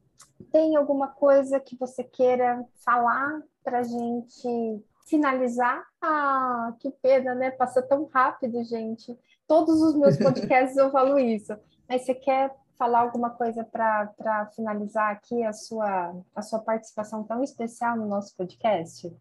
tem 0.51 0.75
alguma 0.75 1.07
coisa 1.09 1.59
que 1.59 1.77
você 1.77 2.03
queira 2.03 2.65
falar 2.85 3.41
para 3.63 3.79
a 3.79 3.83
gente 3.83 4.83
finalizar? 5.07 5.83
Ah, 6.01 6.73
que 6.79 6.91
pena, 6.91 7.33
né? 7.35 7.51
Passa 7.51 7.81
tão 7.81 8.05
rápido, 8.13 8.63
gente. 8.63 9.17
Todos 9.47 9.81
os 9.81 9.95
meus 9.95 10.17
podcasts 10.17 10.77
eu 10.77 10.91
falo 10.91 11.17
isso. 11.17 11.53
Mas 11.87 12.05
você 12.05 12.13
quer 12.13 12.53
falar 12.77 12.99
alguma 12.99 13.31
coisa 13.31 13.63
para 13.63 14.51
finalizar 14.55 15.11
aqui 15.11 15.43
a 15.43 15.51
sua, 15.51 16.15
a 16.35 16.41
sua 16.41 16.59
participação 16.59 17.23
tão 17.23 17.43
especial 17.43 17.97
no 17.97 18.07
nosso 18.07 18.35
podcast? 18.35 19.11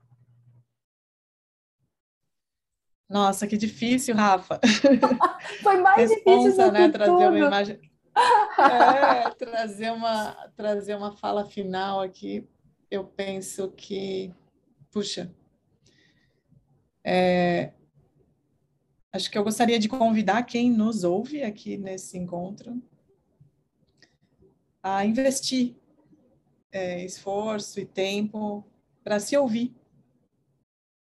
Nossa, 3.08 3.46
que 3.46 3.56
difícil, 3.56 4.14
Rafa. 4.14 4.60
Foi 5.62 5.76
mais 5.80 6.10
Responsa, 6.10 6.42
difícil 6.42 6.66
do 6.66 6.72
né? 6.72 6.86
que 6.86 6.92
trazer 6.92 7.12
tudo. 7.12 7.28
uma 7.28 7.38
imagem. 7.38 7.80
É, 8.58 9.30
trazer 9.30 9.92
uma 9.92 10.32
trazer 10.56 10.94
uma 10.96 11.12
fala 11.12 11.44
final 11.44 12.00
aqui. 12.00 12.48
Eu 12.90 13.04
penso 13.04 13.70
que, 13.76 14.32
puxa, 14.90 15.30
é, 17.04 17.72
acho 19.12 19.30
que 19.30 19.38
eu 19.38 19.44
gostaria 19.44 19.78
de 19.78 19.88
convidar 19.88 20.42
quem 20.44 20.70
nos 20.70 21.04
ouve 21.04 21.42
aqui 21.42 21.76
nesse 21.76 22.16
encontro 22.18 22.82
a 24.82 25.04
investir 25.04 25.74
é, 26.72 27.04
esforço 27.04 27.80
e 27.80 27.84
tempo 27.84 28.64
para 29.02 29.18
se 29.18 29.36
ouvir 29.36 29.74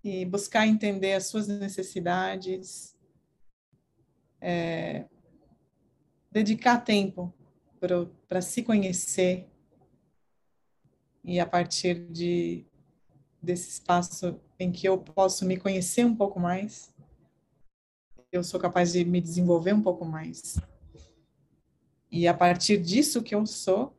e 0.03 0.24
buscar 0.24 0.66
entender 0.66 1.14
as 1.14 1.26
suas 1.26 1.46
necessidades, 1.46 2.96
é, 4.40 5.05
dedicar 6.30 6.78
tempo 6.78 7.32
para 8.26 8.40
se 8.40 8.62
conhecer 8.62 9.48
e 11.22 11.38
a 11.38 11.46
partir 11.46 12.07
de 12.11 12.64
desse 13.42 13.70
espaço 13.70 14.38
em 14.59 14.70
que 14.70 14.86
eu 14.86 14.98
posso 14.98 15.46
me 15.46 15.57
conhecer 15.57 16.05
um 16.05 16.14
pouco 16.14 16.38
mais, 16.38 16.94
eu 18.30 18.44
sou 18.44 18.61
capaz 18.61 18.92
de 18.92 19.05
me 19.05 19.20
desenvolver 19.20 19.72
um 19.72 19.82
pouco 19.82 20.05
mais. 20.05 20.59
E 22.11 22.28
a 22.28 22.34
partir 22.34 22.76
disso 22.78 23.22
que 23.22 23.34
eu 23.34 23.46
sou, 23.46 23.96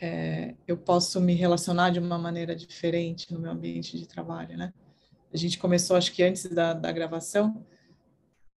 é, 0.00 0.54
eu 0.66 0.76
posso 0.76 1.20
me 1.20 1.34
relacionar 1.34 1.90
de 1.90 1.98
uma 1.98 2.18
maneira 2.18 2.54
diferente 2.54 3.32
no 3.32 3.40
meu 3.40 3.50
ambiente 3.50 3.98
de 3.98 4.06
trabalho, 4.06 4.56
né? 4.56 4.72
A 5.32 5.36
gente 5.36 5.58
começou, 5.58 5.96
acho 5.96 6.12
que 6.12 6.22
antes 6.22 6.46
da, 6.46 6.72
da 6.72 6.92
gravação, 6.92 7.64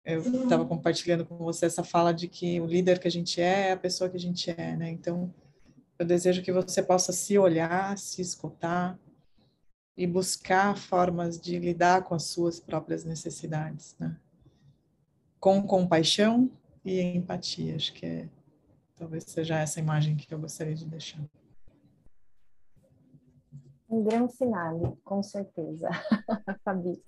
eu 0.03 0.21
estava 0.21 0.65
compartilhando 0.65 1.25
com 1.25 1.38
você 1.38 1.65
essa 1.65 1.83
fala 1.83 2.13
de 2.13 2.27
que 2.27 2.59
o 2.61 2.65
líder 2.65 2.99
que 2.99 3.07
a 3.07 3.11
gente 3.11 3.41
é 3.41 3.69
é 3.69 3.71
a 3.73 3.77
pessoa 3.77 4.09
que 4.09 4.17
a 4.17 4.19
gente 4.19 4.49
é, 4.49 4.75
né? 4.75 4.89
Então, 4.89 5.33
eu 5.99 6.05
desejo 6.05 6.41
que 6.41 6.51
você 6.51 6.81
possa 6.81 7.11
se 7.11 7.38
olhar, 7.38 7.97
se 7.97 8.21
escutar 8.21 8.97
e 9.95 10.05
buscar 10.05 10.77
formas 10.77 11.39
de 11.39 11.57
lidar 11.57 12.03
com 12.03 12.15
as 12.15 12.23
suas 12.23 12.59
próprias 12.59 13.03
necessidades, 13.03 13.95
né? 13.99 14.15
Com 15.39 15.61
compaixão 15.63 16.49
e 16.85 17.01
empatia, 17.01 17.75
acho 17.75 17.93
que 17.93 18.05
é 18.05 18.29
Talvez 18.97 19.25
seja 19.25 19.59
essa 19.59 19.79
imagem 19.79 20.15
que 20.15 20.33
eu 20.33 20.39
gostaria 20.39 20.73
de 20.73 20.85
deixar. 20.85 21.21
Um 23.89 24.03
grande 24.03 24.33
sinal, 24.33 24.97
com 25.03 25.23
certeza, 25.23 25.87
Fabi. 26.65 27.01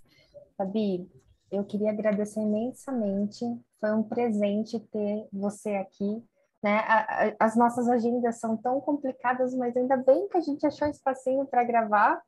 Fabi, 0.56 1.10
eu 1.52 1.66
queria 1.66 1.90
agradecer 1.90 2.40
imensamente. 2.40 3.44
Foi 3.80 3.92
um 3.92 4.04
presente 4.04 4.80
ter 4.80 5.28
você 5.34 5.76
aqui. 5.76 6.24
né? 6.64 6.82
As 7.40 7.56
nossas 7.56 7.90
agendas 7.90 8.40
são 8.40 8.56
tão 8.56 8.80
complicadas, 8.80 9.54
mas 9.56 9.76
ainda 9.76 9.98
bem 9.98 10.28
que 10.30 10.38
a 10.38 10.42
gente 10.42 10.66
achou 10.66 10.88
um 10.88 10.92
espacinho 10.92 11.46
para 11.48 11.64
gravar. 11.64 12.22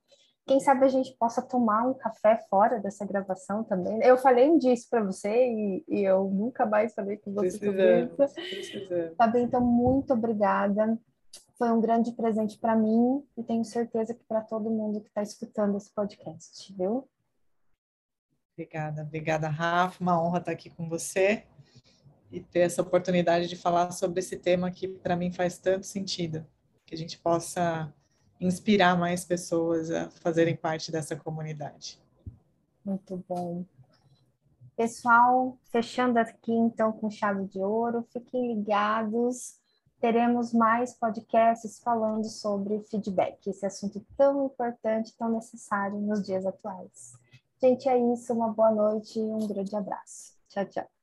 Quem 0.51 0.59
sabe 0.59 0.83
a 0.83 0.89
gente 0.89 1.13
possa 1.13 1.41
tomar 1.41 1.87
um 1.87 1.93
café 1.93 2.35
fora 2.49 2.77
dessa 2.77 3.05
gravação 3.05 3.63
também. 3.63 4.03
Eu 4.03 4.17
falei 4.17 4.57
disso 4.57 4.85
para 4.89 5.01
você 5.01 5.29
e, 5.29 5.85
e, 5.87 6.03
eu 6.03 6.25
nunca 6.25 6.65
mais 6.65 6.93
falei 6.93 7.15
com 7.15 7.31
você 7.31 7.51
sobre 7.51 8.03
isso. 8.03 9.15
Tá 9.15 9.27
bem, 9.27 9.45
então 9.45 9.61
muito 9.61 10.11
obrigada. 10.11 10.99
Foi 11.57 11.71
um 11.71 11.79
grande 11.79 12.11
presente 12.11 12.57
para 12.57 12.75
mim 12.75 13.25
e 13.37 13.43
tenho 13.43 13.63
certeza 13.63 14.13
que 14.13 14.25
para 14.25 14.41
todo 14.41 14.69
mundo 14.69 14.99
que 14.99 15.07
está 15.07 15.21
escutando 15.21 15.77
esse 15.77 15.89
podcast, 15.93 16.75
viu? 16.75 17.07
Obrigada, 18.51 19.03
obrigada, 19.03 19.47
Rafa. 19.47 20.03
Uma 20.03 20.21
honra 20.21 20.39
estar 20.39 20.51
aqui 20.51 20.69
com 20.69 20.89
você 20.89 21.45
e 22.29 22.41
ter 22.41 22.59
essa 22.59 22.81
oportunidade 22.81 23.47
de 23.47 23.55
falar 23.55 23.89
sobre 23.91 24.19
esse 24.19 24.35
tema 24.35 24.69
que 24.69 24.85
para 24.85 25.15
mim 25.15 25.31
faz 25.31 25.57
tanto 25.57 25.85
sentido, 25.85 26.45
que 26.85 26.93
a 26.93 26.97
gente 26.97 27.17
possa 27.17 27.93
inspirar 28.41 28.97
mais 28.97 29.23
pessoas 29.23 29.91
a 29.91 30.09
fazerem 30.09 30.55
parte 30.55 30.91
dessa 30.91 31.15
comunidade. 31.15 31.99
Muito 32.83 33.23
bom. 33.29 33.63
Pessoal, 34.75 35.57
fechando 35.71 36.17
aqui 36.17 36.51
então 36.51 36.91
com 36.91 37.09
chave 37.09 37.45
de 37.45 37.59
ouro, 37.59 38.03
fiquem 38.11 38.55
ligados. 38.55 39.59
Teremos 39.99 40.51
mais 40.51 40.93
podcasts 40.93 41.79
falando 41.79 42.25
sobre 42.25 42.81
feedback, 42.89 43.47
esse 43.47 43.63
assunto 43.63 44.03
tão 44.17 44.47
importante, 44.47 45.15
tão 45.15 45.31
necessário 45.31 45.99
nos 45.99 46.25
dias 46.25 46.43
atuais. 46.43 47.13
Gente, 47.61 47.87
é 47.87 47.95
isso. 48.11 48.33
Uma 48.33 48.51
boa 48.51 48.71
noite 48.71 49.19
e 49.19 49.21
um 49.21 49.47
grande 49.47 49.75
abraço. 49.75 50.33
Tchau, 50.49 50.65
tchau. 50.65 51.00